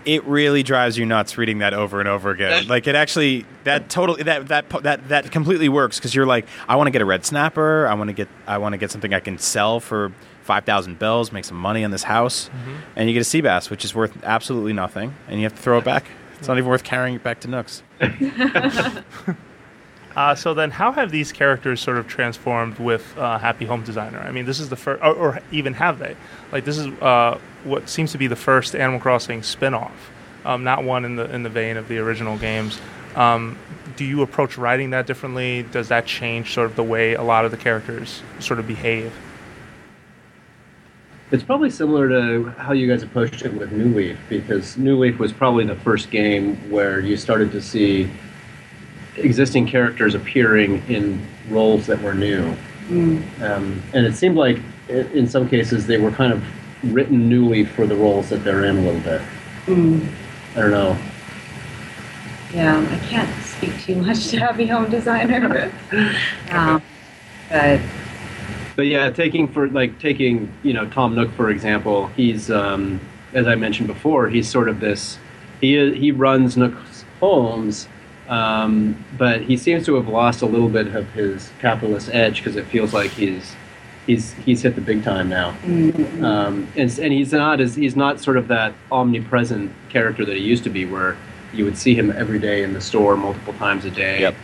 it 0.05 0.25
really 0.25 0.63
drives 0.63 0.99
you 0.99 1.07
nuts 1.07 1.39
reading 1.39 1.59
that 1.59 1.75
over 1.75 2.01
and 2.01 2.09
over 2.09 2.31
again. 2.31 2.67
Like 2.67 2.87
it 2.87 2.95
actually 2.95 3.47
that 3.65 3.89
totally 3.89 4.23
that 4.25 4.49
that 4.49 4.69
that 4.83 5.09
that 5.09 5.31
completely 5.31 5.69
works 5.69 5.99
because 5.99 6.15
you're 6.15 6.27
like 6.27 6.47
i 6.69 6.77
want 6.77 6.87
to 6.87 6.91
get 6.91 7.03
a 7.03 7.05
red 7.05 7.25
snapper. 7.25 7.87
I 7.87 7.95
want 7.95 8.09
to 8.09 8.15
get 8.15 8.29
i 8.47 8.59
want 8.59 8.73
to 8.73 8.79
get 8.79 8.91
something 8.91 9.15
i 9.15 9.21
can 9.21 9.39
sell 9.39 9.81
for 9.81 10.13
5000 10.43 10.99
bells 10.99 11.31
make 11.31 11.45
some 11.45 11.57
money 11.57 11.85
on 11.85 11.91
this 11.91 12.03
house. 12.05 12.49
Mm-hmm. 12.49 12.77
And 12.97 13.09
you 13.09 13.15
get 13.15 13.21
a 13.21 13.25
sea 13.25 13.41
bass 13.41 13.71
which 13.71 13.85
is 13.85 13.95
worth 13.95 14.17
absolutely 14.25 14.73
nothing 14.73 15.15
and 15.29 15.39
you 15.39 15.45
have 15.45 15.55
to 15.55 15.63
throw 15.63 15.79
it 15.79 15.85
back. 15.85 16.07
It's 16.39 16.49
not 16.49 16.59
even 16.59 16.69
worth 16.69 16.83
carrying 16.83 17.15
it 17.17 17.23
back 17.23 17.41
to 17.41 17.49
Nook's 17.49 17.83
Uh, 20.15 20.35
so 20.35 20.53
then, 20.53 20.71
how 20.71 20.93
have 20.93 21.11
these 21.11 21.33
characters 21.33 21.81
sort 21.81 21.97
of 21.97 22.07
transformed 22.07 22.79
with 22.79 23.17
uh, 23.17 23.39
Happy 23.39 23.65
Home 23.65 23.83
Designer? 23.83 24.19
I 24.19 24.31
mean, 24.31 24.45
this 24.45 24.61
is 24.61 24.69
the 24.69 24.77
first, 24.77 25.03
or, 25.03 25.15
or 25.15 25.41
even 25.51 25.73
have 25.75 25.99
they? 25.99 26.17
Like, 26.51 26.65
this 26.65 26.77
is 26.77 26.87
uh, 27.01 27.39
what 27.65 27.89
seems 27.89 28.13
to 28.13 28.19
be 28.19 28.27
the 28.27 28.37
first 28.37 28.77
Animal 28.77 29.01
Crossing 29.01 29.43
spin-off, 29.43 30.11
um, 30.45 30.65
not 30.65 30.85
one 30.85 31.07
in 31.07 31.17
the 31.17 31.33
in 31.35 31.43
the 31.43 31.49
vein 31.49 31.77
of 31.79 31.89
the 31.89 31.99
original 31.99 32.37
games. 32.37 32.79
Um, 33.17 33.59
do 33.97 34.05
you 34.05 34.23
approach 34.23 34.59
writing 34.59 34.91
that 34.91 35.07
differently? 35.07 35.63
Does 35.65 35.89
that 35.89 36.07
change 36.07 36.53
sort 36.53 36.67
of 36.67 36.77
the 36.77 36.83
way 36.83 37.15
a 37.15 37.23
lot 37.23 37.45
of 37.45 37.51
the 37.51 37.57
characters 37.57 38.23
sort 38.39 38.59
of 38.59 38.67
behave? 38.67 39.13
It's 41.31 41.43
probably 41.43 41.71
similar 41.71 42.11
to 42.11 42.51
how 42.59 42.73
you 42.73 42.87
guys 42.87 43.03
approached 43.03 43.43
it 43.43 43.55
with 43.55 43.73
New 43.73 43.95
Leaf, 43.95 44.19
because 44.29 44.77
New 44.77 44.99
Leaf 44.99 45.19
was 45.19 45.33
probably 45.33 45.65
the 45.65 45.77
first 45.77 46.11
game 46.11 46.57
where 46.71 47.01
you 47.01 47.17
started 47.17 47.51
to 47.53 47.63
see 47.63 48.11
existing 49.17 49.67
characters 49.67 50.15
appearing 50.15 50.83
in 50.89 51.25
roles 51.49 51.87
that 51.87 52.01
were 52.03 52.15
new. 52.15 52.55
Um, 53.43 53.83
and 53.95 54.07
it 54.07 54.15
seemed 54.15 54.37
like, 54.37 54.59
in 54.89 55.29
some 55.29 55.49
cases, 55.49 55.87
they 55.87 55.99
were 55.99 56.11
kind 56.11 56.33
of 56.33 56.43
written 56.93 57.29
newly 57.29 57.65
for 57.65 57.87
the 57.87 57.95
roles 57.95 58.29
that 58.31 58.45
they're 58.45 58.65
in 58.65 58.79
a 58.79 58.81
little 58.81 59.01
bit. 59.01 59.23
Mm, 59.67 60.07
I 60.57 60.61
don't 60.61 60.71
know. 60.71 60.99
yeah, 62.53 62.79
I 62.79 62.99
can't 63.07 63.45
speak 63.45 63.81
too 63.83 63.97
much 63.97 64.29
to 64.29 64.39
Happy 64.39 64.67
Home 64.67 64.91
Designer. 64.91 65.73
um, 66.51 66.83
but 67.49 67.81
But 68.75 68.87
yeah, 68.87 69.11
taking 69.11 69.47
for 69.47 69.69
like 69.69 69.99
taking 69.99 70.53
you 70.63 70.73
know 70.73 70.89
Tom 70.89 71.15
Nook 71.15 71.31
for 71.33 71.51
example, 71.51 72.09
he's 72.09 72.51
um, 72.51 73.01
as 73.33 73.47
I 73.47 73.55
mentioned 73.55 73.87
before, 73.87 74.29
he's 74.29 74.49
sort 74.49 74.69
of 74.69 74.81
this. 74.81 75.19
He 75.61 75.95
he 75.95 76.11
runs 76.11 76.57
Nook's 76.57 77.05
homes, 77.21 77.89
um, 78.29 79.05
but 79.19 79.43
he 79.43 79.57
seems 79.57 79.85
to 79.87 79.95
have 79.97 80.09
lost 80.09 80.43
a 80.43 80.47
little 80.47 80.69
bit 80.69 80.89
of 80.95 81.11
his 81.13 81.51
capitalist 81.61 82.11
edge 82.13 82.39
because 82.39 82.57
it 82.57 82.67
feels 82.67 82.93
like 82.95 83.11
he's 83.11 83.55
he's 84.07 84.33
he's 84.35 84.63
hit 84.63 84.75
the 84.75 84.81
big 84.81 85.03
time 85.05 85.29
now. 85.29 85.53
mm, 85.65 86.23
Um, 86.23 86.67
and, 86.77 86.99
and 86.99 87.13
he's 87.13 87.33
not 87.33 87.61
as 87.61 87.75
he's 87.75 87.97
not 87.97 88.21
sort 88.21 88.37
of 88.37 88.49
that 88.49 88.73
omnipresent 88.91 89.71
character 89.89 90.25
that 90.25 90.37
he 90.37 90.43
used 90.43 90.65
to 90.65 90.71
be, 90.71 90.85
where 90.87 91.17
you 91.53 91.65
would 91.65 91.77
see 91.77 91.95
him 91.95 92.11
every 92.13 92.39
day 92.39 92.63
in 92.63 92.73
the 92.73 92.81
store 92.81 93.17
multiple 93.17 93.53
times 93.55 93.85
a 93.85 93.91
day, 93.91 94.21
Yep. 94.23 94.35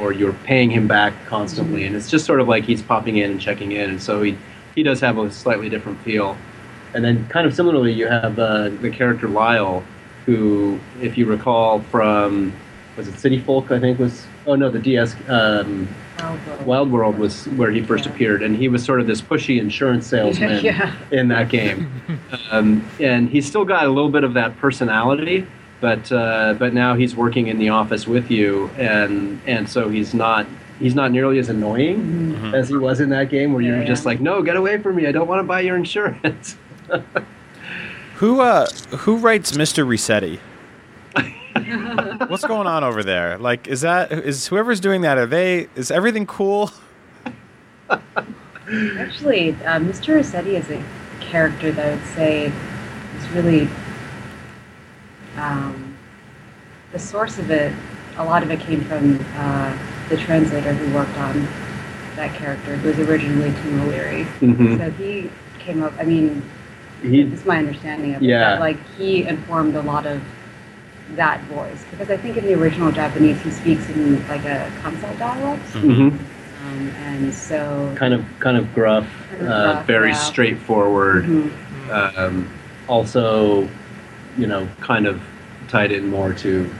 or 0.00 0.12
you're 0.12 0.32
paying 0.44 0.70
him 0.70 0.88
back 0.88 1.12
constantly, 1.26 1.84
and 1.84 1.94
it's 1.94 2.10
just 2.10 2.24
sort 2.26 2.40
of 2.40 2.48
like 2.48 2.64
he's 2.64 2.82
popping 2.82 3.18
in 3.18 3.30
and 3.32 3.40
checking 3.40 3.72
in, 3.72 3.90
and 3.90 4.02
so 4.02 4.22
he 4.22 4.36
he 4.74 4.82
does 4.82 5.00
have 5.00 5.18
a 5.18 5.30
slightly 5.30 5.68
different 5.68 6.00
feel. 6.02 6.36
And 6.94 7.04
then, 7.04 7.26
kind 7.28 7.46
of 7.46 7.54
similarly, 7.54 7.92
you 7.92 8.08
have 8.08 8.38
uh, 8.38 8.70
the 8.80 8.88
character 8.90 9.28
Lyle, 9.28 9.84
who, 10.24 10.78
if 11.02 11.18
you 11.18 11.26
recall 11.26 11.80
from 11.80 12.52
was 12.98 13.08
it 13.08 13.18
City 13.18 13.38
Folk? 13.38 13.70
I 13.70 13.78
think 13.80 13.98
was 13.98 14.26
oh 14.46 14.54
no, 14.56 14.68
the 14.68 14.78
DS. 14.78 15.16
Um, 15.28 15.88
Wild 16.18 16.66
Wild 16.66 16.90
World 16.92 17.18
was 17.18 17.46
where 17.50 17.70
he 17.70 17.80
first 17.80 18.04
Yeah. 18.04 18.12
appeared, 18.12 18.42
and 18.42 18.54
he 18.56 18.68
was 18.68 18.84
sort 18.84 19.00
of 19.00 19.06
this 19.06 19.22
pushy 19.22 19.58
insurance 19.60 20.06
salesman 20.14 20.62
Yeah. 20.64 20.92
in 21.12 21.28
that 21.28 21.48
game. 21.48 21.88
um, 22.50 22.84
and 23.00 23.30
he's 23.30 23.46
still 23.46 23.64
got 23.64 23.84
a 23.86 23.88
little 23.88 24.10
bit 24.10 24.24
of 24.24 24.34
that 24.34 24.58
personality, 24.58 25.46
but 25.80 26.10
uh, 26.12 26.54
but 26.58 26.74
now 26.74 26.94
he's 26.94 27.14
working 27.16 27.46
in 27.46 27.58
the 27.58 27.68
office 27.70 28.06
with 28.06 28.30
you, 28.30 28.68
and 28.76 29.40
and 29.46 29.68
so 29.68 29.88
he's 29.88 30.12
not 30.12 30.46
he's 30.80 30.94
not 30.96 31.12
nearly 31.12 31.38
as 31.38 31.48
annoying 31.48 32.34
Mhm. 32.36 32.54
as 32.54 32.68
he 32.68 32.76
was 32.76 33.00
in 33.00 33.08
that 33.10 33.30
game, 33.30 33.52
where 33.52 33.62
you're 33.62 33.78
Yeah. 33.78 33.84
just 33.84 34.04
like, 34.04 34.20
no, 34.20 34.42
get 34.42 34.56
away 34.56 34.78
from 34.78 34.96
me! 34.96 35.06
I 35.06 35.12
don't 35.12 35.26
want 35.28 35.38
to 35.40 35.44
buy 35.44 35.60
your 35.60 35.76
insurance. 35.76 36.56
who 38.16 38.40
uh 38.40 38.66
who 38.98 39.16
writes 39.18 39.52
mr 39.52 39.86
resetti 39.86 40.38
what's 42.28 42.44
going 42.46 42.66
on 42.66 42.84
over 42.84 43.02
there 43.02 43.38
like 43.38 43.66
is 43.68 43.80
that 43.82 44.10
is 44.12 44.46
whoever's 44.46 44.80
doing 44.80 45.00
that 45.02 45.18
are 45.18 45.26
they 45.26 45.68
is 45.76 45.90
everything 45.90 46.26
cool 46.26 46.70
Actually, 48.98 49.52
uh, 49.64 49.78
Mr. 49.78 50.16
Resetti 50.18 50.48
is 50.60 50.68
a 50.70 50.82
character 51.20 51.72
that 51.72 51.86
I 51.86 51.94
would 51.94 52.04
say 52.08 52.52
is 53.16 53.28
really 53.30 53.66
um, 55.38 55.96
the 56.92 56.98
source 56.98 57.38
of 57.38 57.50
it. 57.50 57.72
A 58.18 58.24
lot 58.24 58.42
of 58.42 58.50
it 58.50 58.60
came 58.60 58.82
from 58.84 59.18
uh, 59.36 59.74
the 60.10 60.18
translator 60.18 60.74
who 60.74 60.94
worked 60.94 61.16
on 61.16 61.48
that 62.16 62.34
character, 62.34 62.76
who 62.76 62.88
was 62.88 62.98
originally 63.08 63.52
Tim 63.62 63.80
O'Leary. 63.80 64.24
Mhm. 64.40 64.76
So 64.76 64.90
he 65.02 65.30
came 65.60 65.82
up. 65.82 65.94
I 65.98 66.04
mean, 66.04 66.42
He- 67.00 67.22
this 67.22 67.40
is 67.40 67.46
my 67.46 67.56
understanding 67.58 68.16
of 68.16 68.22
it. 68.22 68.26
Yeah. 68.26 68.40
That, 68.50 68.60
like 68.60 68.76
he 68.98 69.24
informed 69.26 69.76
a 69.76 69.82
lot 69.82 70.04
of 70.04 70.20
that 71.16 71.40
voice 71.44 71.84
because 71.90 72.10
I 72.10 72.16
think 72.16 72.36
in 72.36 72.44
the 72.44 72.54
original 72.54 72.92
Japanese 72.92 73.40
he 73.40 73.50
speaks 73.50 73.88
in 73.90 74.26
like 74.28 74.44
a 74.44 74.70
Kansai 74.82 75.18
dialect, 75.18 75.62
Mhm. 75.74 76.12
um, 76.12 76.90
and 77.06 77.32
so 77.34 77.92
kind 77.96 78.12
of 78.14 78.24
kind 78.40 78.56
of 78.56 78.72
gruff, 78.74 79.06
Kind 79.30 79.42
of 79.42 79.48
uh, 79.48 79.72
gruff, 79.74 79.86
very 79.86 80.10
yeah. 80.10 80.16
straightforward. 80.16 81.24
Mhm. 81.24 81.50
um, 81.90 82.48
also, 82.86 83.68
you 84.36 84.46
know, 84.46 84.68
kind 84.80 85.06
of 85.06 85.20
tied 85.68 85.90
in 85.92 86.08
more 86.10 86.32
to, 86.34 86.70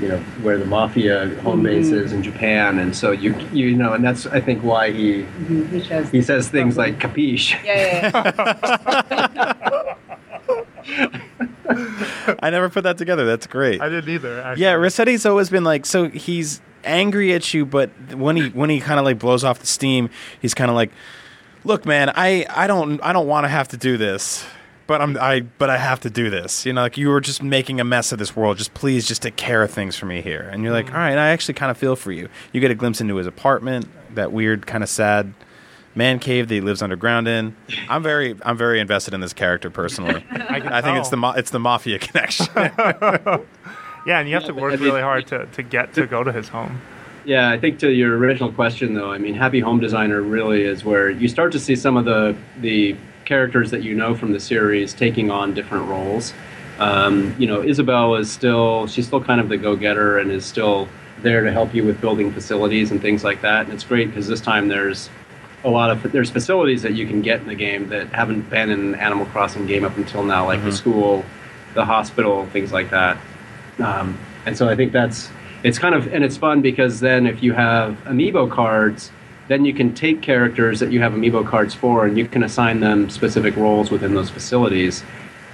you 0.00 0.08
know, 0.08 0.18
where 0.42 0.56
the 0.58 0.64
mafia 0.66 1.28
home 1.42 1.62
base 1.62 1.90
Mhm. 1.90 2.02
is 2.04 2.12
in 2.12 2.22
Japan, 2.22 2.78
and 2.78 2.96
so 2.96 3.10
you 3.12 3.34
you 3.52 3.74
know, 3.76 3.92
and 3.92 4.02
that's 4.04 4.26
I 4.26 4.40
think 4.40 4.62
why 4.62 4.90
he 4.90 5.26
Mhm, 5.44 5.68
he 5.70 5.80
shows. 5.82 6.10
he 6.10 6.22
says 6.22 6.48
things 6.48 6.76
like 6.78 6.98
capiche. 6.98 7.54
Yeah, 7.64 7.76
yeah, 7.76 8.10
yeah. 9.10 9.94
I 11.68 12.50
never 12.50 12.68
put 12.68 12.84
that 12.84 12.98
together. 12.98 13.24
That's 13.24 13.46
great. 13.46 13.80
I 13.80 13.88
didn't 13.88 14.10
either. 14.10 14.40
Actually. 14.40 14.62
Yeah, 14.62 14.74
Resetti's 14.74 15.26
always 15.26 15.50
been 15.50 15.64
like 15.64 15.86
so 15.86 16.08
he's 16.08 16.60
angry 16.84 17.32
at 17.32 17.54
you, 17.54 17.64
but 17.64 17.90
when 18.14 18.36
he 18.36 18.48
when 18.50 18.70
he 18.70 18.80
kind 18.80 18.98
of 18.98 19.04
like 19.04 19.18
blows 19.18 19.44
off 19.44 19.58
the 19.58 19.66
steam, 19.66 20.10
he's 20.40 20.54
kind 20.54 20.70
of 20.70 20.74
like, 20.74 20.90
"Look, 21.64 21.86
man, 21.86 22.10
I 22.14 22.46
I 22.50 22.66
don't 22.66 23.00
I 23.02 23.12
don't 23.12 23.26
want 23.26 23.44
to 23.44 23.48
have 23.48 23.68
to 23.68 23.76
do 23.76 23.96
this, 23.96 24.44
but 24.86 25.00
I'm 25.00 25.16
I 25.18 25.40
but 25.40 25.70
I 25.70 25.78
have 25.78 26.00
to 26.00 26.10
do 26.10 26.30
this. 26.30 26.66
You 26.66 26.72
know, 26.72 26.82
like 26.82 26.98
you 26.98 27.08
were 27.08 27.20
just 27.20 27.42
making 27.42 27.80
a 27.80 27.84
mess 27.84 28.12
of 28.12 28.18
this 28.18 28.36
world. 28.36 28.58
Just 28.58 28.74
please, 28.74 29.08
just 29.08 29.22
take 29.22 29.36
care 29.36 29.62
of 29.62 29.70
things 29.70 29.96
for 29.96 30.06
me 30.06 30.20
here." 30.20 30.48
And 30.52 30.62
you're 30.62 30.72
like, 30.72 30.86
mm. 30.86 30.94
"All 30.94 31.00
right, 31.00 31.16
I 31.16 31.28
actually 31.30 31.54
kind 31.54 31.70
of 31.70 31.78
feel 31.78 31.96
for 31.96 32.12
you." 32.12 32.28
You 32.52 32.60
get 32.60 32.70
a 32.70 32.74
glimpse 32.74 33.00
into 33.00 33.16
his 33.16 33.26
apartment, 33.26 33.88
that 34.14 34.32
weird 34.32 34.66
kind 34.66 34.82
of 34.82 34.90
sad 34.90 35.32
man 35.94 36.18
cave 36.18 36.48
that 36.48 36.54
he 36.54 36.60
lives 36.60 36.82
underground 36.82 37.28
in. 37.28 37.54
I'm 37.88 38.02
very 38.02 38.36
I'm 38.42 38.56
very 38.56 38.80
invested 38.80 39.14
in 39.14 39.20
this 39.20 39.32
character 39.32 39.70
personally. 39.70 40.24
I, 40.30 40.78
I 40.78 40.82
think 40.82 40.98
it's 40.98 41.08
the 41.08 41.16
tell. 41.16 41.20
ma- 41.20 41.32
it's 41.32 41.50
the 41.50 41.58
mafia 41.60 41.98
connection. 41.98 42.46
yeah, 42.56 44.18
and 44.18 44.28
you 44.28 44.34
have 44.34 44.42
Yeah, 44.42 44.48
to 44.48 44.54
work 44.54 44.72
I 44.72 44.76
mean- 44.76 44.84
really 44.84 45.00
hard 45.02 45.26
to, 45.28 45.46
to 45.46 45.62
get 45.62 45.94
to 45.94 46.06
go 46.06 46.22
to 46.24 46.32
his 46.32 46.48
home. 46.48 46.80
Yeah, 47.26 47.48
I 47.50 47.58
think 47.58 47.78
to 47.78 47.90
your 47.90 48.18
original 48.18 48.52
question 48.52 48.92
though, 48.94 49.10
I 49.10 49.16
mean, 49.18 49.34
Happy 49.34 49.60
Home 49.60 49.80
Designer 49.80 50.20
really 50.20 50.62
is 50.62 50.84
where 50.84 51.08
you 51.10 51.26
start 51.28 51.52
to 51.52 51.58
see 51.58 51.74
some 51.76 51.96
of 51.96 52.04
the 52.04 52.36
the 52.60 52.96
characters 53.24 53.70
that 53.70 53.82
you 53.82 53.94
know 53.94 54.14
from 54.14 54.32
the 54.32 54.40
series 54.40 54.92
taking 54.92 55.30
on 55.30 55.54
different 55.54 55.88
roles. 55.88 56.34
Um, 56.78 57.34
you 57.38 57.46
know, 57.46 57.62
Isabelle 57.62 58.16
is 58.16 58.30
still 58.30 58.86
she's 58.88 59.06
still 59.06 59.22
kind 59.24 59.40
of 59.40 59.48
the 59.48 59.56
go-getter 59.56 60.18
and 60.18 60.30
is 60.30 60.44
still 60.44 60.88
there 61.22 61.42
to 61.42 61.50
help 61.52 61.72
you 61.72 61.84
with 61.84 61.98
building 62.02 62.30
facilities 62.30 62.90
and 62.90 63.00
things 63.00 63.24
like 63.24 63.40
that. 63.40 63.64
And 63.64 63.72
it's 63.72 63.84
great 63.84 64.08
because 64.08 64.26
this 64.28 64.40
time 64.42 64.68
there's 64.68 65.08
a 65.64 65.70
lot 65.70 65.90
of 65.90 66.12
there's 66.12 66.30
facilities 66.30 66.82
that 66.82 66.92
you 66.94 67.06
can 67.06 67.22
get 67.22 67.40
in 67.40 67.46
the 67.48 67.54
game 67.54 67.88
that 67.88 68.08
haven't 68.08 68.48
been 68.50 68.70
in 68.70 68.80
an 68.80 68.94
Animal 68.96 69.24
Crossing 69.26 69.66
game 69.66 69.84
up 69.84 69.96
until 69.96 70.22
now, 70.22 70.44
like 70.46 70.62
the 70.62 70.68
Mhm. 70.70 70.74
school, 70.74 71.24
the 71.72 71.84
hospital, 71.84 72.46
things 72.52 72.70
like 72.72 72.90
that. 72.90 73.16
Um, 73.82 74.16
and 74.46 74.56
so 74.56 74.68
I 74.68 74.76
think 74.76 74.92
that's 74.92 75.30
it's 75.62 75.78
kind 75.78 75.94
of 75.94 76.12
and 76.12 76.22
it's 76.22 76.36
fun 76.36 76.60
because 76.60 77.00
then 77.00 77.26
if 77.26 77.42
you 77.42 77.54
have 77.54 77.96
amiibo 78.04 78.50
cards, 78.50 79.10
then 79.48 79.64
you 79.64 79.72
can 79.72 79.94
take 79.94 80.20
characters 80.20 80.80
that 80.80 80.92
you 80.92 81.00
have 81.00 81.12
amiibo 81.14 81.46
cards 81.46 81.72
for 81.74 82.04
and 82.04 82.18
you 82.18 82.26
can 82.26 82.42
assign 82.42 82.80
them 82.80 83.08
specific 83.08 83.56
roles 83.56 83.90
within 83.90 84.14
those 84.14 84.28
facilities. 84.28 85.02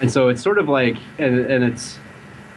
And 0.01 0.11
so 0.11 0.29
it's 0.29 0.43
sort 0.43 0.59
of 0.59 0.69
like 0.69 0.97
and, 1.19 1.39
and 1.39 1.63
it's 1.63 1.99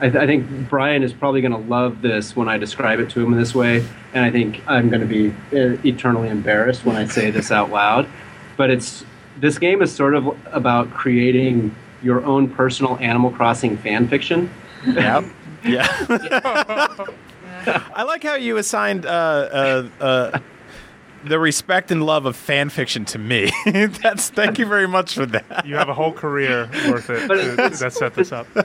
I, 0.04 0.10
th- 0.10 0.22
I 0.22 0.28
think 0.28 0.70
Brian 0.70 1.02
is 1.02 1.14
probably 1.14 1.40
going 1.40 1.54
to 1.54 1.70
love 1.70 2.02
this 2.02 2.36
when 2.36 2.50
I 2.50 2.58
describe 2.58 3.00
it 3.00 3.10
to 3.12 3.22
him 3.22 3.32
in 3.32 3.40
this 3.40 3.56
way, 3.56 3.88
and 4.14 4.26
I 4.26 4.32
think 4.32 4.62
I'm 4.68 4.90
going 4.90 5.00
to 5.00 5.08
be 5.08 5.30
uh, 5.58 5.78
eternally 5.86 6.28
embarrassed 6.28 6.84
when 6.84 6.98
I 6.98 7.06
say 7.06 7.32
this 7.32 7.52
out 7.52 7.70
loud. 7.70 8.06
But 8.58 8.70
it's 8.70 9.06
this 9.38 9.58
game 9.58 9.82
is 9.82 9.96
sort 9.96 10.14
of 10.14 10.38
about 10.52 10.92
creating 10.92 11.74
your 12.02 12.22
own 12.26 12.50
personal 12.50 12.98
Animal 12.98 13.32
Crossing 13.32 13.78
fan 13.78 14.08
fiction. 14.10 14.52
Yep. 14.86 15.26
Yeah. 15.66 15.88
I 17.96 18.04
like 18.04 18.22
how 18.24 18.36
you 18.36 18.58
assigned 18.58 19.06
uh, 19.06 19.10
uh, 19.10 19.90
uh, 20.02 20.40
the 21.26 21.40
respect 21.40 21.92
and 21.92 22.06
love 22.06 22.26
of 22.26 22.36
fan 22.36 22.70
fiction 22.70 23.06
to 23.06 23.20
me. 23.20 23.52
That's 23.66 24.30
thank 24.30 24.60
you 24.60 24.66
very 24.66 24.88
much 24.88 25.16
for 25.16 25.26
that. 25.28 25.66
You 25.66 25.76
have 25.76 25.90
a 25.90 25.94
whole 25.94 26.12
career 26.12 26.70
worth 26.88 27.10
it 27.10 27.28
But 27.28 27.36
to, 27.36 27.78
that 27.78 27.94
set 27.94 28.14
this 28.16 28.32
up. 28.32 28.48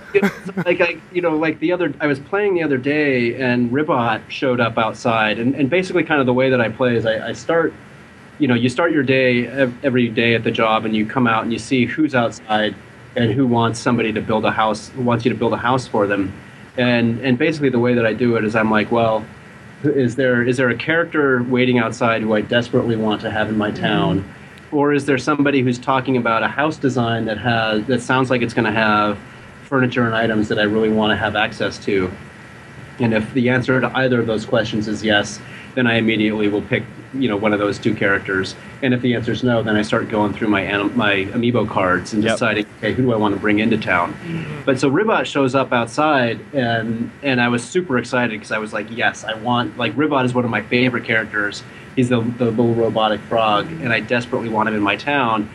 Like 0.65 0.81
I, 0.81 0.99
you 1.13 1.23
know, 1.23 1.37
like 1.37 1.61
the 1.61 1.73
other, 1.73 1.93
I 2.01 2.07
was 2.07 2.19
playing 2.19 2.55
the 2.55 2.63
other 2.63 2.79
day, 2.79 3.41
and 3.41 3.73
Ribbot 3.73 4.23
showed 4.29 4.61
up 4.61 4.77
outside, 4.77 5.39
and, 5.39 5.55
and 5.55 5.71
basically, 5.71 6.03
kind 6.03 6.21
of 6.21 6.27
the 6.27 6.33
way 6.33 6.51
that 6.51 6.61
I 6.61 6.69
play 6.69 6.97
is 6.97 7.07
I, 7.07 7.29
I 7.29 7.33
start, 7.33 7.73
you 8.39 8.49
know, 8.49 8.55
you 8.55 8.69
start 8.69 8.93
your 8.93 9.03
day 9.03 9.47
every 9.83 10.09
day 10.09 10.35
at 10.35 10.45
the 10.45 10.51
job, 10.51 10.85
and 10.85 10.97
you 10.97 11.07
come 11.07 11.27
out 11.27 11.45
and 11.45 11.53
you 11.53 11.59
see 11.59 11.87
who's 11.87 12.15
outside 12.15 12.75
and 13.17 13.33
who 13.33 13.47
wants 13.47 13.79
somebody 13.79 14.13
to 14.13 14.21
build 14.21 14.45
a 14.45 14.51
house, 14.51 14.93
wants 14.95 15.25
you 15.25 15.33
to 15.33 15.39
build 15.39 15.53
a 15.53 15.59
house 15.59 15.87
for 15.87 16.07
them, 16.07 16.33
and 16.77 17.21
and 17.21 17.39
basically 17.39 17.69
the 17.69 17.79
way 17.79 17.95
that 17.95 18.05
I 18.05 18.13
do 18.13 18.37
it 18.37 18.45
is 18.45 18.57
I'm 18.57 18.71
like, 18.71 18.91
well, 18.91 19.25
is 19.85 20.17
there 20.17 20.43
is 20.43 20.57
there 20.57 20.69
a 20.69 20.77
character 20.77 21.43
waiting 21.45 21.79
outside 21.79 22.23
who 22.23 22.35
I 22.35 22.41
desperately 22.41 22.97
want 22.97 23.21
to 23.23 23.31
have 23.31 23.49
in 23.49 23.57
my 23.57 23.71
town, 23.71 24.29
or 24.73 24.93
is 24.93 25.07
there 25.07 25.19
somebody 25.19 25.63
who's 25.63 25.79
talking 25.79 26.17
about 26.17 26.43
a 26.43 26.49
house 26.49 26.77
design 26.77 27.25
that 27.27 27.39
has 27.39 27.85
that 27.87 28.03
sounds 28.03 28.31
like 28.31 28.43
it's 28.43 28.55
going 28.55 28.65
to 28.65 28.73
have 28.73 29.19
furniture 29.65 30.07
and 30.07 30.15
items 30.15 30.49
that 30.49 30.59
I 30.59 30.63
really 30.63 30.91
want 30.91 31.11
to 31.13 31.17
have 31.17 31.37
access 31.37 31.79
to? 31.85 32.11
And 32.99 33.15
if 33.15 33.33
the 33.33 33.49
answer 33.49 33.81
to 33.81 33.97
either 33.97 34.21
of 34.21 34.27
those 34.27 34.45
questions 34.45 34.89
is 34.89 35.05
yes, 35.05 35.41
then 35.75 35.87
I 35.87 35.95
immediately 35.95 36.49
will 36.49 36.63
pick 36.63 36.83
you 37.15 37.29
know 37.29 37.37
one 37.37 37.53
of 37.53 37.59
those 37.59 37.79
two 37.79 37.95
characters. 37.95 38.55
And 38.83 38.93
if 38.95 39.01
the 39.01 39.15
answer 39.15 39.33
is 39.33 39.43
no, 39.43 39.63
then 39.63 39.77
I 39.77 39.83
start 39.83 40.09
going 40.09 40.33
through 40.33 40.49
my 40.49 40.63
anim- 40.63 40.97
my 40.97 41.27
amiibo 41.33 41.69
cards 41.69 42.13
and 42.13 42.23
Yep. 42.23 42.33
deciding 42.35 42.67
okay 42.79 42.93
who 42.93 43.03
do 43.03 43.13
I 43.13 43.17
want 43.17 43.35
to 43.35 43.41
bring 43.41 43.59
into 43.59 43.79
town. 43.79 44.13
Mm-hmm. 44.15 44.63
But 44.65 44.79
so 44.79 44.89
Ribbot 44.89 45.27
shows 45.27 45.55
up 45.55 45.73
outside, 45.73 46.39
and 46.53 47.11
and 47.23 47.41
I 47.41 47.49
was 47.49 47.63
super 47.65 47.99
excited 47.99 48.31
because 48.31 48.53
I 48.53 48.59
was 48.59 48.73
like, 48.73 48.87
yes, 48.91 49.25
I 49.25 49.35
want 49.35 49.77
like 49.79 49.93
Ribbot 49.97 50.25
is 50.25 50.35
one 50.35 50.45
of 50.45 50.51
my 50.51 50.63
favorite 50.63 51.05
characters. 51.05 51.63
He's 51.97 52.09
the 52.09 52.21
the 52.21 52.47
little 52.47 52.75
robotic 52.75 53.21
frog, 53.23 53.67
and 53.83 53.93
I 53.93 54.01
desperately 54.01 54.49
want 54.49 54.69
him 54.69 54.75
in 54.75 54.83
my 54.83 54.97
town. 54.97 55.49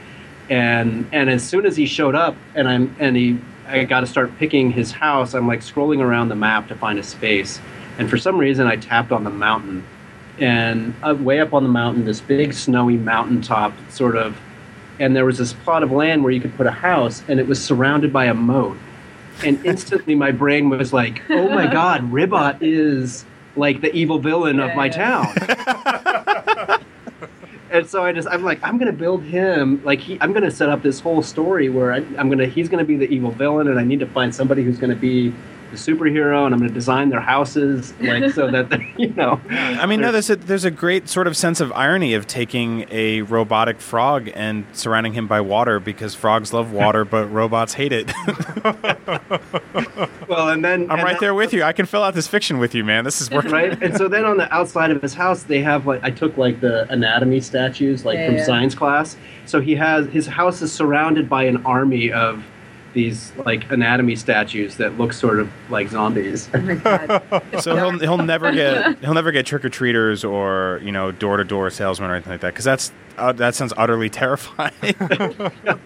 And 0.49 1.08
and 1.14 1.30
as 1.30 1.43
soon 1.47 1.66
as 1.66 1.78
he 1.78 1.86
showed 1.86 2.16
up, 2.16 2.36
and 2.56 2.68
I'm 2.68 2.95
and 2.99 3.16
he 3.16 3.39
I 3.68 3.86
got 3.86 4.01
to 4.01 4.08
start 4.08 4.38
picking 4.38 4.72
his 4.72 4.91
house. 4.91 5.34
I'm 5.34 5.47
like 5.47 5.62
scrolling 5.62 6.01
around 6.01 6.28
the 6.30 6.36
map 6.36 6.68
to 6.68 6.76
find 6.76 6.99
a 6.99 7.04
space, 7.04 7.62
and 7.97 8.10
for 8.10 8.18
some 8.18 8.38
reason 8.38 8.68
I 8.68 8.76
tapped 8.76 9.12
on 9.14 9.24
the 9.24 9.30
mountain, 9.30 9.86
and 10.39 10.93
uh, 11.03 11.15
way 11.15 11.39
up 11.39 11.53
on 11.53 11.63
the 11.63 11.69
mountain, 11.69 12.05
this 12.05 12.21
big 12.21 12.53
snowy 12.53 12.97
mountaintop 12.97 13.73
sort 13.89 14.15
of 14.15 14.38
and 14.99 15.15
there 15.15 15.25
was 15.25 15.39
this 15.39 15.53
plot 15.53 15.81
of 15.84 15.91
land 15.91 16.23
where 16.23 16.31
you 16.31 16.39
could 16.39 16.55
put 16.55 16.67
a 16.67 16.71
house 16.71 17.23
and 17.27 17.39
it 17.39 17.47
was 17.47 17.63
surrounded 17.63 18.13
by 18.13 18.25
a 18.25 18.34
moat. 18.34 18.77
And 19.43 19.63
instantly 19.65 20.15
my 20.15 20.31
brain 20.31 20.69
was 20.69 20.93
like 20.93 21.21
oh 21.29 21.49
my 21.49 21.67
god 21.67 22.11
ribbot 22.11 22.61
is 22.61 23.25
like 23.55 23.81
the 23.81 23.93
evil 23.93 24.19
villain 24.19 24.59
of 24.59 24.75
my 24.75 24.89
town. 24.89 25.27
And 27.69 27.89
so 27.89 28.05
i 28.05 28.11
just 28.11 28.27
i'm 28.27 28.43
like 28.43 28.59
i'm 28.61 28.77
gonna 28.77 28.91
build 28.91 29.23
him 29.23 29.84
like 29.84 29.99
he, 29.99 30.19
i'm 30.21 30.31
gonna 30.31 30.51
set 30.51 30.69
up 30.69 30.84
this 30.84 30.99
whole 30.99 31.23
story 31.23 31.69
where 31.69 31.91
I, 31.91 31.97
i'm 32.19 32.29
gonna 32.29 32.45
he's 32.45 32.69
gonna 32.69 32.84
be 32.86 32.97
the 32.97 33.07
evil 33.07 33.31
villain 33.31 33.67
and 33.67 33.79
i 33.79 33.84
need 33.84 33.99
to 34.01 34.05
find 34.05 34.34
somebody 34.34 34.61
who's 34.61 34.77
gonna 34.77 34.95
be 34.95 35.34
the 35.74 35.78
superhero 35.93 36.45
and 36.45 36.53
i'm 36.53 36.59
gonna 36.61 36.71
design 36.71 37.09
their 37.09 37.19
houses 37.19 37.93
like 38.01 38.32
so 38.32 38.49
that 38.49 38.69
they're, 38.69 38.82
you 38.97 39.09
know 39.15 39.39
I 39.49 39.86
mean, 39.86 39.99
no, 40.01 40.11
there's 40.11 40.30
a 40.30 40.36
there's 40.36 40.65
a 40.65 40.71
great 40.71 41.09
sort 41.09 41.28
of 41.28 41.36
sense 41.36 41.59
of 41.59 41.71
irony 41.74 42.13
of 42.13 42.28
taking 42.28 42.86
a 42.89 43.21
robotic 43.24 43.82
frog 43.82 44.30
and 44.34 44.65
surrounding 44.71 45.13
him 45.13 45.28
by 45.28 45.41
water 45.41 45.80
because 45.80 46.15
frogs 46.15 46.53
love 46.53 46.71
water, 46.71 47.03
but 47.15 47.26
robots 47.28 47.74
hate 47.74 47.91
it. 47.91 48.11
well 50.28 50.49
and 50.49 50.63
then 50.63 50.84
I'm 50.89 50.91
and 50.91 51.03
right 51.03 51.11
then- 51.13 51.17
there 51.19 51.34
with 51.34 51.53
you. 51.53 51.63
I 51.63 51.74
can 51.74 51.86
fill 51.86 52.03
out 52.03 52.13
this 52.13 52.28
fiction 52.28 52.57
with 52.59 52.74
you, 52.76 52.84
man. 52.84 53.03
This 53.03 53.21
is 53.21 53.30
working. 53.32 53.51
right? 53.51 53.82
And 53.82 53.95
so 53.97 54.07
then 54.07 54.26
on 54.26 54.38
the 54.38 54.51
outside 54.53 54.91
of 54.91 55.01
his 55.01 55.13
house, 55.13 55.43
they 55.43 55.61
have 55.61 55.86
like 55.86 56.03
I 56.03 56.11
took 56.11 56.38
like 56.38 56.61
the 56.61 56.89
anatomy 56.91 57.41
statues 57.41 58.05
like 58.05 58.17
Yeah, 58.17 58.28
from 58.28 58.36
yeah. 58.38 58.45
science 58.45 58.76
class. 58.76 59.17
So 59.45 59.59
he 59.61 59.76
has 59.76 60.07
his 60.07 60.28
house 60.28 60.61
is 60.61 60.71
surrounded 60.71 61.30
by 61.30 61.43
an 61.43 61.65
army 61.65 62.11
of 62.11 62.43
these 62.93 63.31
like 63.45 63.71
anatomy 63.71 64.15
statues 64.15 64.77
that 64.77 64.97
look 64.97 65.13
sort 65.13 65.39
of 65.39 65.51
like 65.69 65.89
zombies. 65.89 66.49
Oh 66.53 66.61
my 66.61 66.75
god. 66.75 67.43
So 67.61 67.75
he'll 67.75 67.99
he'll 67.99 68.17
never 68.17 68.51
get 68.51 68.99
he'll 68.99 69.13
never 69.13 69.31
get 69.31 69.45
trick 69.45 69.65
or 69.65 69.69
treaters 69.69 70.23
or 70.23 70.79
you 70.83 70.91
know 70.91 71.11
door 71.11 71.37
to 71.37 71.43
door 71.43 71.69
salesmen 71.69 72.09
or 72.09 72.15
anything 72.15 72.31
like 72.31 72.41
that 72.41 72.53
because 72.53 72.65
that's 72.65 72.91
uh, 73.17 73.31
that 73.33 73.55
sounds 73.55 73.73
utterly 73.77 74.09
terrifying. 74.09 74.73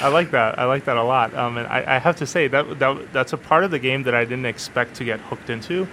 I 0.00 0.08
like 0.08 0.32
that. 0.32 0.58
I 0.58 0.64
like 0.64 0.84
that 0.86 0.96
a 0.96 1.02
lot. 1.02 1.34
Um, 1.34 1.56
and 1.56 1.66
I, 1.68 1.96
I 1.96 1.98
have 1.98 2.16
to 2.16 2.26
say 2.26 2.48
that, 2.48 2.78
that 2.78 3.12
that's 3.12 3.32
a 3.32 3.36
part 3.36 3.64
of 3.64 3.70
the 3.70 3.78
game 3.78 4.02
that 4.04 4.14
I 4.14 4.24
didn't 4.24 4.46
expect 4.46 4.96
to 4.96 5.04
get 5.04 5.20
hooked 5.20 5.50
into. 5.50 5.86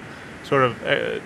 Sort 0.43 0.63
of 0.63 0.83
uh, 0.83 1.19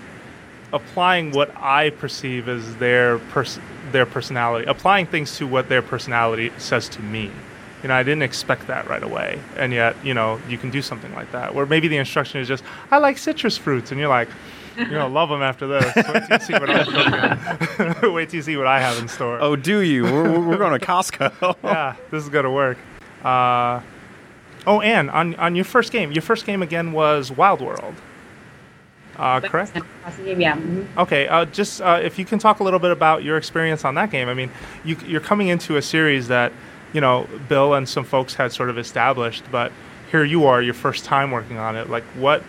applying 0.74 1.32
what 1.32 1.56
I 1.56 1.92
perceive 1.92 2.50
as 2.50 2.76
their 2.76 3.20
pers- 3.20 3.60
their 3.92 4.06
personality, 4.06 4.66
applying 4.68 5.06
things 5.06 5.38
to 5.38 5.48
what 5.48 5.70
their 5.70 5.82
personality 5.82 6.52
says 6.58 6.90
to 6.90 7.02
me. 7.02 7.32
You 7.86 7.90
know, 7.90 7.94
I 7.94 8.02
didn't 8.02 8.24
expect 8.24 8.66
that 8.66 8.90
right 8.90 9.04
away, 9.04 9.40
and 9.58 9.72
yet, 9.72 9.96
you 10.04 10.16
know, 10.16 10.42
you 10.50 10.58
can 10.58 10.72
do 10.72 10.82
something 10.82 11.14
like 11.14 11.32
that. 11.34 11.54
Where 11.54 11.68
maybe 11.68 11.88
the 11.88 11.98
instruction 11.98 12.42
is 12.42 12.48
just, 12.48 12.64
"I 12.90 12.98
like 12.98 13.20
citrus 13.20 13.60
fruits," 13.60 13.92
and 13.92 14.00
you're 14.00 14.10
like, 14.10 14.28
"You're 14.76 14.90
gonna 14.90 15.08
love 15.08 15.30
them 15.30 15.44
after 15.44 15.68
this." 15.68 15.96
Wait 15.96 16.04
till 16.04 16.28
you 16.32 16.40
see 16.40 16.54
what 16.54 16.68
I'm. 16.68 18.02
Wait 18.16 18.30
till 18.30 18.38
you 18.38 18.42
see 18.42 18.58
what 18.58 18.66
I 18.66 18.80
have 18.80 18.98
in 18.98 19.08
store 19.08 19.38
oh, 19.40 19.56
do 19.56 19.82
you? 19.82 20.04
We're, 20.04 20.40
we're 20.40 20.58
going 20.58 20.80
to 20.80 20.84
Costco. 20.84 21.58
yeah, 21.64 21.96
this 22.10 22.24
is 22.24 22.30
gonna 22.30 22.52
work. 22.52 22.80
Uh, 23.24 23.82
oh, 24.66 24.82
and 24.82 25.12
on 25.12 25.36
on 25.36 25.56
your 25.56 25.66
first 25.66 25.92
game, 25.92 26.12
your 26.12 26.24
first 26.24 26.48
game 26.48 26.64
again 26.64 26.92
was 26.92 27.32
Wild 27.32 27.62
World. 27.62 27.94
Uh, 29.16 29.42
correct. 29.42 29.78
Crossing 30.02 30.26
game, 30.26 30.42
yeah. 30.42 30.58
mhm. 30.58 30.88
Okay, 30.98 31.28
uh, 31.28 31.46
just 31.46 31.82
uh, 31.82 32.00
if 32.02 32.18
you 32.18 32.26
can 32.26 32.40
talk 32.40 32.62
a 32.62 32.64
little 32.64 32.80
bit 32.80 32.90
about 32.90 33.24
your 33.24 33.38
experience 33.38 33.86
on 33.86 33.94
that 33.94 34.10
game. 34.10 34.28
I 34.28 34.34
mean, 34.34 34.50
you, 34.84 34.98
you're 35.06 35.22
coming 35.22 35.50
into 35.50 35.78
a 35.78 35.84
series 35.84 36.30
that 36.30 36.52
you 36.96 37.02
know 37.02 37.28
Bill 37.50 37.74
and 37.74 37.88
some 37.88 38.06
folks 38.06 38.34
had 38.34 38.54
sort 38.54 38.70
of 38.70 38.78
established, 38.78 39.44
but 39.52 39.74
here 40.10 40.24
you 40.24 40.46
are, 40.46 40.62
your 40.62 40.74
first 40.74 41.04
time 41.04 41.30
working 41.30 41.58
on 41.58 41.76
it. 41.76 41.90
Like, 41.90 42.06
what? 42.16 42.42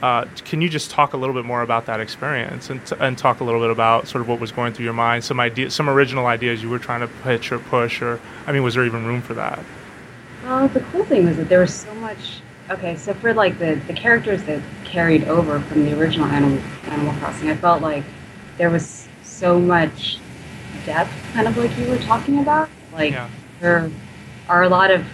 Uh, 0.00 0.24
can 0.44 0.60
you 0.60 0.68
just 0.68 0.90
talk 0.90 1.12
a 1.12 1.16
little 1.16 1.34
bit 1.34 1.44
more 1.44 1.62
about 1.62 1.86
that 1.86 2.00
experience 2.00 2.70
and, 2.70 2.84
t- 2.84 2.96
and 2.98 3.16
talk 3.16 3.38
a 3.38 3.44
little 3.44 3.60
bit 3.60 3.70
about 3.70 4.08
sort 4.08 4.20
of 4.20 4.26
what 4.26 4.40
was 4.40 4.50
going 4.50 4.72
through 4.72 4.84
your 4.84 4.94
mind, 4.94 5.22
some 5.22 5.38
ideas, 5.38 5.72
some 5.72 5.88
original 5.88 6.26
ideas 6.26 6.60
you 6.60 6.68
were 6.68 6.78
trying 6.80 7.02
to 7.02 7.06
pitch 7.22 7.52
or 7.52 7.60
push, 7.60 8.02
or 8.02 8.18
I 8.46 8.50
mean, 8.50 8.64
was 8.64 8.74
there 8.74 8.84
even 8.84 9.06
room 9.06 9.22
for 9.22 9.34
that? 9.34 9.60
Well, 10.42 10.66
the 10.66 10.80
cool 10.80 11.04
thing 11.04 11.26
was 11.26 11.36
that 11.36 11.48
there 11.48 11.60
was 11.60 11.72
so 11.72 11.94
much. 11.96 12.40
Okay, 12.70 12.96
so 12.96 13.14
for 13.14 13.32
like 13.32 13.58
the, 13.60 13.80
the 13.86 13.92
characters 13.92 14.42
that 14.44 14.60
carried 14.84 15.24
over 15.24 15.60
from 15.60 15.84
the 15.84 15.96
original 15.96 16.26
Animal, 16.26 16.58
Animal 16.86 17.14
Crossing, 17.20 17.50
I 17.50 17.56
felt 17.56 17.80
like 17.82 18.02
there 18.56 18.70
was 18.70 19.06
so 19.22 19.60
much 19.60 20.18
depth, 20.84 21.12
kind 21.34 21.46
of 21.46 21.56
like 21.56 21.76
you 21.78 21.88
were 21.88 21.98
talking 21.98 22.40
about. 22.40 22.70
Like 22.92 23.12
Yeah. 23.12 23.28
There 23.62 23.88
are 24.48 24.64
a 24.64 24.68
lot 24.68 24.90
of 24.90 25.06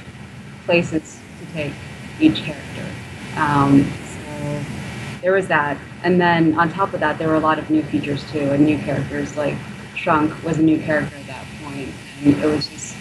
places 0.64 1.20
to 1.38 1.53
take 1.53 1.72
each 2.18 2.36
character. 2.38 2.86
Um, 3.36 3.84
so 3.84 4.64
there 5.20 5.32
was 5.32 5.46
that, 5.49 5.76
and 6.03 6.18
then 6.20 6.59
on 6.59 6.72
top 6.72 6.94
of 6.94 7.01
that, 7.01 7.18
there 7.18 7.28
were 7.28 7.34
a 7.34 7.40
lot 7.40 7.59
of 7.59 7.68
new 7.68 7.82
features 7.82 8.28
too, 8.32 8.40
and 8.51 8.64
new 8.64 8.78
characters. 8.78 9.36
Like 9.36 9.55
Shrunk 9.94 10.32
was 10.42 10.59
a 10.59 10.62
new 10.62 10.80
character 10.82 11.14
at 11.16 11.26
that 11.26 11.44
point. 11.62 11.90
and 12.24 12.34
it 12.42 12.46
was 12.46 12.68
just 12.68 12.96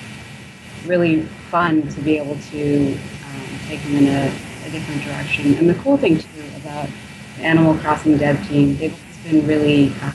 really 0.85 1.21
fun 1.49 1.87
to 1.89 2.01
be 2.01 2.17
able 2.17 2.37
to 2.51 2.93
um, 2.93 3.59
take 3.67 3.81
them 3.83 3.95
in 3.95 4.07
a, 4.07 4.27
a 4.65 4.69
different 4.69 5.01
direction. 5.03 5.55
And 5.55 5.69
the 5.69 5.75
cool 5.75 5.97
thing 5.97 6.17
too 6.17 6.27
about 6.57 6.89
the 7.37 7.43
Animal 7.43 7.75
Crossing 7.77 8.17
dev 8.17 8.45
team, 8.47 8.77
they've 8.77 8.93
always 8.93 9.17
been 9.23 9.47
really 9.47 9.93
um, 10.01 10.13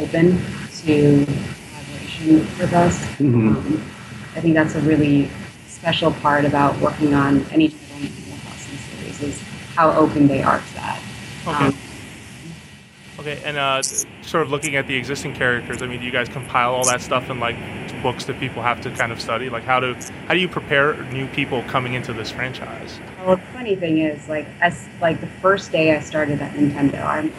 open 0.00 0.42
to 0.82 1.26
collaboration 1.26 2.38
with 2.58 2.72
us. 2.72 3.04
Mhm. 3.18 3.80
I 4.36 4.40
think 4.40 4.54
that's 4.54 4.74
a 4.74 4.80
really 4.80 5.30
special 5.66 6.12
part 6.12 6.44
about 6.44 6.78
working 6.80 7.14
on 7.14 7.44
any 7.50 7.68
title 7.68 7.96
in 7.96 8.02
the 8.02 8.08
Animal 8.08 8.38
Crossing 8.44 8.78
series 8.78 9.22
is 9.22 9.42
how 9.74 9.92
open 9.92 10.28
they 10.28 10.42
are 10.42 10.58
to 10.58 10.74
that. 10.74 11.02
Okay. 11.46 11.66
Um, 11.66 11.74
Okay, 13.20 13.38
and 13.44 13.58
uh, 13.58 13.82
sort 13.82 14.42
of 14.44 14.50
looking 14.50 14.76
at 14.76 14.86
the 14.86 14.96
existing 14.96 15.34
characters, 15.34 15.82
I 15.82 15.86
mean, 15.86 16.00
do 16.00 16.06
you 16.06 16.10
guys 16.10 16.26
compile 16.26 16.72
all 16.74 16.86
that 16.86 17.02
stuff 17.02 17.28
in 17.28 17.38
like 17.38 17.54
books 18.02 18.24
that 18.24 18.40
people 18.40 18.62
have 18.62 18.80
to 18.80 18.90
kind 18.92 19.12
of 19.12 19.20
study? 19.20 19.50
Like, 19.50 19.62
how 19.62 19.78
do 19.78 19.94
how 20.26 20.32
do 20.32 20.40
you 20.40 20.48
prepare 20.48 20.94
new 21.12 21.26
people 21.28 21.62
coming 21.64 21.92
into 21.92 22.14
this 22.14 22.30
franchise? 22.30 22.98
Well, 23.26 23.36
the 23.36 23.42
funny 23.52 23.76
thing 23.76 23.98
is, 23.98 24.26
like, 24.26 24.46
as 24.62 24.88
like 25.02 25.20
the 25.20 25.26
first 25.26 25.70
day 25.70 25.94
I 25.94 26.00
started 26.00 26.40
at 26.40 26.54
Nintendo, 26.54 27.02
I 27.02 27.30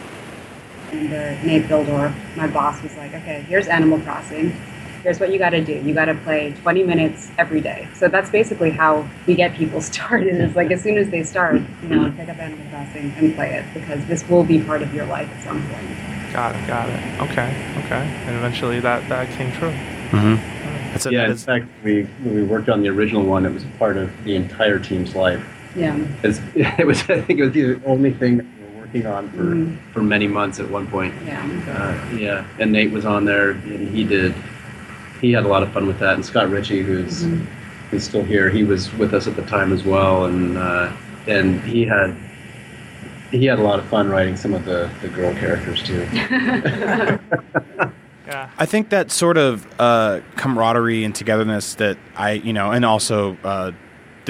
remember 0.91 1.39
Nate 1.43 1.63
Bihldorff, 1.63 2.13
my 2.35 2.45
boss, 2.45 2.79
was 2.83 2.95
like, 2.97 3.15
"Okay, 3.15 3.41
here's 3.47 3.67
Animal 3.67 3.99
Crossing. 4.01 4.55
Here's 5.03 5.19
what 5.19 5.31
you 5.31 5.39
got 5.39 5.49
to 5.51 5.63
do. 5.63 5.73
You 5.73 5.93
got 5.93 6.05
to 6.05 6.15
play 6.15 6.53
20 6.61 6.83
minutes 6.83 7.29
every 7.37 7.61
day. 7.61 7.87
So 7.95 8.07
that's 8.07 8.29
basically 8.29 8.69
how 8.71 9.07
we 9.27 9.35
get 9.35 9.53
people 9.55 9.81
started. 9.91 10.39
Is 10.41 10.55
like 10.55 10.71
as 10.71 10.81
soon 10.81 10.97
as 10.97 11.09
they 11.09 11.23
start, 11.23 11.61
you 11.83 11.89
know, 11.89 12.11
pick 12.15 12.29
up 12.29 12.37
Animal 12.37 12.65
Crossing 12.69 13.11
and 13.17 13.35
play 13.35 13.53
it 13.55 13.65
because 13.73 14.05
this 14.05 14.27
will 14.29 14.43
be 14.43 14.61
part 14.63 14.81
of 14.81 14.93
your 14.93 15.05
life 15.05 15.29
at 15.29 15.43
some 15.43 15.61
point. 15.69 15.87
Got 16.33 16.55
it. 16.55 16.67
Got 16.67 16.89
it. 16.89 17.21
Okay. 17.29 17.49
Okay. 17.85 18.07
And 18.25 18.35
eventually 18.37 18.79
that 18.79 19.07
that 19.09 19.29
came 19.37 19.51
true. 19.53 19.71
Mm-hmm. 20.11 20.91
That's 20.91 21.05
a, 21.05 21.11
yeah, 21.11 21.21
that 21.27 21.31
in 21.31 21.37
fact, 21.37 21.65
we 21.83 22.03
when 22.23 22.35
we 22.35 22.43
worked 22.43 22.69
on 22.69 22.81
the 22.81 22.89
original 22.89 23.23
one, 23.23 23.45
it 23.45 23.53
was 23.53 23.63
part 23.79 23.97
of 23.97 24.11
the 24.23 24.35
entire 24.35 24.79
team's 24.79 25.15
life. 25.15 25.43
Yeah. 25.75 25.97
It's, 26.23 26.39
it 26.55 26.85
was, 26.85 27.01
I 27.09 27.21
think, 27.21 27.39
it 27.39 27.43
was 27.45 27.53
the 27.53 27.81
only 27.85 28.11
thing 28.11 28.37
that 28.37 28.45
we 28.45 28.75
were 28.75 28.81
working 28.81 29.05
on 29.05 29.29
for 29.31 29.43
Mhm. 29.43 29.77
for 29.93 30.01
many 30.01 30.27
months 30.27 30.59
at 30.59 30.69
one 30.69 30.87
point. 30.87 31.13
Yeah. 31.25 31.41
Uh, 31.69 32.15
yeah, 32.15 32.45
and 32.59 32.71
Nate 32.73 32.91
was 32.91 33.05
on 33.05 33.23
there, 33.25 33.51
and 33.51 33.87
he 33.89 34.03
did. 34.03 34.33
He 35.21 35.31
had 35.31 35.45
a 35.45 35.47
lot 35.47 35.61
of 35.63 35.71
fun 35.71 35.85
with 35.87 35.99
that, 35.99 36.15
and 36.15 36.25
Scott 36.25 36.49
Ritchie, 36.49 36.81
who's 36.81 37.23
Mhm. 37.23 37.45
who's 37.91 38.03
still 38.03 38.23
here, 38.23 38.49
he 38.49 38.63
was 38.63 38.91
with 38.95 39.13
us 39.13 39.27
at 39.27 39.35
the 39.35 39.41
time 39.43 39.71
as 39.71 39.83
well, 39.83 40.25
and 40.25 40.57
uh, 40.57 40.89
and 41.27 41.61
he 41.61 41.85
had 41.85 42.15
he 43.31 43.45
had 43.45 43.59
a 43.59 43.63
lot 43.63 43.79
of 43.79 43.85
fun 43.85 44.09
writing 44.09 44.35
some 44.35 44.53
of 44.53 44.65
the, 44.65 44.89
the 45.01 45.07
girl 45.07 45.33
characters 45.35 45.81
too. 45.83 46.05
Yeah. 48.27 48.49
I 48.57 48.65
think 48.65 48.89
that 48.91 49.11
sort 49.11 49.37
of 49.37 49.67
uh, 49.77 50.21
camaraderie 50.37 51.03
and 51.03 51.13
togetherness 51.13 51.73
that 51.75 51.97
I, 52.15 52.33
you 52.33 52.53
know, 52.53 52.71
and 52.71 52.85
also 52.85 53.35
uh, 53.43 53.71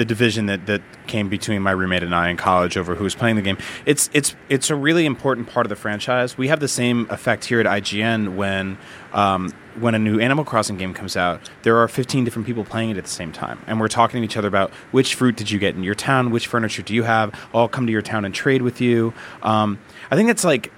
the 0.02 0.06
division 0.06 0.46
that, 0.46 0.66
that 0.66 0.82
came 1.06 1.28
between 1.28 1.62
my 1.62 1.70
roommate 1.70 2.02
and 2.02 2.12
I 2.12 2.28
in 2.28 2.36
college 2.36 2.76
over 2.76 2.96
who 2.96 3.04
was 3.04 3.14
playing 3.14 3.36
the 3.36 3.42
game. 3.42 3.56
It's 3.86 4.10
it's 4.12 4.34
it's 4.48 4.68
a 4.68 4.74
really 4.74 5.06
important 5.06 5.48
part 5.48 5.64
of 5.64 5.70
the 5.70 5.76
franchise. 5.76 6.36
We 6.36 6.48
have 6.48 6.58
the 6.58 6.66
same 6.66 7.06
effect 7.08 7.44
here 7.44 7.60
at 7.60 7.66
IGN 7.66 8.34
when 8.34 8.78
um, 9.12 9.52
when 9.78 9.94
a 9.94 9.98
new 10.00 10.18
Animal 10.18 10.44
Crossing 10.44 10.76
game 10.76 10.92
comes 10.92 11.16
out. 11.16 11.48
There 11.62 11.76
are 11.78 11.86
15 11.86 12.24
different 12.24 12.46
people 12.46 12.64
playing 12.64 12.90
it 12.90 12.96
at 12.96 13.04
the 13.04 13.10
same 13.10 13.30
time, 13.30 13.60
and 13.68 13.78
we're 13.78 13.86
talking 13.86 14.20
to 14.20 14.24
each 14.24 14.36
other 14.36 14.48
about 14.48 14.72
which 14.90 15.14
fruit 15.14 15.36
did 15.36 15.52
you 15.52 15.60
get 15.60 15.76
in 15.76 15.84
your 15.84 15.94
town, 15.94 16.32
which 16.32 16.48
furniture 16.48 16.82
do 16.82 16.94
you 16.94 17.04
have. 17.04 17.32
I'll 17.54 17.68
come 17.68 17.86
to 17.86 17.92
your 17.92 18.02
town 18.02 18.24
and 18.24 18.34
trade 18.34 18.62
with 18.62 18.80
you. 18.80 19.14
Um, 19.44 19.78
I 20.10 20.16
think 20.16 20.26
that's 20.26 20.42
like 20.42 20.72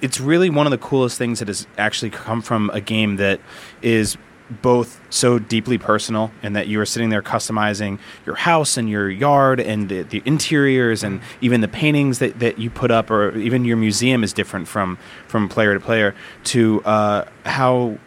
it's 0.00 0.20
really 0.20 0.48
one 0.48 0.66
of 0.66 0.70
the 0.70 0.78
coolest 0.78 1.18
things 1.18 1.40
that 1.40 1.48
has 1.48 1.66
actually 1.76 2.12
come 2.12 2.40
from 2.40 2.70
a 2.70 2.80
game 2.80 3.16
that 3.16 3.40
is 3.82 4.16
both 4.50 5.00
so 5.10 5.38
deeply 5.38 5.78
personal 5.78 6.30
and 6.42 6.54
that 6.54 6.66
you 6.66 6.80
are 6.80 6.86
sitting 6.86 7.08
there 7.08 7.22
customizing 7.22 7.98
your 8.26 8.34
house 8.34 8.76
and 8.76 8.90
your 8.90 9.08
yard 9.08 9.58
and 9.58 9.88
the, 9.88 10.02
the 10.02 10.22
interiors 10.26 11.02
and 11.02 11.20
even 11.40 11.62
the 11.62 11.68
paintings 11.68 12.18
that, 12.18 12.38
that 12.40 12.58
you 12.58 12.68
put 12.68 12.90
up 12.90 13.10
or 13.10 13.34
even 13.36 13.64
your 13.64 13.76
museum 13.76 14.22
is 14.22 14.32
different 14.32 14.68
from 14.68 14.98
from 15.28 15.48
player 15.48 15.72
to 15.72 15.80
player 15.80 16.14
to 16.44 16.82
uh, 16.84 17.24
how 17.46 17.98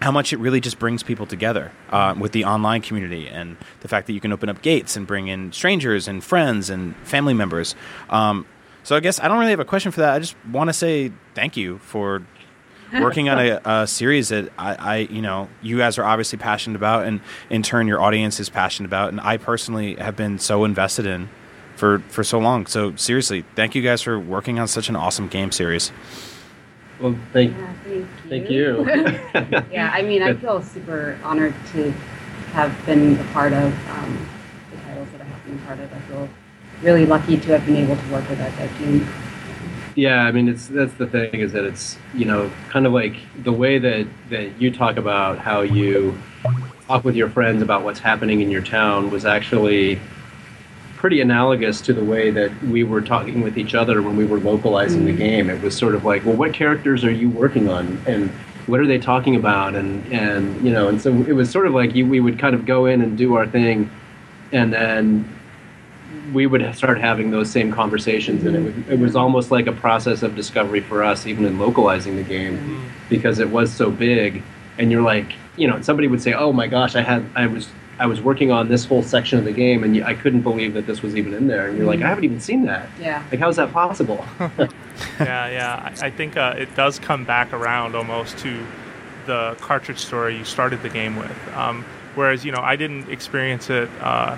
how 0.00 0.12
much 0.12 0.32
it 0.32 0.38
really 0.38 0.60
just 0.60 0.78
brings 0.78 1.02
people 1.02 1.26
together 1.26 1.72
uh, 1.90 2.14
with 2.18 2.32
the 2.32 2.44
online 2.44 2.82
community 2.82 3.28
and 3.28 3.56
the 3.80 3.88
fact 3.88 4.06
that 4.06 4.12
you 4.12 4.20
can 4.20 4.32
open 4.32 4.48
up 4.48 4.62
gates 4.62 4.96
and 4.96 5.06
bring 5.06 5.28
in 5.28 5.52
strangers 5.52 6.06
and 6.06 6.22
friends 6.22 6.68
and 6.70 6.94
family 6.98 7.34
members. 7.34 7.74
Um, 8.10 8.46
so 8.82 8.94
I 8.94 9.00
guess 9.00 9.18
I 9.18 9.26
don't 9.26 9.38
really 9.38 9.50
have 9.50 9.60
a 9.60 9.64
question 9.64 9.90
for 9.90 10.00
that. 10.00 10.12
I 10.14 10.18
just 10.18 10.36
want 10.52 10.68
to 10.68 10.74
say 10.74 11.12
thank 11.34 11.56
you 11.56 11.78
for 11.78 12.24
working 12.92 13.28
on 13.28 13.38
a, 13.38 13.60
a 13.64 13.86
series 13.86 14.28
that 14.28 14.50
I, 14.58 14.74
I, 14.74 14.96
you 14.98 15.22
know, 15.22 15.48
you 15.62 15.78
guys 15.78 15.98
are 15.98 16.04
obviously 16.04 16.38
passionate 16.38 16.76
about, 16.76 17.06
and 17.06 17.20
in 17.50 17.62
turn, 17.62 17.86
your 17.86 18.00
audience 18.00 18.40
is 18.40 18.48
passionate 18.48 18.88
about, 18.88 19.10
and 19.10 19.20
I 19.20 19.36
personally 19.36 19.96
have 19.96 20.16
been 20.16 20.38
so 20.38 20.64
invested 20.64 21.06
in 21.06 21.28
for 21.76 22.00
for 22.08 22.24
so 22.24 22.38
long. 22.38 22.66
So 22.66 22.94
seriously, 22.96 23.44
thank 23.54 23.74
you 23.74 23.82
guys 23.82 24.02
for 24.02 24.18
working 24.18 24.58
on 24.58 24.68
such 24.68 24.88
an 24.88 24.96
awesome 24.96 25.28
game 25.28 25.52
series. 25.52 25.92
Well, 27.00 27.16
thank 27.32 27.56
Yeah, 27.56 27.72
thank 27.84 28.06
thank 28.28 28.50
you. 28.50 28.84
yeah, 29.72 29.90
I 29.92 30.02
mean, 30.02 30.22
I 30.22 30.34
feel 30.34 30.62
super 30.62 31.18
honored 31.22 31.54
to 31.72 31.90
have 32.52 32.74
been 32.86 33.18
a 33.18 33.24
part 33.32 33.52
of 33.52 33.66
um, 33.90 34.26
the 34.70 34.78
titles 34.78 35.08
that 35.12 35.20
I 35.20 35.24
have 35.24 35.44
been 35.44 35.58
a 35.58 35.66
part 35.66 35.78
of. 35.78 35.92
I 35.92 35.98
feel 36.00 36.28
really 36.82 37.04
lucky 37.04 37.36
to 37.36 37.52
have 37.52 37.66
been 37.66 37.76
able 37.76 37.96
to 37.96 38.12
work 38.12 38.28
with 38.28 38.38
that 38.38 38.56
dev 38.56 38.78
team. 38.78 39.06
Yeah, 39.96 40.24
I 40.24 40.30
mean, 40.30 40.46
it's 40.46 40.68
that's 40.68 40.92
the 40.94 41.06
thing 41.06 41.40
is 41.40 41.52
that 41.52 41.64
it's 41.64 41.96
you 42.14 42.26
know 42.26 42.50
kind 42.68 42.86
of 42.86 42.92
like 42.92 43.16
the 43.42 43.52
way 43.52 43.78
that 43.78 44.06
that 44.28 44.60
you 44.60 44.70
talk 44.70 44.98
about 44.98 45.38
how 45.38 45.62
you 45.62 46.16
talk 46.86 47.02
with 47.02 47.16
your 47.16 47.30
friends 47.30 47.62
about 47.62 47.82
what's 47.82 47.98
happening 47.98 48.42
in 48.42 48.50
your 48.50 48.62
town 48.62 49.10
was 49.10 49.24
actually 49.24 49.98
pretty 50.96 51.22
analogous 51.22 51.80
to 51.80 51.94
the 51.94 52.04
way 52.04 52.30
that 52.30 52.52
we 52.64 52.84
were 52.84 53.00
talking 53.00 53.40
with 53.40 53.56
each 53.56 53.74
other 53.74 54.02
when 54.02 54.16
we 54.16 54.26
were 54.26 54.38
localizing 54.38 55.06
the 55.06 55.12
game. 55.12 55.48
It 55.48 55.62
was 55.62 55.76
sort 55.76 55.94
of 55.94 56.04
like, 56.04 56.24
well, 56.26 56.36
what 56.36 56.52
characters 56.52 57.02
are 57.02 57.10
you 57.10 57.30
working 57.30 57.70
on, 57.70 57.98
and 58.06 58.28
what 58.66 58.80
are 58.80 58.86
they 58.86 58.98
talking 58.98 59.34
about, 59.34 59.74
and 59.74 60.12
and 60.12 60.62
you 60.62 60.70
know, 60.70 60.88
and 60.88 61.00
so 61.00 61.10
it 61.10 61.32
was 61.32 61.50
sort 61.50 61.66
of 61.66 61.72
like 61.72 61.94
you, 61.94 62.04
we 62.06 62.20
would 62.20 62.38
kind 62.38 62.54
of 62.54 62.66
go 62.66 62.84
in 62.84 63.00
and 63.00 63.16
do 63.16 63.34
our 63.34 63.46
thing, 63.46 63.90
and 64.52 64.74
then 64.74 65.26
we 66.32 66.46
would 66.46 66.74
start 66.74 66.98
having 67.00 67.30
those 67.30 67.50
same 67.50 67.72
conversations, 67.72 68.44
and 68.44 68.56
it, 68.56 68.60
would, 68.60 68.88
it 68.88 68.98
was 68.98 69.16
almost 69.16 69.50
like 69.50 69.66
a 69.66 69.72
process 69.72 70.22
of 70.22 70.34
discovery 70.34 70.80
for 70.80 71.02
us, 71.02 71.26
even 71.26 71.44
in 71.44 71.58
localizing 71.58 72.16
the 72.16 72.22
game, 72.22 72.90
because 73.08 73.38
it 73.38 73.50
was 73.50 73.72
so 73.72 73.90
big. 73.90 74.42
And 74.78 74.90
you're 74.90 75.02
like, 75.02 75.32
you 75.56 75.66
know, 75.66 75.80
somebody 75.80 76.08
would 76.08 76.22
say, 76.22 76.32
"Oh 76.32 76.52
my 76.52 76.66
gosh, 76.66 76.96
I 76.96 77.02
had, 77.02 77.24
I 77.34 77.46
was, 77.46 77.68
I 77.98 78.06
was 78.06 78.20
working 78.20 78.50
on 78.50 78.68
this 78.68 78.84
whole 78.84 79.02
section 79.02 79.38
of 79.38 79.44
the 79.44 79.52
game, 79.52 79.84
and 79.84 80.04
I 80.04 80.14
couldn't 80.14 80.42
believe 80.42 80.74
that 80.74 80.86
this 80.86 81.02
was 81.02 81.16
even 81.16 81.32
in 81.34 81.46
there." 81.46 81.68
And 81.68 81.78
you're 81.78 81.86
like, 81.86 82.02
"I 82.02 82.08
haven't 82.08 82.24
even 82.24 82.40
seen 82.40 82.64
that. 82.66 82.88
Yeah. 83.00 83.22
Like, 83.30 83.40
how 83.40 83.48
is 83.48 83.56
that 83.56 83.72
possible?" 83.72 84.24
yeah, 84.40 85.48
yeah. 85.48 85.92
I, 86.00 86.06
I 86.06 86.10
think 86.10 86.36
uh, 86.36 86.54
it 86.58 86.74
does 86.74 86.98
come 86.98 87.24
back 87.24 87.52
around 87.52 87.94
almost 87.94 88.38
to 88.38 88.66
the 89.26 89.56
cartridge 89.60 89.98
story 89.98 90.36
you 90.38 90.44
started 90.44 90.82
the 90.82 90.88
game 90.88 91.16
with. 91.16 91.54
Um, 91.54 91.84
whereas, 92.14 92.44
you 92.44 92.52
know, 92.52 92.60
I 92.60 92.76
didn't 92.76 93.10
experience 93.10 93.70
it 93.70 93.88
uh, 94.00 94.36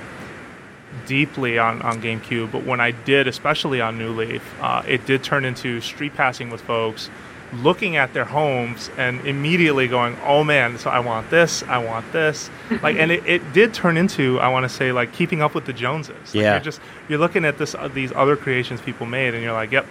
deeply 1.06 1.58
on, 1.58 1.82
on 1.82 2.00
GameCube, 2.02 2.50
but 2.52 2.64
when 2.64 2.80
I 2.80 2.90
did, 2.92 3.26
especially 3.28 3.80
on 3.80 3.98
New 3.98 4.10
Leaf, 4.12 4.42
uh, 4.60 4.82
it 4.86 5.06
did 5.06 5.22
turn 5.22 5.44
into 5.44 5.80
street 5.80 6.14
passing 6.14 6.50
with 6.50 6.60
folks, 6.60 7.10
looking 7.52 7.96
at 7.96 8.12
their 8.12 8.24
homes 8.26 8.90
and 8.98 9.24
immediately 9.26 9.88
going, 9.88 10.16
"Oh 10.26 10.44
man, 10.44 10.78
so 10.78 10.90
I 10.90 11.00
want 11.00 11.30
this, 11.30 11.62
I 11.64 11.78
want 11.78 12.10
this." 12.12 12.50
Like, 12.82 12.96
and 12.96 13.10
it, 13.10 13.26
it 13.26 13.52
did 13.52 13.72
turn 13.74 13.96
into, 13.96 14.38
I 14.40 14.48
want 14.48 14.64
to 14.64 14.68
say, 14.68 14.92
like 14.92 15.12
keeping 15.12 15.40
up 15.40 15.54
with 15.54 15.64
the 15.64 15.72
Joneses. 15.72 16.14
Like, 16.34 16.34
Yeah. 16.34 16.52
You're 16.54 16.60
just 16.64 16.80
you're 17.08 17.18
looking 17.18 17.44
at 17.44 17.56
this 17.58 17.74
uh, 17.74 17.88
these 17.88 18.12
other 18.12 18.36
creations 18.36 18.80
people 18.80 19.06
made, 19.06 19.34
and 19.34 19.42
you're 19.42 19.54
like, 19.54 19.72
"Yep, 19.72 19.86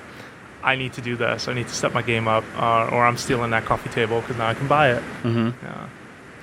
I 0.63 0.75
need 0.75 0.93
to 0.93 1.01
do 1.01 1.15
this. 1.15 1.47
I 1.47 1.53
need 1.53 1.67
to 1.67 1.73
step 1.73 1.93
my 1.93 2.01
game 2.03 2.27
up, 2.27 2.43
uh, 2.57 2.89
or 2.91 3.05
I'm 3.05 3.17
stealing 3.17 3.49
that 3.51 3.65
coffee 3.65 3.89
table 3.89 4.21
because 4.21 4.37
now 4.37 4.47
I 4.47 4.53
can 4.53 4.67
buy 4.67 4.91
it." 4.91 5.03
Mm-hmm. 5.23 5.49
Yeah. 5.65 5.89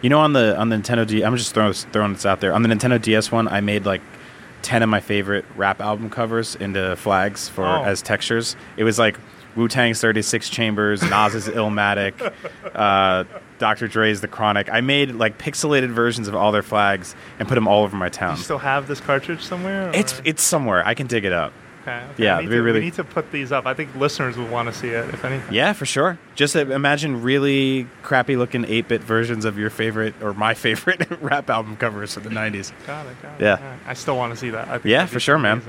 You 0.03 0.11
know, 0.11 0.19
on 0.21 0.33
the 0.33 0.57
on 0.59 0.69
the 0.69 0.77
Nintendo 0.77 1.07
D, 1.07 1.23
I'm 1.25 1.37
just 1.37 1.55
throwing 1.55 1.71
this, 1.71 1.85
throwing 1.93 2.13
this 2.13 2.27
out 2.27 2.41
there. 2.41 2.53
On 2.53 2.63
the 2.63 2.69
Nintendo 2.69 3.01
DS 3.01 3.31
one, 3.33 3.47
I 3.49 3.61
made 3.61 3.87
like 3.87 4.03
ten 4.65 4.83
of 4.83 4.89
my 4.89 4.99
favorite 5.01 5.45
rap 5.57 5.81
album 5.81 6.11
covers 6.11 6.57
into 6.57 6.97
flags 6.97 7.49
for 7.49 7.65
Oh. 7.65 7.85
as 7.85 8.03
textures. 8.03 8.57
It 8.77 8.83
was 8.85 8.99
like 8.99 9.17
Wu 9.55 9.69
Tang's 9.69 10.01
36 10.01 10.49
Chambers, 10.49 11.01
Nas's 11.03 11.47
Illmatic, 11.47 12.33
uh, 12.75 13.23
Dr. 13.59 13.87
Dre's 13.87 14.21
The 14.21 14.27
Chronic. 14.27 14.69
I 14.73 14.81
made 14.81 15.13
like 15.13 15.39
pixelated 15.39 15.91
versions 15.91 16.27
of 16.27 16.35
all 16.35 16.51
their 16.51 16.63
flags 16.63 17.15
and 17.39 17.47
put 17.47 17.55
them 17.55 17.69
all 17.69 17.85
over 17.85 17.97
my 17.97 18.09
Do 18.09 18.19
town. 18.19 18.37
you 18.37 18.43
still 18.43 18.59
have 18.59 18.89
this 18.89 19.01
cartridge 19.01 19.43
somewhere? 19.45 19.93
It's 19.95 20.21
it's 20.25 20.43
somewhere. 20.43 20.85
I 20.85 20.95
can 20.95 21.07
dig 21.07 21.25
it 21.25 21.33
up. 21.33 21.53
Okay, 21.87 22.05
okay. 22.13 22.23
yeah, 22.23 22.39
We 22.39 22.45
need, 22.45 22.51
to, 22.51 22.63
really- 22.63 22.79
we 22.81 22.85
need 22.87 22.95
to 22.95 23.05
put 23.05 23.31
these 23.33 23.53
up. 23.53 23.67
I 23.67 23.75
think 23.75 23.95
listeners 23.95 24.37
would 24.37 24.51
want 24.51 24.69
to 24.69 24.75
see 24.75 24.89
it, 24.89 25.09
if 25.15 25.25
anything. 25.25 25.55
Yeah, 25.55 25.73
for 25.73 25.87
sure. 25.87 26.19
Just 26.35 26.57
uh, 26.57 26.61
imagine 26.67 27.23
really 27.23 27.87
crappy 28.03 28.37
looking 28.37 28.65
8 28.65 28.89
bit 28.89 29.01
versions 29.03 29.45
of 29.45 29.59
your 29.59 29.71
favorite 29.71 30.15
or 30.23 30.35
my 30.35 30.55
favorite 30.65 31.07
rap 31.21 31.49
album 31.51 31.77
covers 31.77 32.15
from 32.15 32.25
the 32.25 32.31
90s. 32.31 32.73
Got 32.87 33.07
it. 33.07 33.23
Got 33.23 33.41
it. 33.41 33.45
Yeah. 33.45 33.57
All 33.57 33.63
right. 33.63 33.79
I 33.87 33.95
still 33.95 34.17
want 34.17 34.33
to 34.33 34.37
see 34.37 34.51
that. 34.51 34.69
I 34.69 34.73
think 34.79 34.87
Yeah, 34.87 35.07
for 35.07 35.15
be 35.15 35.21
sure, 35.21 35.39
man. 35.39 35.63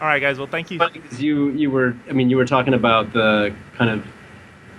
All 0.00 0.06
right, 0.06 0.20
guys. 0.20 0.36
Well, 0.38 0.46
thank 0.46 0.70
you. 0.70 0.78
Funny 0.78 0.98
'cause 1.00 1.20
you 1.20 1.48
you 1.50 1.70
were 1.70 1.94
I 2.08 2.12
mean 2.12 2.28
you 2.28 2.36
were 2.36 2.44
talking 2.44 2.74
about 2.74 3.12
the 3.14 3.54
kind 3.78 3.90
of 3.90 4.06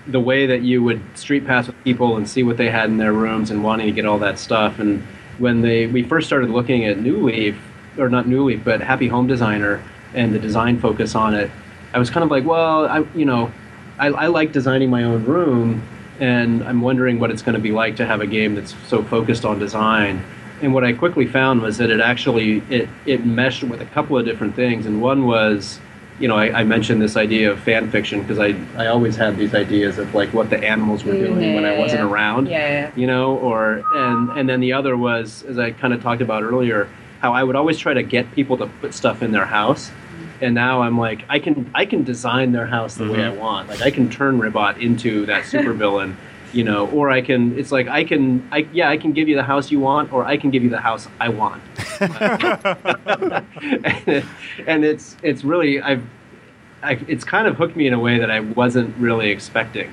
the 0.05 0.19
way 0.19 0.45
that 0.45 0.61
you 0.61 0.84
would 0.84 1.01
street 1.17 1.45
pass 1.47 1.65
with 1.67 1.84
people 1.84 2.17
and 2.17 2.30
see 2.30 2.43
what 2.43 2.55
they 2.57 2.69
had 2.69 2.89
in 2.89 2.97
their 2.97 3.13
rooms 3.13 3.49
and 3.51 3.63
wanting 3.63 3.88
to 3.88 3.91
get 3.91 4.05
all 4.05 4.19
that 4.19 4.38
stuff 4.39 4.78
and 4.80 5.01
when 5.39 5.61
they 5.61 5.88
we 5.88 6.03
first 6.03 6.28
started 6.28 6.49
looking 6.51 6.86
at 6.86 6.99
New 6.99 7.17
Leaf 7.25 7.57
or 7.97 8.09
not 8.09 8.28
New 8.28 8.43
Leaf 8.45 8.61
but 8.63 8.80
Happy 8.80 9.07
Home 9.07 9.25
Designer 9.28 9.82
and 10.13 10.33
the 10.33 10.39
design 10.39 10.79
focus 10.79 11.15
on 11.15 11.33
it 11.33 11.49
I 11.93 11.99
was 11.99 12.09
kind 12.09 12.23
of 12.23 12.31
like 12.31 12.45
well 12.45 12.85
I 12.87 12.99
you 13.15 13.25
know 13.25 13.51
I, 13.99 14.07
I 14.07 14.27
like 14.27 14.51
designing 14.51 14.89
my 14.89 15.03
own 15.03 15.25
room 15.25 15.81
and 16.19 16.63
I'm 16.63 16.81
wondering 16.81 17.19
what 17.19 17.31
it's 17.31 17.41
going 17.41 17.55
to 17.55 17.61
be 17.61 17.71
like 17.71 17.95
to 17.97 18.05
have 18.05 18.21
a 18.21 18.27
game 18.27 18.55
that's 18.55 18.75
so 18.87 19.03
focused 19.03 19.45
on 19.45 19.59
design 19.59 20.23
and 20.61 20.73
what 20.73 20.83
I 20.83 20.93
quickly 20.93 21.27
found 21.27 21.61
was 21.61 21.77
that 21.77 21.89
it 21.91 21.99
actually 21.99 22.63
it, 22.69 22.89
it 23.05 23.25
meshed 23.25 23.63
with 23.63 23.81
a 23.81 23.85
couple 23.85 24.17
of 24.17 24.25
different 24.25 24.55
things 24.55 24.85
and 24.85 25.01
one 25.01 25.25
was 25.27 25.79
you 26.19 26.27
know 26.27 26.35
I, 26.35 26.61
I 26.61 26.63
mentioned 26.63 26.99
this 27.01 27.15
idea 27.15 27.51
of 27.51 27.59
fan 27.59 27.91
fiction 27.91 28.21
because 28.21 28.39
I, 28.39 28.55
I 28.75 28.87
always 28.87 29.15
had 29.15 29.37
these 29.37 29.53
ideas 29.53 29.99
of 29.99 30.15
like 30.15 30.33
what 30.33 30.49
the 30.49 30.57
animals 30.63 31.03
were 31.03 31.13
doing 31.13 31.35
Mm, 31.35 31.55
when 31.55 31.65
I 31.65 31.77
wasn't 31.77 32.01
yeah. 32.01 32.07
around 32.09 32.47
Yeah, 32.47 32.67
yeah. 32.69 32.91
you 32.95 33.05
know 33.07 33.37
or 33.37 33.83
and 33.93 34.29
and 34.31 34.49
then 34.49 34.59
the 34.59 34.73
other 34.73 34.97
was 34.97 35.43
as 35.43 35.59
I 35.59 35.71
kind 35.71 35.93
of 35.93 36.01
talked 36.01 36.21
about 36.21 36.41
earlier 36.43 36.87
how 37.22 37.34
I 37.34 37.43
would 37.43 37.55
always 37.55 37.78
try 37.78 37.93
to 37.93 38.03
get 38.03 38.32
people 38.34 38.57
to 38.57 38.68
put 38.82 38.93
stuff 38.93 39.22
in 39.24 39.32
their 39.32 39.45
house 39.45 39.89
and 40.41 40.53
now 40.53 40.82
I'm 40.84 40.99
like 40.99 41.24
I 41.30 41.39
can 41.39 41.70
I 41.74 41.86
can 41.86 42.03
design 42.03 42.51
their 42.51 42.68
house 42.68 42.95
the 42.95 43.09
way 43.11 43.24
I 43.26 43.30
Mhm. 43.32 43.38
want 43.38 43.70
like 43.70 43.82
I 43.82 43.89
can 43.91 44.09
turn 44.09 44.38
Ribbot 44.39 44.78
into 44.78 45.26
that 45.28 45.43
supervillain 45.51 46.15
you 46.53 46.63
know, 46.63 46.88
or 46.91 47.09
I 47.09 47.20
can. 47.22 47.59
It's 47.59 47.74
like 47.74 47.89
I 47.89 48.05
can. 48.05 48.47
I 48.53 48.65
yeah, 48.72 48.89
I 48.89 48.95
can 48.95 49.11
give 49.11 49.28
you 49.28 49.36
the 49.36 49.43
house 49.43 49.70
you 49.70 49.82
want, 49.82 50.13
or 50.13 50.24
I 50.24 50.38
can 50.38 50.49
give 50.49 50.63
you 50.63 50.70
the 50.70 50.80
house 50.80 51.05
I 51.20 51.28
want. 51.28 51.61
and, 51.99 53.43
and 54.68 54.86
it's 54.86 55.18
it's 55.24 55.43
really 55.43 55.82
I've. 55.82 56.03
I, 56.84 56.93
it's 57.07 57.24
kind 57.26 57.47
of 57.47 57.57
hooked 57.57 57.76
me 57.76 57.86
in 57.88 57.93
a 57.93 57.99
way 57.99 58.20
that 58.20 58.32
I 58.32 58.39
wasn't 58.39 58.95
really 58.97 59.30
expecting, 59.30 59.89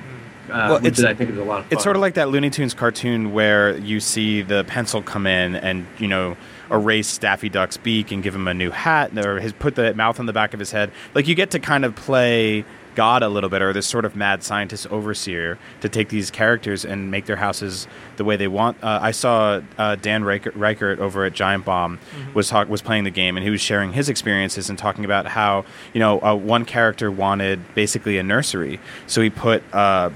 uh, 0.49 0.67
Well, 0.69 0.75
which 0.79 0.99
it's- 0.99 1.03
I 1.03 1.13
think 1.13 1.31
is 1.31 1.37
a 1.37 1.43
lot 1.43 1.59
of 1.59 1.65
fun. 1.65 1.73
It's 1.73 1.83
sort 1.83 1.97
of 1.97 2.01
like 2.01 2.13
that 2.13 2.29
Looney 2.29 2.49
Tunes 2.49 2.73
cartoon 2.73 3.33
where 3.33 3.77
you 3.77 3.99
see 3.99 4.41
the 4.41 4.63
pencil 4.63 5.01
come 5.01 5.27
in 5.27 5.55
and 5.55 5.85
you 5.97 6.07
know 6.07 6.37
erase 6.71 7.17
Daffy 7.17 7.49
Duck's 7.49 7.77
beak 7.77 8.11
and 8.11 8.23
give 8.23 8.35
him 8.35 8.47
a 8.47 8.53
new 8.53 8.71
hat, 8.71 9.17
or 9.17 9.39
his 9.39 9.53
put 9.53 9.75
the 9.75 9.93
mouth 9.93 10.19
on 10.19 10.25
the 10.25 10.33
back 10.33 10.53
of 10.53 10.59
his 10.59 10.71
head. 10.71 10.91
Like 11.13 11.27
you 11.27 11.35
get 11.35 11.51
to 11.51 11.59
kind 11.59 11.85
of 11.85 11.95
play 11.95 12.65
God 12.95 13.23
a 13.23 13.29
little 13.29 13.49
bit, 13.49 13.61
or 13.61 13.73
this 13.73 13.85
sort 13.85 14.05
of 14.05 14.15
mad 14.15 14.41
scientist 14.41 14.87
overseer 14.87 15.59
to 15.81 15.89
take 15.89 16.09
these 16.09 16.31
characters 16.31 16.85
and 16.85 17.11
make 17.11 17.25
their 17.25 17.35
houses 17.35 17.87
the 18.15 18.23
way 18.23 18.37
they 18.37 18.47
want. 18.47 18.81
Uh, 18.81 18.99
I 19.01 19.11
saw 19.11 19.61
uh, 19.77 19.95
Dan 19.97 20.23
Ryckert, 20.23 20.53
Ryckert 20.53 20.99
over 20.99 21.25
at 21.25 21.33
Giant 21.33 21.65
Bomb 21.65 21.99
was 22.33 22.49
talk, 22.49 22.69
was 22.69 22.81
playing 22.81 23.03
the 23.03 23.11
game, 23.11 23.35
and 23.37 23.43
he 23.43 23.49
was 23.49 23.61
sharing 23.61 23.91
his 23.93 24.09
experiences 24.09 24.69
and 24.69 24.79
talking 24.79 25.05
about 25.05 25.27
how 25.27 25.65
you 25.93 25.99
know 25.99 26.21
uh, 26.21 26.33
one 26.33 26.65
character 26.65 27.11
wanted 27.11 27.59
basically 27.75 28.17
a 28.17 28.23
nursery, 28.23 28.79
so 29.07 29.21
he 29.21 29.29
put. 29.29 29.61
Uh, 29.73 30.09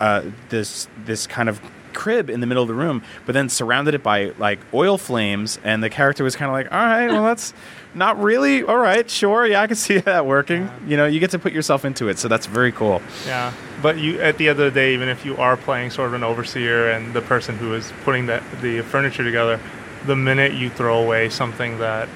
uh, 0.00 0.22
this 0.48 0.86
this 1.04 1.26
kind 1.26 1.48
of 1.48 1.60
crib 1.92 2.30
in 2.30 2.40
the 2.40 2.46
middle 2.46 2.62
of 2.62 2.68
the 2.68 2.74
room, 2.74 3.02
but 3.26 3.32
then 3.32 3.48
surrounded 3.48 3.94
it 3.94 4.02
by 4.02 4.32
like 4.38 4.58
oil 4.72 4.98
flames, 4.98 5.58
and 5.64 5.82
the 5.82 5.90
character 5.90 6.24
was 6.24 6.36
kind 6.36 6.48
of 6.48 6.52
like, 6.52 6.72
"All 6.72 6.78
right, 6.78 7.08
well 7.08 7.24
that's 7.24 7.52
not 7.94 8.20
really 8.22 8.62
all 8.62 8.76
right. 8.76 9.08
Sure, 9.10 9.46
yeah, 9.46 9.62
I 9.62 9.66
can 9.66 9.76
see 9.76 9.98
that 9.98 10.26
working. 10.26 10.70
You 10.86 10.96
know, 10.96 11.06
you 11.06 11.20
get 11.20 11.30
to 11.30 11.38
put 11.38 11.52
yourself 11.52 11.84
into 11.84 12.08
it, 12.08 12.18
so 12.18 12.28
that's 12.28 12.46
very 12.46 12.72
cool. 12.72 13.02
Yeah, 13.26 13.52
but 13.82 13.98
you 13.98 14.20
at 14.20 14.38
the 14.38 14.48
end 14.48 14.60
of 14.60 14.64
the 14.64 14.70
day, 14.70 14.94
even 14.94 15.08
if 15.08 15.24
you 15.24 15.36
are 15.36 15.56
playing 15.56 15.90
sort 15.90 16.08
of 16.08 16.14
an 16.14 16.24
overseer 16.24 16.90
and 16.90 17.12
the 17.14 17.22
person 17.22 17.56
who 17.56 17.74
is 17.74 17.92
putting 18.04 18.26
the 18.26 18.42
the 18.60 18.82
furniture 18.82 19.24
together, 19.24 19.60
the 20.06 20.16
minute 20.16 20.52
you 20.52 20.70
throw 20.70 21.02
away 21.02 21.28
something 21.28 21.78
that 21.78 22.08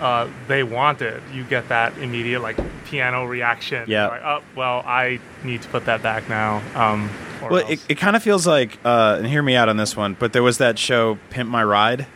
uh, 0.00 0.28
they 0.46 0.62
it. 0.62 1.22
you 1.32 1.44
get 1.44 1.68
that 1.68 1.96
immediate 1.98 2.40
like 2.40 2.58
piano 2.86 3.24
reaction. 3.24 3.84
Yeah. 3.88 4.08
Like, 4.08 4.22
oh, 4.22 4.42
well, 4.56 4.82
I 4.86 5.20
need 5.44 5.62
to 5.62 5.68
put 5.68 5.86
that 5.86 6.02
back 6.02 6.28
now. 6.28 6.62
Um, 6.74 7.10
or 7.42 7.50
Well, 7.50 7.60
else. 7.60 7.70
it, 7.70 7.80
it 7.90 7.94
kind 7.96 8.16
of 8.16 8.22
feels 8.22 8.46
like, 8.46 8.78
uh, 8.84 9.16
and 9.18 9.26
hear 9.26 9.42
me 9.42 9.54
out 9.56 9.68
on 9.68 9.76
this 9.76 9.96
one, 9.96 10.14
but 10.18 10.32
there 10.32 10.42
was 10.42 10.58
that 10.58 10.78
show 10.78 11.18
Pimp 11.30 11.48
My 11.50 11.62
Ride 11.62 12.06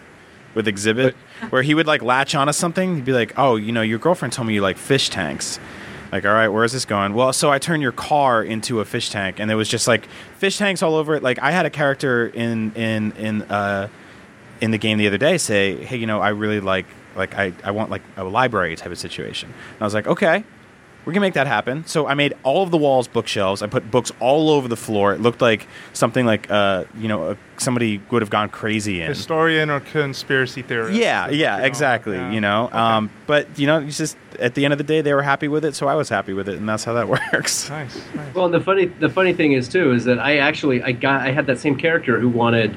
with 0.54 0.66
Xzibit, 0.66 1.14
where 1.50 1.62
he 1.62 1.74
would 1.74 1.86
like 1.86 2.02
latch 2.02 2.34
onto 2.34 2.52
something. 2.52 2.96
He'd 2.96 3.04
be 3.04 3.12
like, 3.12 3.32
"Oh, 3.38 3.56
you 3.56 3.72
know, 3.72 3.82
your 3.82 3.98
girlfriend 3.98 4.32
told 4.34 4.48
me 4.48 4.54
you 4.54 4.60
like 4.60 4.76
fish 4.76 5.08
tanks." 5.08 5.58
Like, 6.12 6.26
all 6.26 6.32
right, 6.34 6.48
where 6.48 6.62
is 6.62 6.72
this 6.72 6.84
going? 6.84 7.14
Well, 7.14 7.32
so 7.32 7.50
I 7.50 7.58
turned 7.58 7.82
your 7.82 7.92
car 7.92 8.44
into 8.44 8.80
a 8.80 8.84
fish 8.84 9.08
tank, 9.08 9.40
and 9.40 9.48
there 9.48 9.56
was 9.56 9.66
just 9.68 9.88
like 9.88 10.06
fish 10.36 10.58
tanks 10.58 10.82
all 10.82 10.94
over 10.94 11.14
it. 11.14 11.22
Like, 11.22 11.38
I 11.38 11.52
had 11.52 11.64
a 11.64 11.70
character 11.70 12.26
in 12.26 12.72
in 12.74 13.12
in 13.12 13.42
uh, 13.42 13.88
in 14.60 14.72
the 14.72 14.78
game 14.78 14.98
the 14.98 15.06
other 15.06 15.16
day 15.16 15.38
say, 15.38 15.82
"Hey, 15.82 15.96
you 15.96 16.06
know, 16.06 16.20
I 16.20 16.28
really 16.30 16.60
like 16.60 16.84
like 17.16 17.34
I, 17.34 17.52
I 17.64 17.70
want 17.70 17.90
like 17.90 18.02
a 18.16 18.24
library 18.24 18.76
type 18.76 18.90
of 18.92 18.98
situation." 18.98 19.48
And 19.50 19.82
I 19.82 19.84
was 19.84 19.94
like, 19.94 20.06
"Okay, 20.06 20.44
we 21.04 21.12
can 21.12 21.20
make 21.20 21.34
that 21.34 21.46
happen." 21.46 21.84
So 21.86 22.06
I 22.06 22.14
made 22.14 22.34
all 22.42 22.62
of 22.62 22.70
the 22.70 22.78
walls 22.78 23.08
bookshelves. 23.08 23.62
I 23.62 23.66
put 23.66 23.90
books 23.90 24.12
all 24.20 24.50
over 24.50 24.68
the 24.68 24.76
floor. 24.76 25.12
It 25.14 25.20
looked 25.20 25.40
like 25.40 25.66
something 25.92 26.26
like 26.26 26.50
uh, 26.50 26.84
you 26.98 27.08
know, 27.08 27.30
uh, 27.30 27.34
somebody 27.58 28.00
would 28.10 28.22
have 28.22 28.30
gone 28.30 28.48
crazy 28.48 29.00
in. 29.02 29.08
historian 29.08 29.70
or 29.70 29.80
conspiracy 29.80 30.62
theorist. 30.62 30.94
Yeah, 30.98 31.28
yeah, 31.30 31.54
what 31.54 31.60
you 31.62 31.66
exactly. 31.66 32.16
yeah. 32.16 32.30
You 32.32 32.40
know, 32.40 32.64
Okay. 32.66 32.76
um, 32.78 33.10
but 33.26 33.58
you 33.58 33.66
know, 33.66 33.80
it's 33.80 33.98
just 33.98 34.16
at 34.40 34.54
the 34.54 34.64
end 34.64 34.72
of 34.72 34.78
the 34.78 34.84
day, 34.84 35.00
they 35.02 35.12
were 35.14 35.22
happy 35.22 35.46
with 35.48 35.64
it, 35.64 35.74
so 35.76 35.86
I 35.86 35.94
was 35.94 36.08
happy 36.08 36.32
with 36.32 36.48
it, 36.48 36.56
and 36.56 36.68
that's 36.68 36.84
how 36.84 36.94
that 36.94 37.08
works. 37.34 37.68
nice, 37.68 37.96
nice. 38.14 38.34
Well, 38.34 38.46
and 38.46 38.54
the 38.54 38.60
funny 38.60 38.86
the 38.86 39.08
funny 39.10 39.32
thing 39.32 39.52
is 39.52 39.68
too 39.68 39.92
is 39.92 40.04
that 40.04 40.18
I 40.18 40.38
actually 40.38 40.82
I 40.82 40.92
got 40.92 41.20
I 41.20 41.30
had 41.32 41.46
that 41.46 41.58
same 41.58 41.76
character 41.76 42.18
who 42.18 42.28
wanted 42.28 42.74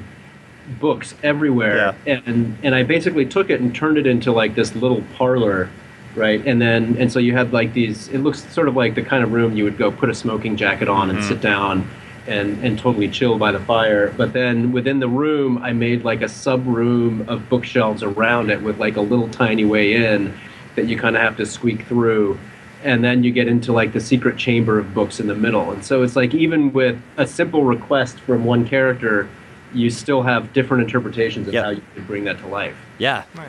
books 0.80 1.16
everywhere, 1.24 1.96
and 2.06 2.58
and 2.64 2.76
I 2.76 2.84
basically 2.84 3.26
took 3.26 3.50
it 3.50 3.62
and 3.62 3.74
turned 3.74 3.98
it 3.98 4.08
into 4.08 4.32
like 4.32 4.56
this 4.56 4.76
little 4.76 5.04
parlor, 5.16 5.70
right? 6.16 6.46
And 6.46 6.62
then 6.62 6.96
and 7.00 7.12
so 7.12 7.20
you 7.20 7.34
had 7.34 7.54
like 7.54 7.74
these. 7.74 8.08
It 8.10 8.20
looks 8.20 8.52
sort 8.54 8.68
of 8.68 8.76
like 8.76 8.96
the 8.96 9.04
kind 9.04 9.24
of 9.24 9.32
room 9.32 9.56
you 9.56 9.64
would 9.64 9.78
go 9.78 9.92
put 9.92 10.10
a 10.10 10.16
smoking 10.16 10.56
jacket 10.56 10.88
on 10.88 11.10
and 11.10 11.20
mm-hmm. 11.20 11.28
sit 11.28 11.42
down. 11.42 11.88
And, 12.28 12.66
and 12.66 12.80
totally 12.80 13.08
chill 13.08 13.38
by 13.38 13.52
the 13.52 13.60
fire. 13.60 14.10
But 14.10 14.34
then 14.34 14.72
within 14.72 15.00
the 15.00 15.08
room, 15.08 15.60
I 15.60 15.74
made 15.74 16.04
like 16.04 16.24
a 16.24 16.28
sub 16.28 16.66
room 16.66 17.24
of 17.30 17.48
bookshelves 17.50 18.02
around 18.02 18.50
it 18.50 18.64
with 18.64 18.80
like 18.80 18.96
a 18.98 19.02
little 19.02 19.30
tiny 19.30 19.64
way 19.64 19.94
in 19.94 20.36
that 20.74 20.88
you 20.88 20.98
kind 20.98 21.16
of 21.16 21.22
have 21.22 21.38
to 21.38 21.46
squeak 21.46 21.86
through 21.86 22.40
and 22.84 23.04
then 23.04 23.24
you 23.24 23.32
get 23.32 23.48
into 23.48 23.74
like 23.74 23.94
the 23.94 24.00
secret 24.00 24.38
chamber 24.38 24.78
of 24.78 24.94
books 24.94 25.20
in 25.20 25.28
the 25.28 25.36
middle 25.36 25.72
and 25.72 25.84
so 25.84 26.04
it's 26.04 26.16
like 26.16 26.34
even 26.34 26.72
with 26.72 27.02
a 27.18 27.26
simple 27.26 27.64
request 27.64 28.20
from 28.20 28.46
one 28.46 28.66
character 28.66 29.28
you 29.76 29.90
still 29.90 30.22
have 30.24 30.54
different 30.54 30.84
interpretations 30.84 31.48
of 31.48 31.54
Yep. 31.54 31.64
how 31.64 31.70
you 31.72 31.82
can 31.94 32.04
bring 32.06 32.24
that 32.24 32.40
to 32.40 32.48
life 32.48 32.76
Yeah, 32.98 33.24
Nice. 33.36 33.48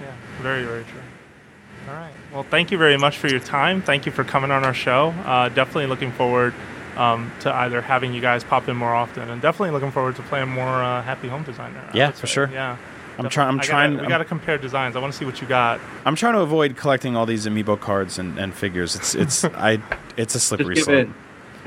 Yeah, 0.00 0.12
very, 0.42 0.64
very 0.64 0.84
true. 0.84 1.00
All 1.88 1.94
right. 1.94 2.12
Well, 2.32 2.42
thank 2.44 2.70
you 2.70 2.76
very 2.78 2.98
much 2.98 3.16
for 3.16 3.28
your 3.28 3.40
time. 3.40 3.80
Thank 3.80 4.04
you 4.06 4.12
for 4.12 4.22
coming 4.22 4.50
on 4.50 4.62
our 4.64 4.74
show. 4.74 5.08
Uh, 5.24 5.48
definitely 5.48 5.86
looking 5.86 6.12
forward 6.12 6.52
um, 6.98 7.32
to 7.40 7.52
either 7.54 7.80
having 7.80 8.12
you 8.12 8.20
guys 8.20 8.44
pop 8.44 8.68
in 8.68 8.76
more 8.76 8.94
often, 8.94 9.30
and 9.30 9.40
definitely 9.40 9.70
looking 9.70 9.90
forward 9.90 10.16
to 10.16 10.22
playing 10.22 10.48
more 10.50 10.66
uh, 10.82 11.00
Happy 11.02 11.28
Home 11.28 11.44
Designer. 11.44 11.80
I 11.92 11.96
Yeah, 11.96 12.10
for 12.10 12.26
sure. 12.26 12.50
Yeah. 12.52 12.76
I'm 13.18 13.28
trying. 13.30 13.48
I'm 13.48 13.54
I 13.54 13.56
gotta- 13.58 13.68
trying. 13.68 13.98
We 14.00 14.06
got 14.06 14.18
to 14.18 14.24
compare 14.24 14.58
designs. 14.58 14.94
I 14.96 15.00
want 15.00 15.12
to 15.12 15.18
see 15.18 15.24
what 15.24 15.40
you 15.40 15.48
got. 15.48 15.80
I'm 16.04 16.14
trying 16.14 16.34
to 16.34 16.40
avoid 16.40 16.76
collecting 16.76 17.16
all 17.16 17.24
these 17.26 17.46
amiibo 17.46 17.80
cards 17.80 18.18
and, 18.18 18.38
and 18.38 18.52
figures. 18.54 18.94
It's 18.94 19.14
it's 19.14 19.44
I 19.44 19.80
it's 20.16 20.34
a 20.34 20.40
slippery 20.40 20.76
slope. 20.76 21.08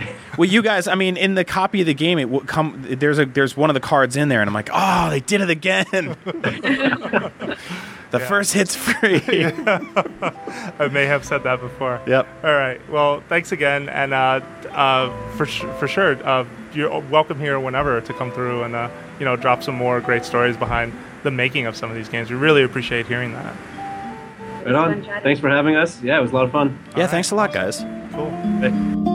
In 0.01 0.15
Well, 0.37 0.49
you 0.49 0.61
guys, 0.61 0.87
I 0.87 0.95
mean, 0.95 1.17
in 1.17 1.35
the 1.35 1.43
copy 1.43 1.81
of 1.81 1.87
the 1.87 1.93
game, 1.93 2.19
it 2.19 2.29
will 2.29 2.41
come. 2.41 2.85
There's 2.87 3.19
a 3.19 3.25
there's 3.25 3.55
one 3.55 3.69
of 3.69 3.73
the 3.73 3.79
cards 3.79 4.15
in 4.15 4.29
there, 4.29 4.41
and 4.41 4.49
I'm 4.49 4.53
like, 4.53 4.69
oh, 4.73 5.09
they 5.09 5.19
did 5.19 5.41
it 5.41 5.49
again. 5.49 5.85
the 8.11 8.19
first 8.19 8.53
hit's 8.53 8.75
free. 8.75 9.21
I 9.27 10.89
may 10.91 11.05
have 11.05 11.23
said 11.25 11.43
that 11.43 11.59
before. 11.59 12.01
Yep. 12.07 12.27
All 12.43 12.53
right. 12.53 12.81
Well, 12.89 13.21
thanks 13.29 13.51
again, 13.51 13.89
and 13.89 14.13
uh, 14.13 14.41
uh, 14.71 15.31
for 15.37 15.45
sh- 15.45 15.65
for 15.79 15.87
sure, 15.87 16.21
uh, 16.27 16.45
you're 16.73 16.99
welcome 17.09 17.39
here 17.39 17.59
whenever 17.59 18.01
to 18.01 18.13
come 18.13 18.31
through 18.31 18.63
and 18.63 18.75
uh, 18.75 18.89
you 19.19 19.25
know 19.25 19.35
drop 19.35 19.63
some 19.63 19.75
more 19.75 20.01
great 20.01 20.25
stories 20.25 20.57
behind 20.57 20.93
the 21.23 21.31
making 21.31 21.65
of 21.65 21.75
some 21.75 21.89
of 21.89 21.95
these 21.95 22.09
games. 22.09 22.29
We 22.29 22.35
really 22.37 22.63
appreciate 22.63 23.05
hearing 23.07 23.33
that. 23.33 23.55
right 24.65 24.75
on 24.75 25.03
thanks 25.23 25.39
for 25.39 25.49
having 25.49 25.75
us 25.75 26.01
yeah 26.03 26.19
it 26.19 26.21
was 26.21 26.31
a 26.31 26.35
lot 26.35 26.45
of 26.45 26.51
fun 26.51 26.77
Yeah. 26.95 27.07
Thanks 27.07 27.31
a 27.31 27.35
lot, 27.35 27.51
guys. 27.51 27.83
Cool. 28.13 28.29
Bye. 28.61 29.10